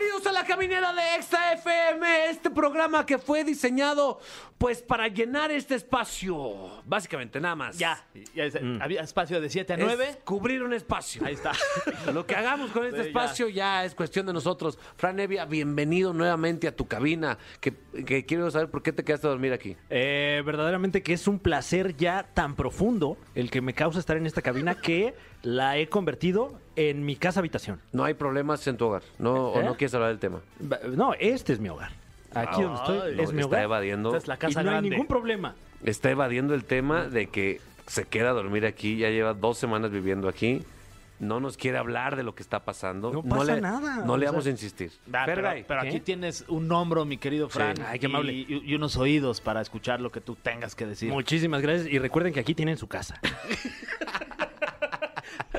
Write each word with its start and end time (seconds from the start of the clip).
Bienvenidos 0.00 0.26
a 0.28 0.32
la 0.32 0.46
caminera 0.46 0.94
de 0.94 1.16
Exa 1.16 1.52
FM, 1.52 2.30
este 2.30 2.48
programa 2.48 3.04
que 3.04 3.18
fue 3.18 3.44
diseñado 3.44 4.18
pues 4.56 4.80
para 4.82 5.08
llenar 5.08 5.50
este 5.50 5.74
espacio, 5.74 6.82
básicamente 6.86 7.38
nada 7.38 7.54
más. 7.54 7.78
Ya, 7.78 8.02
ya 8.34 8.44
es- 8.44 8.58
había 8.80 9.02
espacio 9.02 9.40
de 9.42 9.50
7 9.50 9.74
a 9.74 9.76
Es 9.76 9.82
9. 9.82 10.16
cubrir 10.24 10.62
un 10.62 10.72
espacio. 10.72 11.22
Ahí 11.24 11.34
está. 11.34 11.52
Lo 12.14 12.26
que 12.26 12.34
hagamos 12.34 12.70
con 12.70 12.84
este 12.86 12.96
Sí, 12.98 13.02
ya. 13.04 13.08
espacio 13.08 13.48
ya. 13.48 13.84
es 13.84 13.94
cuestión 13.94 14.24
de 14.26 14.32
nosotros. 14.32 14.78
Fran 14.96 15.20
Evia, 15.20 15.44
bienvenido 15.44 16.14
nuevamente 16.14 16.66
a 16.68 16.74
tu 16.74 16.86
cabina. 16.88 17.36
Que, 17.60 17.74
que 18.06 18.24
quiero 18.24 18.50
saber 18.50 18.70
por 18.70 18.82
qué 18.82 18.92
te 18.92 19.04
quedaste 19.04 19.26
a 19.26 19.30
dormir 19.30 19.52
aquí. 19.52 19.76
Eh, 19.90 20.42
verdaderamente 20.46 21.02
que 21.02 21.12
es 21.12 21.26
un 21.28 21.38
placer 21.38 21.94
ya 21.96 22.22
tan 22.34 22.54
profundo 22.56 23.18
el 23.34 23.50
que 23.50 23.60
me 23.60 23.74
causa 23.74 23.98
estar 23.98 24.16
en 24.16 24.26
esta 24.26 24.40
cabina 24.42 24.74
que 24.76 25.14
la 25.42 25.78
he 25.78 25.88
convertido 25.88 26.58
en 26.76 27.04
mi 27.04 27.16
casa 27.16 27.40
habitación. 27.40 27.80
No 27.92 28.04
hay 28.04 28.14
problemas 28.14 28.66
en 28.66 28.76
tu 28.76 28.86
hogar, 28.86 29.02
¿no? 29.18 29.48
¿O 29.50 29.60
¿Eh? 29.60 29.64
no 29.64 29.74
quieres 29.76 29.94
hablar 29.94 30.10
del 30.10 30.18
tema? 30.18 30.40
No, 30.94 31.14
este 31.18 31.52
es 31.52 31.60
mi 31.60 31.68
hogar. 31.68 31.92
Aquí 32.34 32.62
donde 32.62 32.78
estoy 32.78 33.20
es 33.20 33.32
mi 33.32 33.40
está 33.40 33.46
hogar. 33.48 33.62
evadiendo. 33.64 34.08
Esta 34.10 34.18
es 34.18 34.28
la 34.28 34.34
Y 34.34 34.38
casa 34.38 34.62
no 34.62 34.70
hay 34.70 34.82
ningún 34.82 35.06
problema. 35.06 35.54
Está 35.84 36.10
evadiendo 36.10 36.54
el 36.54 36.64
tema 36.64 37.04
de 37.08 37.26
que 37.26 37.60
se 37.86 38.04
queda 38.04 38.30
a 38.30 38.32
dormir 38.34 38.66
aquí. 38.66 38.98
Ya 38.98 39.10
lleva 39.10 39.34
dos 39.34 39.58
semanas 39.58 39.90
viviendo 39.90 40.28
aquí. 40.28 40.62
No 41.18 41.38
nos 41.40 41.56
quiere 41.58 41.76
hablar 41.76 42.16
de 42.16 42.22
lo 42.22 42.34
que 42.34 42.42
está 42.42 42.60
pasando. 42.64 43.12
No 43.12 43.22
pasa 43.22 43.56
le, 43.56 43.60
nada, 43.60 43.96
No 44.06 44.16
le 44.16 44.24
o 44.24 44.28
sea- 44.28 44.30
vamos 44.30 44.46
a 44.46 44.50
insistir. 44.50 44.90
Ah, 45.12 45.24
pero 45.26 45.42
pero 45.68 45.80
aquí 45.80 46.00
tienes 46.00 46.44
un 46.48 46.70
hombro, 46.72 47.04
mi 47.04 47.18
querido 47.18 47.48
Fran. 47.50 47.74
Ay, 47.86 47.98
qué 47.98 48.06
y- 48.06 48.08
amable. 48.10 48.32
Y, 48.32 48.46
y 48.64 48.74
unos 48.74 48.96
oídos 48.96 49.40
para 49.42 49.60
escuchar 49.60 50.00
lo 50.00 50.10
que 50.12 50.20
tú 50.22 50.34
tengas 50.36 50.74
que 50.74 50.86
decir. 50.86 51.10
Muchísimas 51.12 51.60
gracias 51.60 51.88
y 51.92 51.98
recuerden 51.98 52.32
que 52.32 52.40
aquí 52.40 52.54
tienen 52.54 52.78
su 52.78 52.86
casa. 52.88 53.20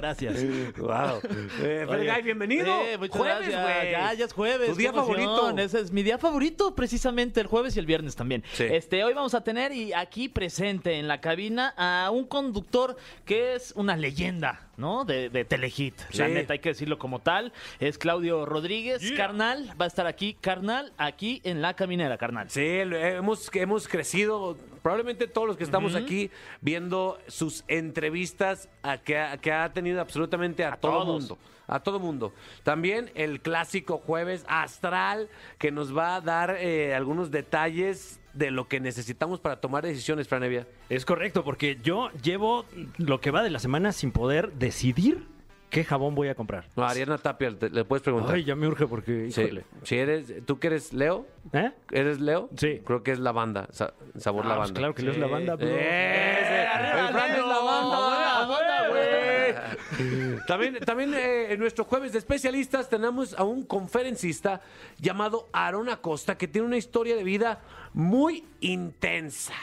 Gracias. 0.02 0.36
Wow. 0.78 1.22
Eh, 1.62 1.86
Fergay, 1.88 2.22
bienvenido. 2.24 2.66
Eh, 2.84 2.98
muchas 2.98 3.18
jueves, 3.18 3.50
gracias. 3.50 3.64
güey. 3.64 3.92
Ya, 3.92 4.14
ya 4.14 4.26
es 4.26 4.34
jueves. 4.34 4.70
Tu 4.72 4.76
día 4.76 4.90
emoción. 4.90 5.16
favorito. 5.16 5.58
Ese 5.60 5.80
es 5.80 5.92
mi 5.92 6.02
día 6.02 6.18
favorito, 6.18 6.74
precisamente 6.74 7.40
el 7.40 7.48
jueves 7.48 7.76
y 7.76 7.80
el 7.80 7.86
viernes 7.86 8.16
también. 8.16 8.44
Sí. 8.54 8.64
Este, 8.64 9.04
hoy 9.04 9.14
vamos 9.14 9.34
a 9.36 9.44
tener 9.44 9.72
y 9.72 9.94
aquí 9.94 10.28
presente 10.28 10.98
en 10.98 11.08
la 11.08 11.22
cabina 11.22 11.74
a 11.78 12.10
un 12.12 12.26
conductor 12.26 12.98
que 13.26 13.54
es 13.56 13.74
una 13.76 13.96
leyenda, 13.96 14.68
¿no? 14.78 15.06
De, 15.06 15.30
de 15.30 15.46
Telehit. 15.46 15.96
La 16.14 16.28
Sí. 16.28 16.34
neta, 16.34 16.54
hay 16.54 16.60
que 16.60 16.70
decirlo 16.70 16.98
como 16.98 17.20
tal. 17.20 17.54
Es 17.80 17.98
Claudio 17.98 18.46
Rodríguez, 18.46 19.12
carnal. 19.16 19.70
Va 19.80 19.86
a 19.86 19.88
estar 19.88 20.08
aquí, 20.08 20.36
carnal, 20.40 20.94
aquí 20.98 21.42
en 21.44 21.62
la 21.62 21.76
caminera, 21.76 22.18
carnal. 22.18 22.50
Sí, 22.50 22.84
lo- 22.86 22.98
hemos, 22.98 23.50
hemos 23.54 23.88
crecido, 23.88 24.58
probablemente 24.82 25.28
todos 25.28 25.48
los 25.48 25.58
que 25.58 25.64
estamos 25.64 25.96
aquí, 25.96 26.32
viendo 26.62 27.20
sus 27.28 27.64
entrevistas 27.68 28.70
a 28.84 28.98
que, 28.98 29.18
ha- 29.18 29.38
que 29.38 29.52
ha 29.52 29.72
tenido 29.74 30.02
absolutamente 30.02 30.64
a, 30.66 30.74
A 30.74 30.78
todo 30.78 31.04
todos. 31.04 31.22
mundo. 31.22 31.38
A 31.72 31.80
todo 31.80 32.00
mundo. 32.00 32.34
También 32.64 33.10
el 33.16 33.42
clásico 33.42 33.98
jueves 33.98 34.46
astral 34.48 35.30
que 35.58 35.72
nos 35.72 35.98
va 35.98 36.16
a 36.18 36.22
dar 36.22 36.58
eh, 36.60 36.94
algunos 36.94 37.32
detalles 37.32 38.20
de 38.34 38.52
lo 38.52 38.68
que 38.68 38.80
necesitamos 38.80 39.40
para 39.40 39.60
tomar 39.60 39.84
decisiones, 39.84 40.28
Franevia. 40.28 40.68
Es 40.90 41.06
correcto, 41.06 41.44
porque 41.44 41.78
yo 41.82 42.10
llevo 42.22 42.66
lo 42.98 43.20
que 43.22 43.32
va 43.32 43.42
de 43.42 43.50
la 43.50 43.60
semana 43.60 43.92
sin 43.92 44.12
poder 44.12 44.54
decidir 44.54 45.26
qué 45.70 45.84
jabón 45.86 46.16
voy 46.16 46.28
a 46.28 46.36
comprar. 46.36 46.66
No, 46.76 46.84
Ariana 46.84 47.18
Tapia, 47.18 47.58
te- 47.58 47.70
le 47.70 47.86
puedes 47.86 48.04
preguntar. 48.04 48.36
Ay, 48.36 48.44
ya 48.44 48.56
me 48.56 48.68
urge 48.68 48.88
porque, 48.88 49.32
Sí. 49.32 49.50
Si 49.84 49.96
eres, 49.98 50.34
¿tú 50.46 50.60
que 50.60 50.68
eres 50.68 50.92
Leo? 50.92 51.26
¿Eh? 51.54 51.72
¿Eres 51.92 52.20
Leo? 52.20 52.50
Sí. 52.58 52.82
Creo 52.86 53.04
que 53.04 53.12
es 53.12 53.20
lavanda, 53.20 53.68
sa- 53.72 53.94
sabor 54.18 54.42
Ah, 54.42 54.48
pues 54.48 54.56
lavanda. 54.58 54.78
claro 54.80 54.94
que 54.96 55.04
Leo 55.04 55.12
es 55.14 55.18
la 55.18 55.28
banda, 55.28 55.56
bro. 55.56 55.68
¡Ese! 55.68 56.68
arriba, 56.68 57.08
El 57.08 57.14
Fran 57.14 57.32
es 57.32 57.38
Leo! 57.38 57.48
la 57.48 57.60
banda, 57.60 58.00
¡La 58.00 58.48
banda, 58.48 58.90
güey! 58.90 59.81
También, 60.48 60.80
también 60.80 61.14
eh, 61.14 61.54
en 61.54 61.60
nuestro 61.60 61.86
jueves 61.86 62.14
de 62.14 62.20
especialistas 62.20 62.90
tenemos 62.90 63.34
a 63.34 63.44
un 63.44 63.64
conferencista 63.64 64.62
llamado 65.00 65.48
Aaron 65.54 65.90
Acosta 65.90 66.38
que 66.38 66.48
tiene 66.48 66.68
una 66.68 66.78
historia 66.78 67.16
de 67.16 67.24
vida 67.24 67.62
muy 67.94 68.46
intensa 68.62 69.54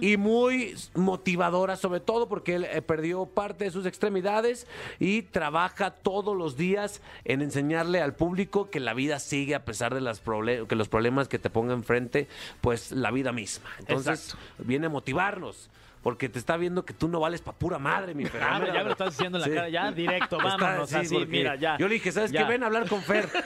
y 0.00 0.16
muy 0.16 0.74
motivadora, 0.94 1.76
sobre 1.76 2.00
todo 2.00 2.28
porque 2.28 2.56
él 2.56 2.64
eh, 2.64 2.82
perdió 2.82 3.26
parte 3.26 3.64
de 3.64 3.70
sus 3.70 3.86
extremidades 3.86 4.66
y 4.98 5.22
trabaja 5.22 5.90
todos 5.90 6.36
los 6.36 6.56
días 6.56 7.00
en 7.24 7.42
enseñarle 7.42 8.00
al 8.00 8.14
público 8.14 8.70
que 8.70 8.80
la 8.80 8.94
vida 8.94 9.18
sigue 9.18 9.54
a 9.54 9.64
pesar 9.64 9.94
de 9.94 10.00
las 10.00 10.20
que 10.20 10.74
los 10.74 10.88
problemas 10.88 11.28
que 11.28 11.38
te 11.38 11.50
ponga 11.50 11.74
enfrente, 11.74 12.28
pues 12.60 12.90
la 12.90 13.10
vida 13.10 13.32
misma. 13.32 13.70
Entonces 13.78 14.36
viene 14.58 14.86
a 14.86 14.90
motivarnos. 14.90 15.70
Porque 16.06 16.28
te 16.28 16.38
está 16.38 16.56
viendo 16.56 16.84
que 16.84 16.94
tú 16.94 17.08
no 17.08 17.18
vales 17.18 17.40
pa' 17.40 17.50
pura 17.52 17.80
madre, 17.80 18.14
mi 18.14 18.24
Fer. 18.26 18.40
Ah, 18.40 18.62
ya 18.64 18.74
me 18.74 18.84
lo 18.84 18.90
estás 18.92 19.16
diciendo 19.16 19.38
en 19.38 19.42
la 19.42 19.48
Sí. 19.48 19.54
cara, 19.54 19.68
ya 19.68 19.90
directo, 19.90 20.36
Está- 20.36 20.56
vámonos, 20.56 20.88
sí, 20.88 20.94
así, 20.94 21.14
porque 21.14 21.26
mira, 21.26 21.56
ya. 21.56 21.76
Yo 21.78 21.88
le 21.88 21.94
dije, 21.94 22.12
¿sabes 22.12 22.30
Ya. 22.30 22.44
qué? 22.44 22.48
Ven 22.52 22.62
a 22.62 22.66
hablar 22.66 22.88
con 22.88 23.02
Fer. 23.02 23.28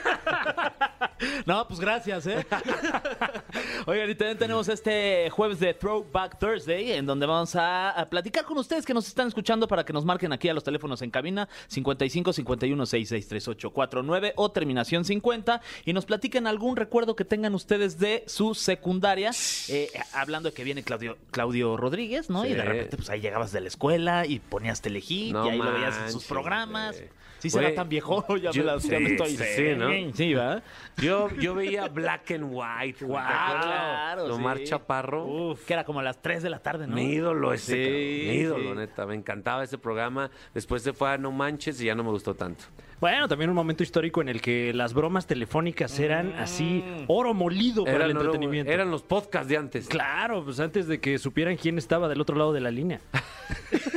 No, 1.45 1.67
pues 1.67 1.79
gracias, 1.79 2.25
¿eh? 2.25 2.43
Oigan, 3.85 4.09
y 4.09 4.15
también 4.15 4.37
tenemos 4.39 4.67
este 4.69 5.29
jueves 5.29 5.59
de 5.59 5.73
Throwback 5.75 6.39
Thursday, 6.39 6.93
en 6.93 7.05
donde 7.05 7.27
vamos 7.27 7.55
a, 7.55 7.91
a 7.91 8.09
platicar 8.09 8.43
con 8.43 8.57
ustedes 8.57 8.85
que 8.87 8.93
nos 8.93 9.07
están 9.07 9.27
escuchando 9.27 9.67
para 9.67 9.83
que 9.85 9.93
nos 9.93 10.03
marquen 10.03 10.33
aquí 10.33 10.49
a 10.49 10.53
los 10.53 10.63
teléfonos 10.63 11.01
en 11.03 11.11
cabina 11.11 11.47
55 11.67 12.33
51 12.33 12.85
66 12.87 13.27
38 13.27 13.69
49 13.71 14.33
o 14.35 14.49
terminación 14.51 15.05
50 15.05 15.61
y 15.85 15.93
nos 15.93 16.05
platiquen 16.05 16.47
algún 16.47 16.75
recuerdo 16.75 17.15
que 17.15 17.23
tengan 17.25 17.53
ustedes 17.53 17.99
de 17.99 18.23
su 18.25 18.55
secundaria. 18.55 19.31
Eh, 19.69 19.89
hablando 20.13 20.49
de 20.49 20.55
que 20.55 20.63
viene 20.63 20.81
Claudio, 20.83 21.17
Claudio 21.29 21.77
Rodríguez, 21.77 22.29
¿no? 22.31 22.45
Y 22.51 22.55
de 22.55 22.63
repente, 22.63 22.97
pues 22.97 23.09
ahí 23.09 23.21
llegabas 23.21 23.51
de 23.51 23.61
la 23.61 23.67
escuela 23.67 24.25
y 24.25 24.39
ponías 24.39 24.81
Telehit 24.81 25.33
No 25.33 25.45
y 25.45 25.49
ahí 25.49 25.57
lo 25.57 25.73
veías 25.73 25.97
en 26.05 26.11
sus 26.11 26.25
programas. 26.25 27.01
Sí, 27.41 27.49
será 27.49 27.73
tan 27.73 27.89
viejo, 27.89 28.23
ya, 28.37 28.51
yo- 28.51 28.61
me, 28.63 28.67
la, 28.67 28.77
ya 28.77 28.99
me 28.99 29.05
sí, 29.07 29.11
estoy. 29.13 29.29
sí, 29.37 29.43
sí, 29.55 29.63
¿no? 29.77 29.89
Sí, 30.13 30.33
¿verdad? 30.33 30.63
Yo, 30.97 31.29
yo 31.39 31.55
veía 31.55 31.87
Black 31.87 32.31
and 32.31 32.45
White. 32.51 33.03
Wow, 33.03 33.15
claro, 33.15 34.25
Omar 34.35 34.57
sí. 34.59 34.65
Chaparro. 34.65 35.25
Uf, 35.25 35.65
que 35.65 35.73
era 35.73 35.83
como 35.83 35.99
a 35.99 36.03
las 36.03 36.21
3 36.21 36.43
de 36.43 36.49
la 36.49 36.59
tarde, 36.59 36.85
¿no? 36.87 36.95
Mi 36.95 37.13
ídolo 37.13 37.51
ese, 37.53 37.73
Sí, 37.73 38.27
mi 38.29 38.35
ídolo, 38.35 38.71
sí. 38.73 38.77
neta. 38.77 39.05
Me 39.05 39.15
encantaba 39.15 39.63
ese 39.63 39.77
programa. 39.77 40.29
Después 40.53 40.83
se 40.83 40.93
fue 40.93 41.09
a 41.11 41.17
No 41.17 41.31
Manches 41.31 41.81
y 41.81 41.85
ya 41.85 41.95
no 41.95 42.03
me 42.03 42.09
gustó 42.11 42.35
tanto. 42.35 42.65
Bueno, 42.99 43.27
también 43.27 43.49
un 43.49 43.55
momento 43.55 43.81
histórico 43.81 44.21
en 44.21 44.29
el 44.29 44.41
que 44.41 44.71
las 44.75 44.93
bromas 44.93 45.25
telefónicas 45.25 45.97
eran 45.99 46.33
así 46.33 46.83
oro 47.07 47.33
molido 47.33 47.83
para 47.83 48.05
el 48.05 48.11
entretenimiento. 48.11 48.71
eran 48.71 48.91
los 48.91 49.01
podcasts 49.01 49.47
de 49.49 49.57
antes. 49.57 49.87
Claro, 49.87 50.43
pues 50.45 50.59
antes 50.59 50.87
de 50.87 50.99
que 50.99 51.17
supieran 51.17 51.55
quién 51.57 51.79
estaba 51.79 52.07
del 52.07 52.21
otro 52.21 52.35
lado 52.35 52.53
de 52.53 52.59
la 52.61 52.69
línea. 52.69 53.01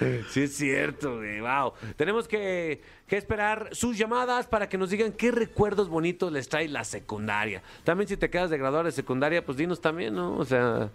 Sí, 0.30 0.42
es 0.42 0.56
cierto, 0.56 1.16
güey. 1.16 1.40
Wow. 1.40 1.72
Tenemos 1.96 2.28
que, 2.28 2.80
que 3.06 3.16
esperar 3.16 3.68
sus 3.72 3.98
llamadas 3.98 4.46
para 4.46 4.68
que 4.68 4.78
nos 4.78 4.90
digan 4.90 5.12
qué 5.12 5.30
recuerdos 5.30 5.88
bonitos 5.88 6.32
les 6.32 6.48
trae 6.48 6.68
la 6.68 6.84
secundaria. 6.84 7.62
También, 7.84 8.08
si 8.08 8.16
te 8.16 8.30
quedas 8.30 8.50
de 8.50 8.58
graduar 8.58 8.84
de 8.84 8.92
secundaria, 8.92 9.44
pues 9.44 9.58
dinos 9.58 9.80
también, 9.80 10.14
¿no? 10.14 10.36
O 10.36 10.44
sea, 10.44 10.90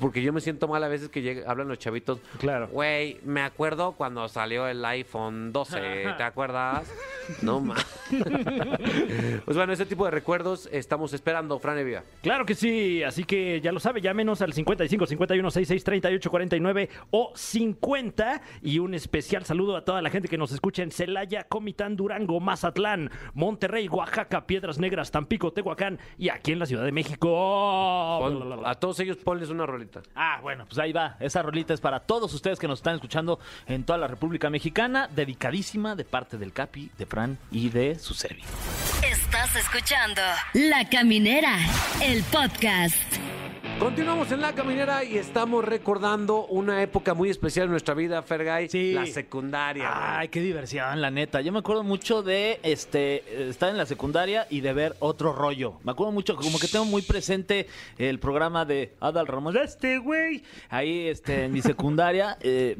porque 0.00 0.22
yo 0.22 0.32
me 0.32 0.40
siento 0.40 0.68
mal 0.68 0.82
a 0.84 0.88
veces 0.88 1.08
que 1.08 1.44
hablan 1.46 1.68
los 1.68 1.78
chavitos. 1.78 2.20
Claro. 2.38 2.68
Güey, 2.68 3.20
me 3.24 3.42
acuerdo 3.42 3.92
cuando 3.92 4.28
salió 4.28 4.66
el 4.68 4.84
iPhone 4.84 5.52
12, 5.52 6.14
¿te 6.16 6.22
acuerdas? 6.22 6.90
No 7.42 7.60
más. 7.60 7.84
pues 9.44 9.56
bueno, 9.56 9.72
ese 9.72 9.86
tipo 9.86 10.04
de 10.04 10.10
recuerdos 10.10 10.68
estamos 10.72 11.12
esperando, 11.12 11.58
Fran 11.58 11.78
Evia. 11.78 12.04
Claro 12.22 12.46
que 12.46 12.54
sí, 12.54 13.02
así 13.02 13.24
que 13.24 13.60
ya 13.60 13.72
lo 13.72 13.80
sabe, 13.80 14.00
llámenos 14.00 14.42
al 14.42 14.52
55 14.52 15.06
51 15.06 15.50
66 15.50 15.84
38 15.84 16.30
49 16.30 16.88
o 17.10 17.32
50 17.34 18.42
y 18.62 18.78
un 18.78 18.94
especial 18.94 19.44
saludo 19.44 19.76
a 19.76 19.84
toda 19.84 20.02
la 20.02 20.10
gente 20.10 20.28
que 20.28 20.38
nos 20.38 20.52
escucha 20.52 20.82
en 20.82 20.90
Celaya, 20.90 21.44
Comitán, 21.44 21.96
Durango, 21.96 22.40
Mazatlán, 22.40 23.10
Monterrey, 23.34 23.88
Oaxaca, 23.88 24.46
Piedras 24.46 24.78
Negras, 24.78 25.10
Tampico, 25.10 25.52
Tehuacán 25.52 25.98
y 26.18 26.28
aquí 26.28 26.52
en 26.52 26.58
la 26.58 26.66
Ciudad 26.66 26.84
de 26.84 26.92
México. 26.92 27.28
Pon- 28.20 28.62
a 28.66 28.74
todos 28.74 29.00
ellos 29.00 29.16
ponles 29.18 29.50
una 29.50 29.66
rolita. 29.66 30.02
Ah, 30.14 30.38
bueno, 30.42 30.64
pues 30.66 30.78
ahí 30.78 30.92
va. 30.92 31.16
Esa 31.20 31.42
rolita 31.42 31.74
es 31.74 31.80
para 31.80 32.00
todos 32.00 32.32
ustedes 32.34 32.58
que 32.58 32.68
nos 32.68 32.78
están 32.78 32.94
escuchando 32.94 33.38
en 33.66 33.84
toda 33.84 33.98
la 33.98 34.06
República 34.08 34.50
Mexicana, 34.50 35.08
dedicadísima 35.14 35.94
de 35.94 36.04
parte 36.04 36.38
del 36.38 36.52
Capi, 36.52 36.90
de 36.98 37.06
Fran 37.06 37.38
y 37.50 37.68
de 37.70 37.98
su 37.98 38.14
Servi. 38.14 38.42
Estás 39.08 39.54
escuchando 39.56 40.20
La 40.54 40.88
Caminera, 40.88 41.56
el 42.02 42.22
podcast. 42.24 42.96
Continuamos 43.78 44.32
en 44.32 44.40
la 44.40 44.54
caminera 44.54 45.04
y 45.04 45.18
estamos 45.18 45.62
recordando 45.62 46.46
una 46.46 46.82
época 46.82 47.12
muy 47.12 47.28
especial 47.28 47.66
en 47.66 47.72
nuestra 47.72 47.92
vida, 47.94 48.22
Fergay. 48.22 48.70
Sí. 48.70 48.92
La 48.94 49.04
secundaria. 49.04 50.18
Ay, 50.18 50.28
qué 50.28 50.40
diversión, 50.40 51.02
la 51.02 51.10
neta. 51.10 51.42
Yo 51.42 51.52
me 51.52 51.58
acuerdo 51.58 51.82
mucho 51.82 52.22
de 52.22 52.58
este 52.62 53.50
estar 53.50 53.68
en 53.68 53.76
la 53.76 53.84
secundaria 53.84 54.46
y 54.48 54.62
de 54.62 54.72
ver 54.72 54.96
otro 55.00 55.34
rollo. 55.34 55.74
Me 55.84 55.92
acuerdo 55.92 56.10
mucho, 56.12 56.36
como 56.36 56.58
que 56.58 56.68
tengo 56.68 56.86
muy 56.86 57.02
presente 57.02 57.66
el 57.98 58.18
programa 58.18 58.64
de 58.64 58.94
Adal 58.98 59.26
Ramos. 59.26 59.54
Este 59.56 59.98
güey. 59.98 60.42
Ahí, 60.70 61.08
este, 61.08 61.44
en 61.44 61.52
mi 61.52 61.60
secundaria, 61.60 62.38
eh, 62.40 62.78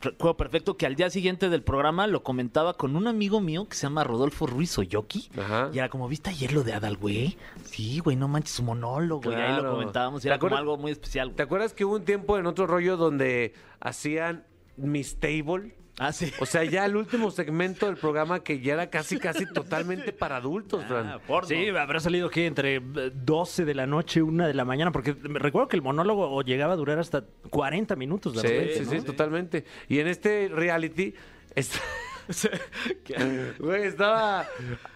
recuerdo 0.00 0.36
perfecto 0.36 0.76
que 0.76 0.86
al 0.86 0.94
día 0.94 1.10
siguiente 1.10 1.48
del 1.48 1.62
programa 1.62 2.06
lo 2.06 2.22
comentaba 2.22 2.74
con 2.74 2.94
un 2.96 3.06
amigo 3.06 3.40
mío 3.40 3.68
que 3.68 3.74
se 3.76 3.82
llama 3.82 4.04
Rodolfo 4.04 4.46
Ruiz 4.46 4.76
Oyoki. 4.78 5.28
Ajá. 5.38 5.70
Y 5.72 5.78
era 5.78 5.88
como, 5.88 6.08
¿viste 6.08 6.30
ayer 6.30 6.52
lo 6.52 6.62
de 6.62 6.72
Adal, 6.74 6.96
güey? 6.96 7.36
Sí, 7.64 7.98
güey, 7.98 8.16
no 8.16 8.28
manches 8.28 8.52
su 8.54 8.62
monólogo. 8.62 9.30
Y 9.30 9.34
ahí 9.34 9.40
lo 9.52 9.58
Claro. 9.60 9.70
comentábamos. 9.72 10.20
Y 10.20 10.24
¿Te 10.24 10.28
era 10.28 10.38
como 10.38 10.56
algo 10.56 10.76
muy 10.76 10.92
especial. 10.92 11.28
¿Te 11.30 11.34
güey. 11.34 11.44
acuerdas 11.46 11.72
que 11.74 11.84
hubo 11.84 11.96
un 11.96 12.04
tiempo 12.04 12.38
en 12.38 12.46
otro 12.46 12.66
rollo 12.66 12.96
donde 12.96 13.54
hacían 13.80 14.44
Miss 14.76 15.18
Table? 15.18 15.74
Ah, 15.98 16.12
sí. 16.12 16.32
O 16.38 16.46
sea, 16.46 16.64
ya 16.64 16.84
el 16.84 16.96
último 16.96 17.30
segmento 17.30 17.86
del 17.86 17.96
programa 17.96 18.42
que 18.44 18.60
ya 18.60 18.74
era 18.74 18.90
casi, 18.90 19.18
casi 19.18 19.46
totalmente 19.52 20.12
para 20.12 20.36
adultos, 20.36 20.84
Fran. 20.86 21.06
Ah. 21.08 21.20
Sí, 21.46 21.68
habrá 21.68 22.00
salido 22.00 22.30
que 22.30 22.46
entre 22.46 22.76
eh, 22.76 22.80
12 23.14 23.64
de 23.64 23.74
la 23.74 23.86
noche, 23.86 24.22
1 24.22 24.46
de 24.46 24.54
la 24.54 24.64
mañana, 24.64 24.92
porque 24.92 25.14
me 25.14 25.38
recuerdo 25.38 25.68
que 25.68 25.76
el 25.76 25.82
monólogo 25.82 26.42
llegaba 26.42 26.74
a 26.74 26.76
durar 26.76 26.98
hasta 26.98 27.24
40 27.50 27.96
minutos 27.96 28.34
de 28.34 28.40
Sí, 28.40 28.46
repente, 28.46 28.74
sí, 28.74 28.84
¿no? 28.84 28.90
sí, 28.90 29.00
totalmente. 29.06 29.64
Y 29.88 29.98
en 29.98 30.08
este 30.08 30.48
reality, 30.52 31.14
güey, 33.58 33.82
estaba 33.84 34.46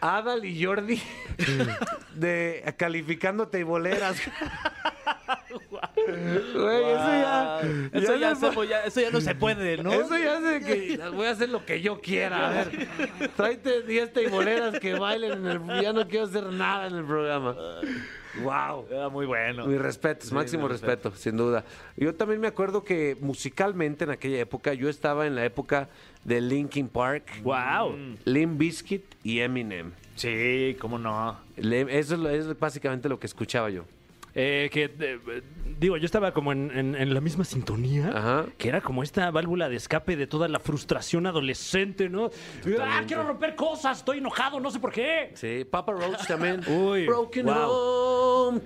Adal 0.00 0.44
y 0.44 0.64
Jordi 0.64 1.00
de 2.14 2.74
calificando 2.76 3.48
teiboleras. 3.48 4.20
Güey, 6.06 6.82
eso 6.84 7.06
ya. 7.06 7.60
Eso 7.92 8.16
ya, 8.16 8.26
no- 8.30 8.32
hacemos, 8.32 8.68
ya- 8.68 8.84
eso 8.84 9.00
ya 9.00 9.10
no 9.10 9.20
se 9.20 9.34
puede, 9.34 9.76
¿no? 9.82 9.92
Eso 9.92 10.16
ya 10.18 10.40
de 10.40 10.60
que 10.60 10.98
voy 11.14 11.26
a 11.26 11.30
hacer 11.30 11.48
lo 11.48 11.64
que 11.64 11.80
yo 11.80 12.00
quiera. 12.00 12.48
A 12.48 12.50
ver, 12.64 12.88
tráete 13.36 13.82
10 13.82 14.12
teiboleras 14.12 14.78
que 14.80 14.94
bailen 14.94 15.32
en 15.32 15.46
el. 15.46 15.82
Ya 15.82 15.92
no 15.92 16.06
quiero 16.08 16.26
hacer 16.26 16.44
nada 16.44 16.86
en 16.88 16.96
el 16.96 17.04
programa. 17.04 17.56
Wow. 18.42 18.86
Era 18.90 19.08
muy 19.10 19.26
bueno. 19.26 19.66
Mis 19.66 19.78
respetos, 19.80 20.32
máximo 20.32 20.62
mi 20.62 20.70
respeto, 20.70 21.12
sin 21.14 21.36
duda. 21.36 21.64
Yo 21.98 22.14
también 22.14 22.40
me 22.40 22.48
acuerdo 22.48 22.82
que 22.82 23.16
musicalmente 23.20 24.04
en 24.04 24.10
aquella 24.10 24.38
época, 24.40 24.72
yo 24.72 24.88
estaba 24.88 25.26
en 25.26 25.34
la 25.34 25.44
época 25.44 25.88
de 26.24 26.40
Linkin 26.40 26.88
Park, 26.88 27.24
¡Wow! 27.42 27.94
Limp 28.24 28.58
Bizkit 28.58 29.04
y 29.22 29.40
Eminem. 29.40 29.92
Sí, 30.16 30.76
cómo 30.80 30.98
no. 30.98 31.36
Eso 31.56 32.14
es, 32.14 32.20
lo- 32.20 32.30
es 32.30 32.58
básicamente 32.58 33.08
lo 33.08 33.18
que 33.20 33.26
escuchaba 33.26 33.68
yo. 33.68 33.84
Eh, 34.34 34.70
que, 34.72 34.84
eh, 34.98 35.42
digo, 35.78 35.98
yo 35.98 36.06
estaba 36.06 36.32
como 36.32 36.52
en, 36.52 36.70
en- 36.76 36.94
en 36.94 37.12
la 37.12 37.20
misma 37.20 37.44
sintonía, 37.44 38.08
Ajá. 38.14 38.46
que 38.56 38.68
era 38.68 38.80
como 38.80 39.02
esta 39.02 39.30
válvula 39.30 39.68
de 39.68 39.76
escape 39.76 40.16
de 40.16 40.26
toda 40.26 40.48
la 40.48 40.58
frustración 40.58 41.26
adolescente, 41.26 42.08
¿no? 42.08 42.30
¡Ah, 42.80 43.02
quiero 43.06 43.24
romper 43.24 43.54
cosas! 43.54 43.98
Estoy 43.98 44.18
enojado, 44.18 44.58
no 44.58 44.70
sé 44.70 44.80
por 44.80 44.90
qué. 44.92 45.32
Sí, 45.34 45.66
Papa 45.70 45.92
Roach 45.92 46.26
también. 46.26 46.60
Uy, 46.66 47.06
Broken 47.06 47.44
wow. 47.46 47.68
Home. 48.48 48.60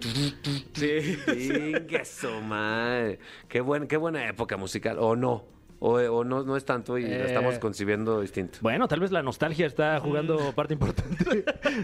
Sí. 0.75 1.19
Eso, 1.91 2.41
madre. 2.43 3.19
Qué, 3.49 3.61
buen, 3.61 3.87
qué 3.89 3.97
buena 3.97 4.29
época 4.29 4.57
musical. 4.57 4.99
O 5.01 5.17
no. 5.17 5.56
O, 5.79 5.97
o 5.97 6.25
no, 6.25 6.43
no 6.43 6.57
es 6.57 6.65
tanto 6.65 6.97
y 6.97 7.03
la 7.03 7.17
Eh. 7.17 7.27
estamos 7.27 7.59
concibiendo 7.59 8.21
distinto. 8.23 8.59
Bueno, 8.63 8.89
tal 8.89 9.01
vez 9.01 9.11
la 9.13 9.23
nostalgia 9.23 9.67
está 9.67 10.01
jugando 10.01 10.53
parte 10.55 10.73
importante 10.73 11.25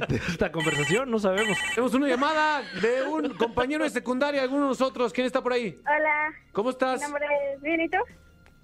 de 0.09 0.17
esta 0.17 0.51
conversación, 0.51 1.11
no 1.11 1.19
sabemos. 1.19 1.59
Tenemos 1.75 1.93
una 1.95 2.09
llamada 2.09 2.63
de 2.81 3.03
un 3.07 3.35
compañero 3.35 3.85
de 3.85 3.91
secundaria, 3.91 4.43
alguno 4.43 4.63
de 4.63 4.69
nosotros. 4.69 5.13
¿Quién 5.13 5.27
está 5.27 5.43
por 5.43 5.53
ahí? 5.53 5.79
Hola, 5.83 6.33
¿Cómo 6.53 6.69
mi 6.69 6.73
estás? 6.73 7.03
nombre 7.03 7.27
es 7.55 7.61
bien, 7.61 7.81
¿y 7.83 7.89
tú? 7.91 7.99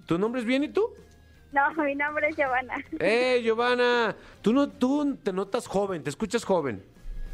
¿Tu 0.07 0.17
nombre 0.17 0.41
es 0.41 0.47
bien 0.47 0.63
y 0.63 0.69
tú? 0.69 0.87
No, 1.51 1.83
mi 1.83 1.93
nombre 1.95 2.27
es 2.29 2.35
Giovanna. 2.35 2.73
¡Eh, 2.99 3.41
Giovanna! 3.43 4.15
Tú, 4.41 4.51
no, 4.53 4.67
tú 4.69 5.15
te 5.21 5.31
notas 5.31 5.67
joven, 5.67 6.03
te 6.03 6.09
escuchas 6.09 6.43
joven. 6.43 6.83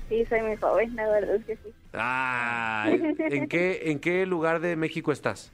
Sí, 0.10 0.24
soy 0.26 0.42
muy 0.42 0.56
joven, 0.58 0.96
la 0.96 1.08
verdad 1.10 1.36
es 1.36 1.46
que 1.46 1.56
sí. 1.58 1.74
Ah, 1.94 2.88
¿en 2.90 3.48
qué, 3.48 3.84
¿en 3.92 4.00
qué 4.00 4.26
lugar 4.26 4.60
de 4.60 4.76
México 4.76 5.12
estás? 5.12 5.52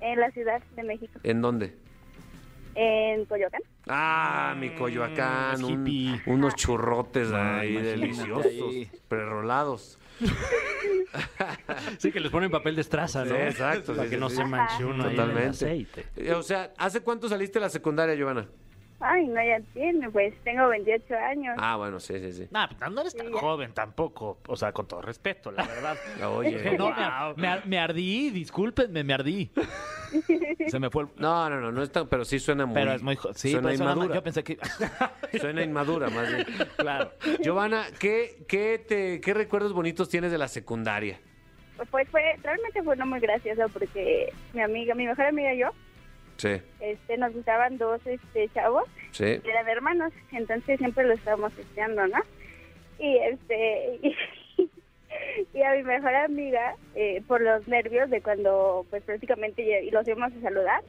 En 0.00 0.20
la 0.20 0.30
Ciudad 0.30 0.62
de 0.74 0.82
México, 0.82 1.18
¿En 1.22 1.40
dónde? 1.42 1.74
en 2.78 3.24
Coyoacán. 3.24 3.62
Ah, 3.88 4.54
mi 4.58 4.68
Coyoacán, 4.70 5.64
un- 5.64 5.86
hippie. 5.86 6.20
unos 6.26 6.54
churrotes 6.56 7.32
ahí 7.32 7.70
imagínate 7.72 7.98
deliciosos, 8.00 8.46
ahí. 8.74 8.90
prerolados. 9.08 9.98
Sí, 11.98 12.12
que 12.12 12.20
les 12.20 12.30
ponen 12.30 12.50
papel 12.50 12.74
de 12.74 12.82
estraza, 12.82 13.24
¿no? 13.24 13.34
Sí, 13.34 13.40
exacto, 13.40 13.92
Para 13.94 14.04
sí, 14.04 14.10
que 14.10 14.16
sí, 14.16 14.20
no 14.20 14.28
sí. 14.28 14.36
se 14.36 14.44
manche 14.44 14.84
uno 14.84 15.04
ahí 15.04 15.14
en 15.14 15.20
el 15.20 15.26
Totalmente. 15.26 15.64
aceite. 15.64 16.32
O 16.34 16.42
sea, 16.42 16.72
¿hace 16.76 17.00
cuánto 17.00 17.28
saliste 17.28 17.58
de 17.58 17.64
la 17.64 17.70
secundaria, 17.70 18.14
Giovanna? 18.14 18.46
Ay, 18.98 19.26
no, 19.26 19.34
ya 19.44 19.60
tiene, 19.74 20.10
pues 20.10 20.32
tengo 20.42 20.68
28 20.68 21.14
años. 21.18 21.54
Ah, 21.58 21.76
bueno, 21.76 22.00
sí, 22.00 22.18
sí, 22.18 22.32
sí. 22.32 22.48
Nah, 22.50 22.66
pues, 22.66 22.90
no 22.90 23.00
eres 23.02 23.14
tan 23.14 23.26
Sí, 23.26 23.32
joven 23.34 23.72
tampoco. 23.72 24.38
O 24.48 24.56
sea, 24.56 24.72
con 24.72 24.88
todo 24.88 25.02
respeto, 25.02 25.52
la 25.52 25.64
verdad. 25.66 25.96
Oye. 26.34 26.76
No, 26.78 26.88
me, 26.88 27.02
ar- 27.04 27.36
me 27.36 27.46
ar- 27.48 27.66
me 27.66 27.78
ardí, 27.78 28.30
discúlpenme, 28.30 29.04
me 29.04 29.12
ardí. 29.12 29.50
Se 30.68 30.78
me 30.80 30.88
fue 30.88 31.02
el... 31.04 31.08
No, 31.16 31.50
no, 31.50 31.60
no, 31.60 31.72
no 31.72 31.82
es 31.82 31.92
tan, 31.92 32.08
pero 32.08 32.24
sí 32.24 32.38
suena 32.38 32.64
muy. 32.64 32.74
Pero 32.74 32.92
es 32.92 33.02
muy... 33.02 33.16
jo- 33.16 33.34
Sí, 33.34 33.50
suena 33.50 33.68
mal. 33.68 33.74
inmadura. 33.76 34.14
Yo 34.14 34.22
pensé 34.22 34.42
que... 34.42 34.58
Suena 35.40 35.62
inmadura, 35.62 36.08
más 36.08 36.28
bien. 36.32 36.46
claro. 36.76 37.12
Giovanna, 37.42 37.84
¿qué, 37.98 38.44
qué, 38.48 38.78
te, 38.78 39.20
¿qué 39.20 39.34
recuerdos 39.34 39.74
bonitos 39.74 40.08
tienes 40.08 40.32
de 40.32 40.38
la 40.38 40.48
secundaria? 40.48 41.18
Pues 41.90 42.08
fue, 42.08 42.22
realmente 42.42 42.82
fue 42.82 42.96
no 42.96 43.04
muy 43.04 43.20
gracioso 43.20 43.68
porque 43.70 44.32
mi 44.54 44.62
amiga, 44.62 44.94
mi 44.94 45.04
mejor 45.06 45.26
amiga 45.26 45.52
y 45.52 45.58
yo, 45.58 45.68
Sí, 46.36 46.60
este, 46.80 47.16
nos 47.16 47.32
gustaban 47.32 47.78
dos 47.78 48.00
este, 48.06 48.48
chavos, 48.50 48.84
sí. 49.12 49.40
y 49.42 49.48
eran 49.48 49.68
hermanos, 49.68 50.12
entonces 50.32 50.78
siempre 50.78 51.04
lo 51.04 51.14
estábamos 51.14 51.56
estudiando, 51.58 52.06
¿no? 52.06 52.18
Y 52.98 53.16
este, 53.18 53.98
y, 54.02 54.16
y 55.54 55.62
a 55.62 55.72
mi 55.72 55.82
mejor 55.82 56.14
amiga, 56.14 56.76
eh, 56.94 57.22
por 57.26 57.40
los 57.40 57.66
nervios 57.68 58.10
de 58.10 58.20
cuando, 58.20 58.86
pues 58.90 59.02
prácticamente 59.02 59.88
los 59.90 60.06
íbamos 60.06 60.32
a 60.32 60.40
saludar, 60.40 60.82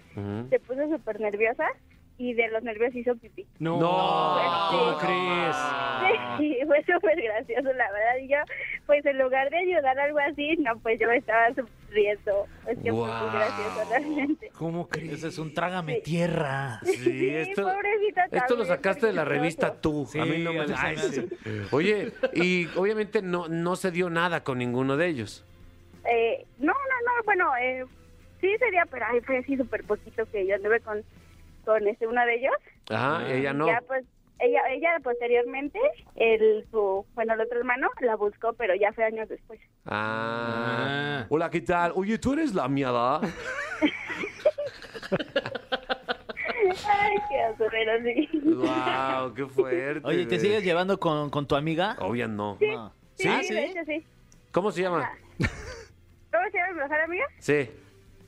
se 0.49 0.59
puso 0.59 0.89
súper 0.89 1.19
nerviosa 1.19 1.67
y 2.19 2.33
de 2.33 2.47
los 2.49 2.63
nervios 2.63 2.95
hizo 2.95 3.15
pipí. 3.15 3.45
No, 3.59 3.79
No. 3.79 4.69
¿cómo 4.71 4.97
crees? 4.97 5.55
Sí, 6.39 6.57
fue 6.65 6.83
súper 6.83 7.21
gracioso, 7.21 7.73
la 7.73 7.91
verdad. 7.91 8.17
Y 8.21 8.27
yo, 8.27 8.37
pues 8.85 9.05
en 9.05 9.19
lugar 9.19 9.49
de 9.49 9.57
ayudar 9.57 9.99
algo 9.99 10.19
así, 10.19 10.57
no, 10.57 10.77
pues 10.79 10.99
yo 10.99 11.09
estaba 11.11 11.47
riendo. 11.91 12.47
Es 12.67 12.77
que 12.79 12.91
fue 12.91 13.07
muy 13.07 13.31
gracioso 13.31 13.89
realmente. 13.89 14.51
¿Cómo 14.57 14.87
crees? 14.87 15.13
Ese 15.13 15.27
es 15.27 15.37
un 15.37 15.53
trágame 15.53 16.01
tierra. 16.01 16.79
Sí, 16.83 17.29
esto, 17.29 17.63
pobrecita 17.63 18.25
esto 18.31 18.55
lo 18.55 18.65
sacaste 18.65 19.07
de 19.07 19.13
la 19.13 19.25
revista 19.25 19.75
Tú. 19.79 20.07
Sí, 20.09 20.19
a 20.19 20.25
mí 20.25 20.39
no 20.39 20.53
me 20.53 20.65
Ay, 20.75 20.97
sí. 20.97 21.27
Oye, 21.71 22.13
y 22.33 22.67
obviamente 22.75 23.21
no, 23.21 23.47
no 23.47 23.75
se 23.75 23.91
dio 23.91 24.09
nada 24.09 24.43
con 24.43 24.57
ninguno 24.57 24.97
de 24.97 25.07
ellos. 25.07 25.45
Eh, 26.09 26.45
no, 26.57 26.73
no, 26.73 26.73
no, 26.73 27.23
bueno, 27.25 27.51
eh, 27.61 27.85
sí 28.41 28.55
sería, 28.57 28.85
pero 28.89 29.05
ay, 29.07 29.21
fue 29.21 29.37
así 29.37 29.55
súper 29.57 29.83
poquito 29.83 30.25
que 30.31 30.47
yo 30.47 30.55
anduve 30.55 30.79
con, 30.79 31.03
con 31.67 31.85
este 31.85 32.07
uno 32.07 32.25
de 32.25 32.35
ellos. 32.35 32.53
Ajá, 32.89 33.29
ella 33.29 33.51
no. 33.51 33.67
Ya 33.67 33.83
pues, 33.85 34.05
ella, 34.39 34.61
ella 34.71 34.97
posteriormente, 35.03 35.77
el, 36.15 36.65
su, 36.71 37.05
bueno, 37.13 37.33
el 37.33 37.41
otro 37.41 37.59
hermano 37.59 37.89
la 37.99 38.15
buscó, 38.15 38.53
pero 38.53 38.73
ya 38.73 38.93
fue 38.93 39.03
años 39.03 39.27
después. 39.27 39.59
Ah. 39.85 41.23
Ah. 41.25 41.25
Hola, 41.29 41.49
¿qué 41.49 41.59
tal? 41.59 41.91
Oye, 41.95 42.17
tú 42.19 42.33
eres 42.33 42.55
la 42.55 42.69
mía, 42.69 42.91
¿verdad? 42.91 43.21
Ay, 46.89 47.15
qué 47.29 47.41
asurrero, 47.41 48.03
sí. 48.03 48.29
Wow, 48.43 49.33
qué 49.33 49.45
fuerte. 49.45 50.07
Oye, 50.07 50.25
¿te 50.25 50.39
sigues 50.39 50.63
llevando 50.63 50.97
con, 50.99 51.29
con 51.29 51.45
tu 51.47 51.55
amiga? 51.55 51.97
Obvio 51.99 52.29
no. 52.29 52.57
No. 52.61 52.93
Sí, 53.15 53.27
¿Ah, 53.27 53.41
de 53.41 53.65
hecho 53.65 53.79
sí. 53.85 54.05
¿Cómo 54.51 54.71
se 54.71 54.83
llama? 54.83 55.11
¿Cómo 55.37 56.43
se 56.51 56.57
llama 56.57 56.73
mi 56.73 56.79
mejor 56.79 57.01
amiga? 57.01 57.25
Sí. 57.39 57.69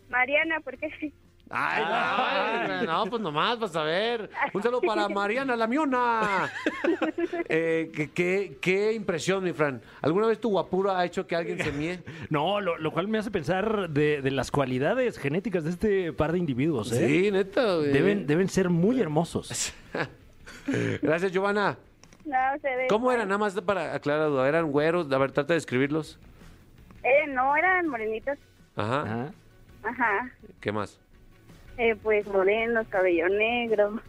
Mariana, 0.09 0.59
¿por 0.59 0.77
qué? 0.77 1.13
Ay, 1.51 2.85
no, 2.85 3.03
no, 3.05 3.09
pues 3.09 3.21
nomás, 3.21 3.59
vas 3.59 3.75
a 3.75 3.83
ver. 3.83 4.29
Un 4.53 4.61
saludo 4.61 4.81
para 4.81 5.09
Mariana, 5.09 5.55
la 5.55 5.67
miona. 5.67 6.51
Eh, 7.51 7.91
¿qué, 7.95 8.11
qué, 8.11 8.57
qué 8.61 8.93
impresión, 8.93 9.43
mi 9.43 9.53
Fran. 9.53 9.81
¿Alguna 10.01 10.27
vez 10.27 10.39
tu 10.39 10.49
guapura 10.49 10.99
ha 10.99 11.05
hecho 11.05 11.25
que 11.25 11.35
alguien 11.35 11.57
se 11.57 11.71
mie? 11.71 12.03
No, 12.29 12.61
lo, 12.61 12.77
lo 12.77 12.91
cual 12.91 13.07
me 13.07 13.17
hace 13.17 13.31
pensar 13.31 13.89
de, 13.89 14.21
de 14.21 14.31
las 14.31 14.51
cualidades 14.51 15.17
genéticas 15.17 15.63
de 15.63 15.69
este 15.71 16.13
par 16.13 16.31
de 16.31 16.37
individuos, 16.37 16.91
¿eh? 16.91 17.07
Sí, 17.07 17.31
neta. 17.31 17.77
güey. 17.77 17.91
Deben, 17.91 18.27
deben 18.27 18.49
ser 18.49 18.69
muy 18.69 19.01
hermosos. 19.01 19.73
Gracias, 21.01 21.31
Giovanna. 21.31 21.77
No, 22.25 22.37
ustedes. 22.55 22.87
¿Cómo 22.89 23.11
eran? 23.11 23.27
Nada 23.27 23.39
más 23.39 23.59
para 23.61 23.95
aclarar 23.95 24.23
la 24.23 24.27
duda. 24.27 24.47
¿Eran 24.47 24.71
güeros? 24.71 25.11
A 25.11 25.17
ver, 25.17 25.31
trata 25.31 25.53
de 25.53 25.55
describirlos. 25.55 26.19
Eh, 27.03 27.27
no, 27.29 27.55
eran 27.55 27.87
morenitos. 27.87 28.37
Ajá. 28.75 29.01
Ajá. 29.01 29.31
Ajá. 29.83 30.31
¿Qué 30.59 30.71
más? 30.71 30.99
Eh, 31.79 31.95
pues 32.03 32.27
morenos, 32.27 32.85
cabello 32.89 33.29
negro, 33.29 34.01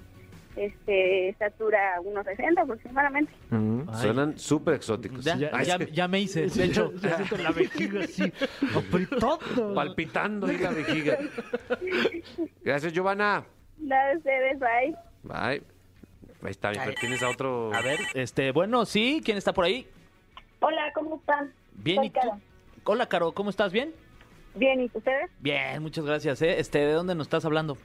este, 0.57 1.29
estatura 1.29 2.01
1.60 2.03 2.61
aproximadamente. 2.63 3.33
Ay. 3.53 4.03
Suenan 4.03 4.37
súper 4.39 4.75
exóticos. 4.75 5.25
Ya, 5.25 5.37
Ya- 5.37 5.63
ya, 5.63 5.79
ya 5.79 6.09
me 6.09 6.19
hice, 6.21 6.47
de 6.49 6.65
hecho. 6.65 6.93
Ya 7.01 7.17
siento 7.17 7.37
la 7.39 7.53
vejiga 7.53 8.03
así. 8.03 8.33
Palpitando 9.75 10.49
ahí 10.49 10.59
la 10.59 10.71
vejiga. 10.71 11.17
Gracias, 12.65 12.93
Giovanna. 12.93 13.45
No, 13.79 13.97
ustedes, 14.17 14.59
bye. 14.59 14.97
Bye. 15.23 15.63
Ahí 16.43 16.51
está, 16.51 16.73
Fer. 16.75 16.95
¿Tienes 16.97 17.23
a 17.23 17.29
otro? 17.29 17.73
A 17.73 17.83
ver, 17.83 18.01
este, 18.15 18.51
bueno, 18.51 18.85
sí, 18.85 19.21
¿quién 19.25 19.37
está 19.39 19.53
por 19.53 19.65
ahí? 19.65 19.87
Hola, 20.59 20.91
¿cómo 20.95 21.17
están? 21.17 21.53
Bien, 21.75 21.97
Soy 21.99 22.07
¿y 22.07 22.11
tú? 22.11 22.19
Caro. 22.21 22.41
Hola, 22.85 23.07
Caro, 23.07 23.33
¿cómo 23.33 23.51
estás? 23.51 23.71
¿Bien? 23.73 23.93
Bien, 24.55 24.81
¿y 24.81 24.87
ustedes? 24.87 25.31
Bien, 25.39 25.83
muchas 25.83 26.05
gracias, 26.05 26.43
¿eh? 26.43 26.59
Este, 26.59 26.79
¿de 26.79 26.93
dónde 26.93 27.15
nos 27.15 27.27
estás 27.27 27.45
hablando? 27.45 27.77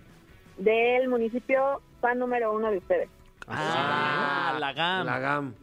del 0.58 1.10
municipio 1.10 1.82
fan 2.02 2.20
número 2.20 2.54
uno 2.54 2.72
de 2.72 2.78
ustedes. 2.78 3.10
Ah, 3.48 4.58
la 4.60 4.74
GAM. 4.74 5.06
La 5.06 5.20
GAM. 5.20 5.54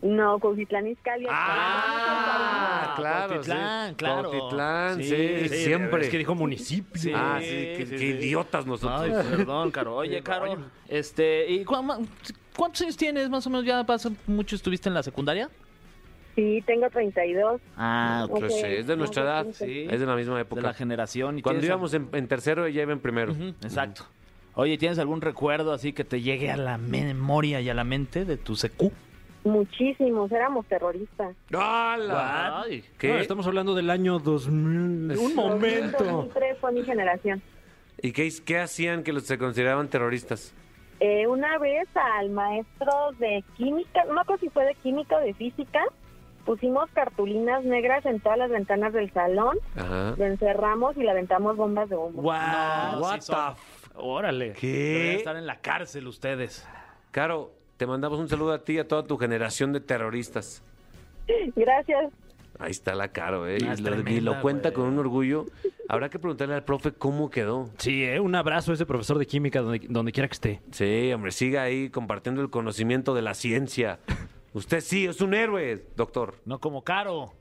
No, 0.00 0.38
Cuautitlán 0.38 0.86
Izcalli. 0.86 1.26
Ah, 1.28 2.94
claro. 2.96 3.28
Cuautitlán, 3.28 3.90
sí. 3.90 3.94
claro. 3.96 4.30
Cuautitlán, 4.30 4.96
sí, 5.02 5.04
Sí, 5.06 5.48
siempre. 5.48 6.04
Es 6.04 6.08
que 6.08 6.18
dijo 6.18 6.34
municipio. 6.34 7.00
Sí. 7.00 7.12
Ah, 7.14 7.38
sí, 7.40 7.46
qué, 7.46 7.84
sí, 7.84 7.90
qué 7.90 7.98
sí. 7.98 8.04
idiotas 8.04 8.64
nosotros. 8.64 9.00
Ay, 9.00 9.36
perdón, 9.36 9.70
Caro. 9.70 9.96
Oye, 9.96 10.22
Caro, 10.22 10.56
este, 10.88 11.50
¿y 11.50 11.64
cuántos 11.64 12.82
años 12.82 12.96
tienes? 12.96 13.28
Más 13.28 13.46
o 13.46 13.50
menos 13.50 13.64
ya 13.64 13.84
pasa 13.84 14.10
mucho 14.26 14.54
estuviste 14.54 14.88
en 14.88 14.94
la 14.94 15.02
secundaria. 15.02 15.50
Sí, 16.38 16.62
tengo 16.66 16.88
32. 16.88 17.60
Ah, 17.76 18.26
ok. 18.30 18.38
Pues 18.38 18.54
sí, 18.60 18.64
es 18.64 18.86
de 18.86 18.96
nuestra 18.96 19.24
edad, 19.24 19.46
Sí. 19.50 19.88
es 19.90 19.98
de 19.98 20.06
la 20.06 20.14
misma 20.14 20.36
De 20.36 20.42
época. 20.42 20.62
la 20.62 20.72
generación. 20.72 21.36
y 21.36 21.42
Cuando 21.42 21.58
tienes 21.60 21.74
íbamos 21.74 21.94
en, 21.94 22.08
en 22.12 22.28
tercero, 22.28 22.64
ella 22.64 22.82
iba 22.82 22.92
en 22.92 23.00
primero. 23.00 23.32
Ujú, 23.32 23.48
exacto. 23.60 24.04
Oye, 24.54 24.78
¿tienes 24.78 25.00
algún 25.00 25.20
recuerdo 25.20 25.72
así 25.72 25.92
que 25.92 26.04
te 26.04 26.20
llegue 26.20 26.52
a 26.52 26.56
la 26.56 26.78
memoria 26.78 27.60
y 27.60 27.68
a 27.70 27.74
la 27.74 27.82
mente 27.82 28.24
de 28.24 28.36
tu 28.36 28.54
secu? 28.54 28.92
Muchísimos, 29.42 30.30
éramos 30.30 30.64
terroristas. 30.66 31.34
¡Hala! 31.52 32.62
Ay, 32.62 32.84
¿Qué? 32.98 33.08
No, 33.08 33.18
estamos 33.18 33.44
hablando 33.48 33.74
del 33.74 33.90
año 33.90 34.20
2000. 34.20 35.18
Un 35.18 35.34
momento. 35.34 36.04
2003 36.04 36.58
fue 36.60 36.70
mi 36.72 36.84
generación. 36.84 37.42
¿Y 38.00 38.12
qué, 38.12 38.32
qué 38.44 38.58
hacían 38.58 39.02
que 39.02 39.12
los 39.12 39.24
se 39.24 39.38
consideraban 39.38 39.88
terroristas? 39.88 40.54
Eh, 41.00 41.26
una 41.26 41.58
vez 41.58 41.88
al 42.16 42.30
maestro 42.30 42.92
de 43.18 43.42
química, 43.56 44.04
no 44.04 44.14
me 44.14 44.20
acuerdo 44.20 44.40
si 44.42 44.50
fue 44.50 44.64
de 44.66 44.74
química 44.76 45.16
o 45.16 45.20
de 45.20 45.34
física, 45.34 45.82
pusimos 46.48 46.88
cartulinas 46.94 47.62
negras 47.62 48.06
en 48.06 48.20
todas 48.20 48.38
las 48.38 48.48
ventanas 48.50 48.94
del 48.94 49.12
salón, 49.12 49.58
Ajá. 49.76 50.14
lo 50.16 50.24
encerramos 50.24 50.96
y 50.96 51.00
le 51.00 51.10
aventamos 51.10 51.58
bombas 51.58 51.90
de 51.90 51.96
humo. 51.96 52.22
Guau, 52.22 52.92
No, 52.92 53.00
What 53.02 53.14
sí 53.16 53.20
son- 53.26 53.36
the 53.36 53.52
f- 53.60 53.90
Órale. 53.96 54.44
Deberían 54.54 54.60
¿Qué? 54.60 55.14
estar 55.16 55.36
en 55.36 55.44
la 55.46 55.60
cárcel 55.60 56.06
ustedes. 56.06 56.66
Caro, 57.10 57.52
te 57.76 57.86
mandamos 57.86 58.18
un 58.18 58.28
saludo 58.30 58.54
a 58.54 58.64
ti 58.64 58.74
y 58.74 58.78
a 58.78 58.88
toda 58.88 59.04
tu 59.04 59.18
generación 59.18 59.74
de 59.74 59.80
terroristas. 59.80 60.62
Gracias. 61.54 62.12
Ahí 62.58 62.70
está 62.70 62.94
la 62.94 63.08
Caro, 63.08 63.46
¿eh? 63.46 63.58
Ah, 63.60 63.74
y, 63.76 63.82
lo, 63.82 63.90
y 63.90 63.92
tremenda, 63.92 64.20
lo 64.32 64.40
cuenta 64.40 64.72
con 64.72 64.86
un 64.86 64.98
orgullo. 64.98 65.44
Habrá 65.88 66.08
que 66.08 66.18
preguntarle 66.18 66.54
al 66.54 66.64
profe 66.64 66.92
cómo 66.92 67.28
quedó. 67.30 67.68
Sí, 67.76 68.04
¿eh? 68.04 68.20
un 68.20 68.34
abrazo 68.34 68.70
a 68.70 68.74
ese 68.74 68.86
profesor 68.86 69.18
de 69.18 69.26
química 69.26 69.60
donde, 69.60 69.80
donde 69.88 70.12
quiera 70.12 70.28
que 70.28 70.32
esté. 70.32 70.60
Sí, 70.70 71.12
hombre, 71.12 71.30
siga 71.30 71.62
ahí 71.62 71.90
compartiendo 71.90 72.40
el 72.40 72.48
conocimiento 72.50 73.14
de 73.14 73.20
la 73.22 73.34
ciencia. 73.34 73.98
Usted 74.52 74.80
sí, 74.80 75.06
es 75.06 75.20
un 75.20 75.34
héroe, 75.34 75.86
doctor. 75.96 76.36
No 76.44 76.58
como 76.58 76.82
Caro. 76.82 77.32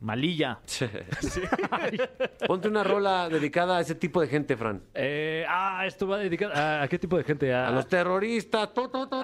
Malilla. 0.00 0.58
Ponte 2.46 2.68
una 2.68 2.84
rola 2.84 3.28
dedicada 3.30 3.78
a 3.78 3.80
ese 3.80 3.94
tipo 3.94 4.20
de 4.20 4.26
gente, 4.26 4.54
Fran. 4.54 4.82
Eh, 4.92 5.46
ah, 5.48 5.86
esto 5.86 6.06
va 6.06 6.18
dedicado 6.18 6.52
a, 6.52 6.82
¿a 6.82 6.88
qué 6.88 6.98
tipo 6.98 7.16
de 7.16 7.24
gente? 7.24 7.54
A, 7.54 7.68
A 7.68 7.70
los 7.70 7.88
terroristas. 7.88 8.74
Tu, 8.74 8.86
tu, 8.88 9.06
tu. 9.08 9.22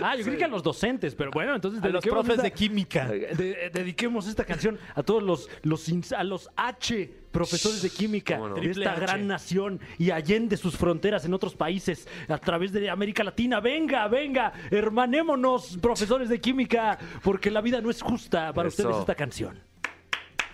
Ah, 0.00 0.14
yo 0.16 0.24
creí 0.24 0.36
que 0.36 0.44
a 0.44 0.48
los 0.48 0.62
docentes, 0.62 1.14
pero 1.14 1.30
bueno, 1.32 1.54
entonces 1.56 1.82
A 1.82 1.88
los 1.88 2.04
profes 2.04 2.30
esta- 2.32 2.42
de 2.42 2.52
química. 2.52 3.08
eh, 3.12 3.34
de- 3.36 3.70
dediquemos 3.72 4.28
esta 4.28 4.44
canción 4.44 4.78
a 4.94 5.02
todos 5.02 5.22
los, 5.24 5.48
los 5.62 5.88
ins- 5.88 6.14
a 6.16 6.22
los 6.22 6.48
H 6.56 7.10
profesores 7.30 7.82
de 7.82 7.90
química 7.90 8.36
¿Cómo 8.36 8.50
no? 8.50 8.54
de 8.56 8.70
esta 8.70 8.92
H. 8.92 9.00
gran 9.00 9.26
nación 9.26 9.80
y 9.98 10.10
allende 10.10 10.56
sus 10.56 10.76
fronteras 10.76 11.24
en 11.24 11.34
otros 11.34 11.54
países 11.54 12.08
a 12.28 12.38
través 12.38 12.72
de 12.72 12.90
América 12.90 13.24
Latina. 13.24 13.60
Venga, 13.60 14.06
venga, 14.08 14.52
hermanémonos, 14.70 15.78
profesores 15.80 16.28
de 16.28 16.40
química, 16.40 16.98
porque 17.22 17.50
la 17.50 17.60
vida 17.60 17.80
no 17.80 17.90
es 17.90 18.02
justa. 18.02 18.52
Para 18.52 18.68
Eso. 18.68 18.82
ustedes 18.82 19.00
esta 19.00 19.14
canción. 19.14 19.60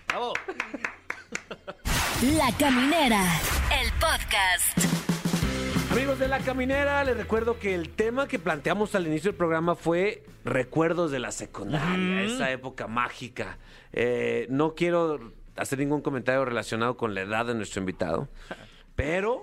Bravo. 0.09 0.33
La 2.23 2.52
Caminera, 2.59 3.23
el 3.83 3.90
podcast. 4.00 4.95
Amigos 5.93 6.19
de 6.19 6.28
La 6.28 6.40
Caminera, 6.40 7.04
les 7.04 7.16
recuerdo 7.16 7.59
que 7.59 7.75
el 7.75 7.90
tema 7.90 8.26
que 8.26 8.38
planteamos 8.38 8.95
al 8.95 9.07
inicio 9.07 9.31
del 9.31 9.37
programa 9.38 9.75
fue 9.75 10.25
recuerdos 10.45 11.11
de 11.11 11.19
la 11.21 11.31
secundaria, 11.31 12.23
esa 12.23 12.50
época 12.50 12.87
mágica. 12.87 13.59
Eh, 13.93 14.47
no 14.50 14.75
quiero 14.75 15.33
hacer 15.57 15.79
ningún 15.79 16.01
comentario 16.01 16.45
relacionado 16.45 16.97
con 16.97 17.15
la 17.15 17.23
edad 17.23 17.47
de 17.47 17.55
nuestro 17.55 17.81
invitado, 17.81 18.29
pero 18.97 19.43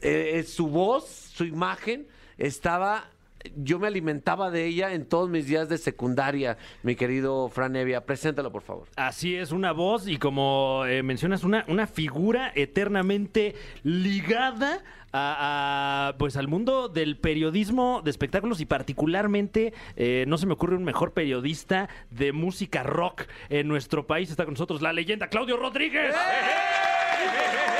eh, 0.00 0.44
su 0.46 0.68
voz, 0.68 1.06
su 1.08 1.44
imagen, 1.44 2.06
estaba... 2.38 3.11
Yo 3.56 3.78
me 3.78 3.86
alimentaba 3.86 4.50
de 4.50 4.66
ella 4.66 4.92
en 4.92 5.06
todos 5.06 5.28
mis 5.28 5.46
días 5.46 5.68
de 5.68 5.78
secundaria, 5.78 6.56
mi 6.82 6.96
querido 6.96 7.48
Fran 7.48 7.76
Evia. 7.76 8.04
Preséntalo, 8.04 8.50
por 8.52 8.62
favor. 8.62 8.88
Así 8.96 9.34
es, 9.36 9.52
una 9.52 9.72
voz 9.72 10.08
y 10.08 10.18
como 10.18 10.84
eh, 10.86 11.02
mencionas, 11.02 11.44
una, 11.44 11.64
una 11.68 11.86
figura 11.86 12.52
eternamente 12.54 13.54
ligada 13.82 14.82
a, 15.12 16.08
a, 16.08 16.18
pues 16.18 16.36
al 16.36 16.48
mundo 16.48 16.88
del 16.88 17.18
periodismo 17.18 18.00
de 18.02 18.10
espectáculos 18.10 18.60
y 18.60 18.66
particularmente 18.66 19.74
eh, 19.96 20.24
no 20.26 20.38
se 20.38 20.46
me 20.46 20.54
ocurre 20.54 20.76
un 20.76 20.84
mejor 20.84 21.12
periodista 21.12 21.88
de 22.10 22.32
música 22.32 22.82
rock 22.82 23.24
en 23.50 23.68
nuestro 23.68 24.06
país. 24.06 24.30
Está 24.30 24.44
con 24.44 24.54
nosotros 24.54 24.80
la 24.82 24.92
leyenda 24.92 25.28
Claudio 25.28 25.56
Rodríguez. 25.56 26.14
Verdadero 26.14 27.71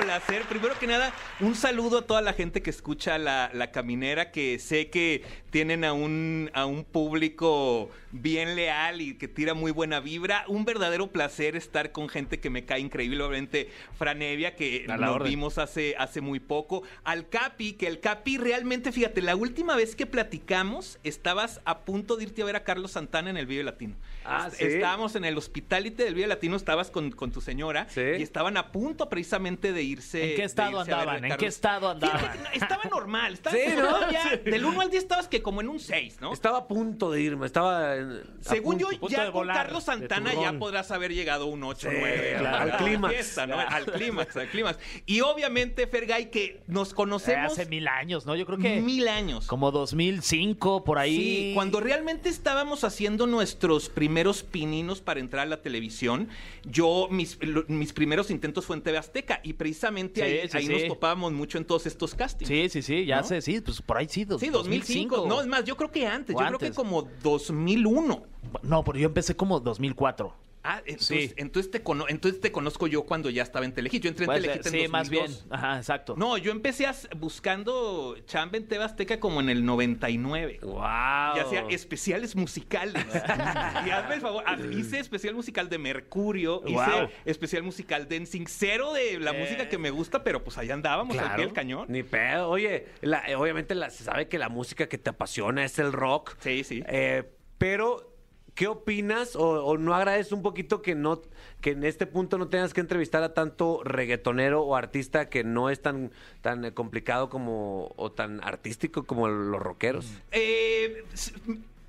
placer. 0.00 0.42
Primero 0.42 0.78
que 0.78 0.86
nada, 0.86 1.12
un 1.40 1.54
saludo 1.54 1.98
a 1.98 2.02
toda 2.02 2.22
la 2.22 2.32
gente 2.32 2.62
que 2.62 2.70
escucha 2.70 3.18
la, 3.18 3.50
la 3.52 3.70
caminera, 3.70 4.30
que 4.30 4.58
sé 4.58 4.90
que 4.90 5.22
tienen 5.50 5.84
a 5.84 5.92
un, 5.92 6.50
a 6.54 6.66
un 6.66 6.84
público 6.84 7.90
bien 8.12 8.56
leal 8.56 9.00
y 9.00 9.14
que 9.14 9.28
tira 9.28 9.54
muy 9.54 9.72
buena 9.72 10.00
vibra. 10.00 10.44
Un 10.48 10.64
verdadero 10.64 11.08
placer 11.08 11.56
estar 11.56 11.92
con 11.92 12.08
gente 12.08 12.40
que 12.40 12.50
me 12.50 12.64
cae 12.64 12.80
increíble. 12.80 13.22
Obviamente, 13.22 13.68
Franevia, 13.98 14.56
que 14.56 14.84
la 14.86 14.96
nos 14.96 15.16
orden. 15.16 15.28
vimos 15.30 15.58
hace, 15.58 15.94
hace 15.98 16.20
muy 16.20 16.40
poco. 16.40 16.82
Al 17.04 17.28
Capi, 17.28 17.72
que 17.74 17.86
el 17.86 18.00
Capi 18.00 18.38
realmente, 18.38 18.92
fíjate, 18.92 19.22
la 19.22 19.36
última 19.36 19.76
vez 19.76 19.94
que 19.96 20.06
platicamos, 20.06 20.98
estabas 21.04 21.60
a 21.64 21.80
punto 21.80 22.16
de 22.16 22.24
irte 22.24 22.42
a 22.42 22.44
ver 22.44 22.56
a 22.56 22.64
Carlos 22.64 22.92
Santana 22.92 23.30
en 23.30 23.36
el 23.36 23.46
Vive 23.46 23.64
Latino. 23.64 23.94
Ah, 24.24 24.48
Est- 24.48 24.58
¿sí? 24.58 24.64
Estábamos 24.64 25.14
en 25.16 25.24
el 25.24 25.36
hospitality 25.36 26.02
del 26.02 26.14
Vive 26.14 26.26
Latino, 26.26 26.56
estabas 26.56 26.90
con, 26.90 27.10
con 27.10 27.30
tu 27.32 27.40
señora 27.40 27.86
Sí. 27.88 28.00
y 28.18 28.22
estaban 28.22 28.56
a 28.56 28.70
punto 28.72 29.08
precisamente 29.08 29.72
de 29.72 29.82
irse. 29.90 30.30
¿En 30.30 30.36
qué 30.36 30.44
estado 30.44 30.80
andaban? 30.80 31.24
¿En 31.24 31.36
qué 31.36 31.46
estado 31.46 31.90
andaban? 31.90 32.32
Que 32.32 32.38
no, 32.38 32.44
estaba 32.64 32.82
normal, 32.90 33.34
estaba 33.34 33.56
Sí, 33.56 33.62
¿no? 33.76 33.88
todavía- 33.88 34.40
Del 34.44 34.64
1 34.64 34.80
al 34.80 34.90
10 34.90 35.02
estabas 35.02 35.28
que 35.28 35.42
como 35.42 35.60
en 35.60 35.68
un 35.68 35.80
6, 35.80 36.18
¿no? 36.20 36.32
Estaba 36.32 36.58
a 36.58 36.68
punto 36.68 37.10
de 37.10 37.20
irme, 37.22 37.46
estaba... 37.46 37.96
en- 37.96 38.22
Según 38.40 38.78
yo, 38.78 38.88
punto. 38.88 39.08
ya 39.08 39.24
con 39.26 39.32
volar, 39.32 39.56
Carlos 39.56 39.84
Santana 39.84 40.32
ya 40.34 40.52
podrás 40.58 40.90
haber 40.90 41.12
llegado 41.14 41.44
a 41.44 41.46
un 41.48 41.62
8 41.64 41.88
Sí, 41.90 41.96
9. 41.98 42.36
claro, 42.38 42.72
al 42.72 42.76
clímax. 42.78 43.38
Al 43.38 43.84
clímax, 43.86 44.36
al 44.36 44.48
clímax. 44.48 44.78
Y 45.06 45.20
obviamente, 45.22 45.86
Fergay, 45.86 46.30
que 46.30 46.60
nos 46.66 46.94
conocemos 46.94 47.52
Hace 47.52 47.66
mil 47.66 47.88
años, 47.88 48.26
¿no? 48.26 48.36
Yo 48.36 48.46
creo 48.46 48.58
que 48.58 48.80
mil 48.80 49.08
años. 49.08 49.46
como 49.46 49.70
2005, 49.70 50.84
por 50.84 50.98
ahí. 50.98 51.16
Sí, 51.16 51.52
cuando 51.54 51.80
realmente 51.80 52.28
estábamos 52.28 52.84
haciendo 52.84 53.26
nuestros 53.26 53.88
primeros 53.88 54.42
pininos 54.42 55.00
para 55.00 55.20
entrar 55.20 55.46
a 55.46 55.50
la 55.50 55.62
televisión, 55.62 56.28
yo, 56.64 57.08
mis, 57.10 57.38
mis 57.68 57.92
primeros 57.92 58.30
intentos 58.30 58.66
fue 58.66 58.76
en 58.76 58.82
TV 58.82 58.98
Azteca 58.98 59.40
y 59.42 59.54
precisamente 59.70 60.20
Sí, 60.20 60.26
ahí, 60.26 60.48
sí, 60.48 60.56
ahí 60.56 60.66
sí. 60.66 60.72
nos 60.72 60.88
topábamos 60.94 61.32
mucho 61.32 61.58
en 61.58 61.64
todos 61.64 61.86
estos 61.86 62.14
castings. 62.14 62.48
Sí, 62.48 62.68
sí, 62.68 62.82
sí, 62.82 63.06
ya 63.06 63.20
¿No? 63.20 63.26
sé, 63.26 63.40
sí, 63.40 63.60
pues 63.60 63.80
por 63.80 63.96
ahí 63.98 64.08
sí. 64.08 64.24
dos- 64.24 64.40
Sí, 64.40 64.48
2005. 64.48 65.26
No, 65.28 65.40
es 65.40 65.46
más, 65.46 65.64
yo 65.64 65.76
creo 65.76 65.90
que 65.90 66.06
antes. 66.06 66.34
Yo 66.34 66.38
creo 66.38 66.48
antes. 66.50 66.70
que 66.70 66.74
como 66.74 67.08
2001. 67.22 68.22
No, 68.62 68.84
pero 68.84 68.98
yo 68.98 69.06
empecé 69.06 69.36
como 69.36 69.60
2004. 69.60 70.34
Ah, 70.62 70.82
entonces, 70.84 71.30
Sí. 71.30 71.34
entonces, 71.38 71.70
te 71.70 71.82
cono- 71.82 72.04
entonces 72.08 72.40
te 72.40 72.52
conozco 72.52 72.86
yo 72.86 73.04
cuando 73.04 73.30
ya 73.30 73.42
estaba 73.42 73.64
en 73.64 73.72
Telehit. 73.72 74.02
Yo 74.02 74.08
entré 74.10 74.24
en 74.24 74.26
Puede 74.26 74.40
Telehit 74.42 74.66
en 74.66 74.72
sí, 74.72 74.88
más 74.88 75.08
bien. 75.08 75.24
2002. 75.26 75.52
Ajá, 75.58 75.76
exacto. 75.78 76.14
No, 76.18 76.36
yo 76.36 76.52
empecé 76.52 76.86
buscando 77.16 78.16
chamba 78.26 78.58
en 78.58 78.66
TV 78.68 78.84
Azteca 78.84 79.18
como 79.20 79.40
en 79.40 79.48
el 79.48 79.64
99. 79.64 80.58
¡Wow! 80.62 81.36
Y 81.36 81.38
hacía 81.38 81.64
especiales 81.70 82.36
musicales. 82.36 83.02
y 83.86 83.90
hazme 83.90 84.16
el 84.16 84.20
favor, 84.20 84.44
hice 84.72 84.98
especial 84.98 85.34
musical 85.34 85.68
de 85.70 85.78
Mercurio, 85.78 86.62
hice 86.66 86.74
Wow. 86.74 87.08
especial 87.24 87.62
musical 87.62 88.08
de 88.08 88.16
NSYNC, 88.20 88.48
cero 88.48 88.92
de 88.92 89.18
la 89.18 89.32
música 89.32 89.68
que 89.68 89.78
me 89.78 89.90
gusta, 89.90 90.22
pero 90.22 90.44
pues 90.44 90.58
allá 90.58 90.74
andábamos 90.74 91.16
al 91.16 91.36
pie 91.36 91.44
del 91.46 91.54
cañón. 91.54 91.86
Ni 91.88 92.02
pedo. 92.02 92.48
Oye, 92.50 92.86
la- 93.00 93.26
eh, 93.28 93.34
obviamente 93.34 93.74
la- 93.74 93.90
se 93.90 94.04
sabe 94.04 94.28
que 94.28 94.38
la 94.38 94.48
música 94.48 94.88
que 94.88 94.98
te 94.98 95.10
apasiona 95.10 95.64
es 95.64 95.78
el 95.78 95.92
rock. 95.92 96.36
Sí, 96.40 96.64
sí. 96.64 96.82
Eh, 96.86 97.24
pero, 97.58 98.09
¿qué 98.54 98.66
opinas 98.68 99.36
o, 99.36 99.64
o 99.64 99.78
no 99.78 99.94
agradeces 99.94 100.32
un 100.32 100.42
poquito 100.42 100.82
que 100.82 100.94
no 100.94 101.20
que 101.60 101.70
en 101.72 101.84
este 101.84 102.06
punto 102.06 102.38
no 102.38 102.48
tengas 102.48 102.72
que 102.74 102.80
entrevistar 102.80 103.22
a 103.22 103.34
tanto 103.34 103.82
reggaetonero 103.84 104.62
o 104.62 104.76
artista 104.76 105.28
que 105.28 105.44
no 105.44 105.68
es 105.70 105.80
tan, 105.82 106.10
tan 106.40 106.64
eh, 106.64 106.72
complicado 106.72 107.28
como 107.28 107.92
o 107.96 108.12
tan 108.12 108.42
artístico 108.42 109.04
como 109.04 109.28
los 109.28 109.60
rockeros? 109.60 110.06
Eh, 110.32 111.04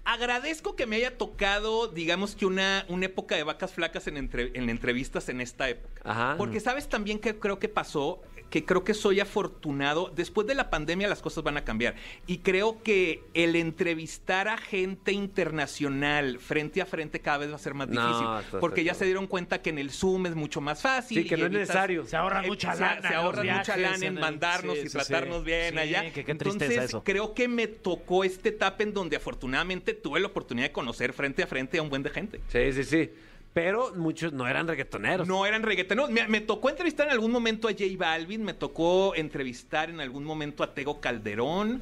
agradezco 0.04 0.76
que 0.76 0.86
me 0.88 0.96
haya 0.98 1.18
tocado, 1.18 1.88
digamos 1.88 2.36
que 2.36 2.46
una, 2.46 2.86
una 2.90 3.06
época 3.06 3.36
de 3.36 3.44
vacas 3.44 3.72
flacas 3.72 4.08
en, 4.08 4.18
entre- 4.18 4.52
en 4.56 4.70
entrevistas 4.70 5.30
en 5.30 5.42
esta 5.42 5.70
época. 5.70 6.02
Ajá. 6.04 6.36
Porque 6.38 6.60
sabes 6.60 6.90
también 6.90 7.20
que 7.20 7.38
creo 7.38 7.60
que 7.60 7.70
pasó, 7.70 8.22
que 8.52 8.64
creo 8.66 8.84
que 8.84 8.94
soy 8.94 9.20
afortunado. 9.22 10.12
Después 10.16 10.46
de 10.46 10.54
la 10.54 10.70
pandemia 10.70 11.08
las 11.08 11.22
cosas 11.22 11.44
van 11.44 11.58
a 11.58 11.64
cambiar. 11.64 11.96
Y 12.28 12.40
creo 12.40 12.84
que 12.84 13.24
el 13.34 13.56
entrevistar 13.56 14.48
a 14.48 14.58
gente 14.58 15.14
internacional 15.14 16.38
frente 16.40 16.82
a 16.82 16.86
frente 16.86 17.20
cada 17.22 17.40
vez 17.40 17.52
va 17.52 17.56
a 17.56 17.60
ser 17.60 17.74
más 17.74 17.88
No, 17.90 18.06
difícil. 18.40 18.60
porque 18.60 18.84
ya 18.84 18.94
se 18.94 19.06
dieron 19.06 19.26
cuenta 19.28 19.62
que 19.62 19.70
en 19.72 19.80
el 19.80 19.90
Zoom 19.90 20.26
es 20.28 20.36
mucho 20.36 20.62
más 20.62 20.82
fácil. 20.82 21.24
Sí, 21.24 21.28
que 21.30 21.36
y 21.36 21.40
no 21.40 21.46
es 21.46 21.52
necesario. 21.52 22.06
Se 22.06 22.16
ahorran 22.18 22.46
eh, 22.46 22.48
mucha 22.50 22.76
lana. 22.76 23.08
Se 23.10 23.16
ahorran 23.16 23.48
mucha 23.48 23.78
lana 23.78 23.96
en 23.96 24.04
el- 24.04 24.20
mandarnos 24.20 24.76
sí, 24.78 24.82
y 24.86 24.90
sí, 24.90 24.98
tratarnos 24.98 25.40
sí. 25.40 25.46
bien 25.46 25.74
Sí, 25.74 25.80
allá. 25.80 26.12
que 26.12 26.26
qué 26.26 26.36
tristeza 26.36 26.66
Entonces, 26.66 26.90
eso. 26.90 27.04
creo 27.04 27.34
que 27.34 27.48
me 27.48 27.68
tocó 27.68 28.24
esta 28.24 28.50
etapa 28.50 28.84
en 28.84 28.94
donde 28.94 29.16
afortunadamente 29.16 29.94
tuve 29.94 30.20
la 30.20 30.28
oportunidad 30.28 30.68
de 30.68 30.72
conocer 30.74 31.14
frente 31.14 31.42
a 31.42 31.48
frente 31.48 31.78
a 31.78 31.82
un 31.82 31.90
buen 31.90 32.04
de 32.04 32.10
gente. 32.10 32.42
Sí, 32.50 32.74
sí, 32.74 32.84
sí. 32.84 33.10
Pero 33.54 33.94
muchos 33.96 34.32
no 34.32 34.48
eran 34.48 34.68
reggaetoneros. 34.68 35.28
No 35.28 35.46
eran 35.46 35.64
reggaetoneros. 35.64 36.10
Me, 36.10 36.28
me 36.28 36.40
tocó 36.42 36.70
entrevistar 36.70 37.08
en 37.08 37.14
algún 37.14 37.32
momento 37.32 37.68
a 37.68 37.72
J 37.72 37.84
Balvin, 37.98 38.44
me 38.44 38.54
tocó 38.54 39.14
entrevistar 39.16 39.90
en 39.90 40.00
algún 40.00 40.24
momento 40.24 40.64
a 40.64 40.74
Tego 40.74 41.02
Calderón, 41.02 41.82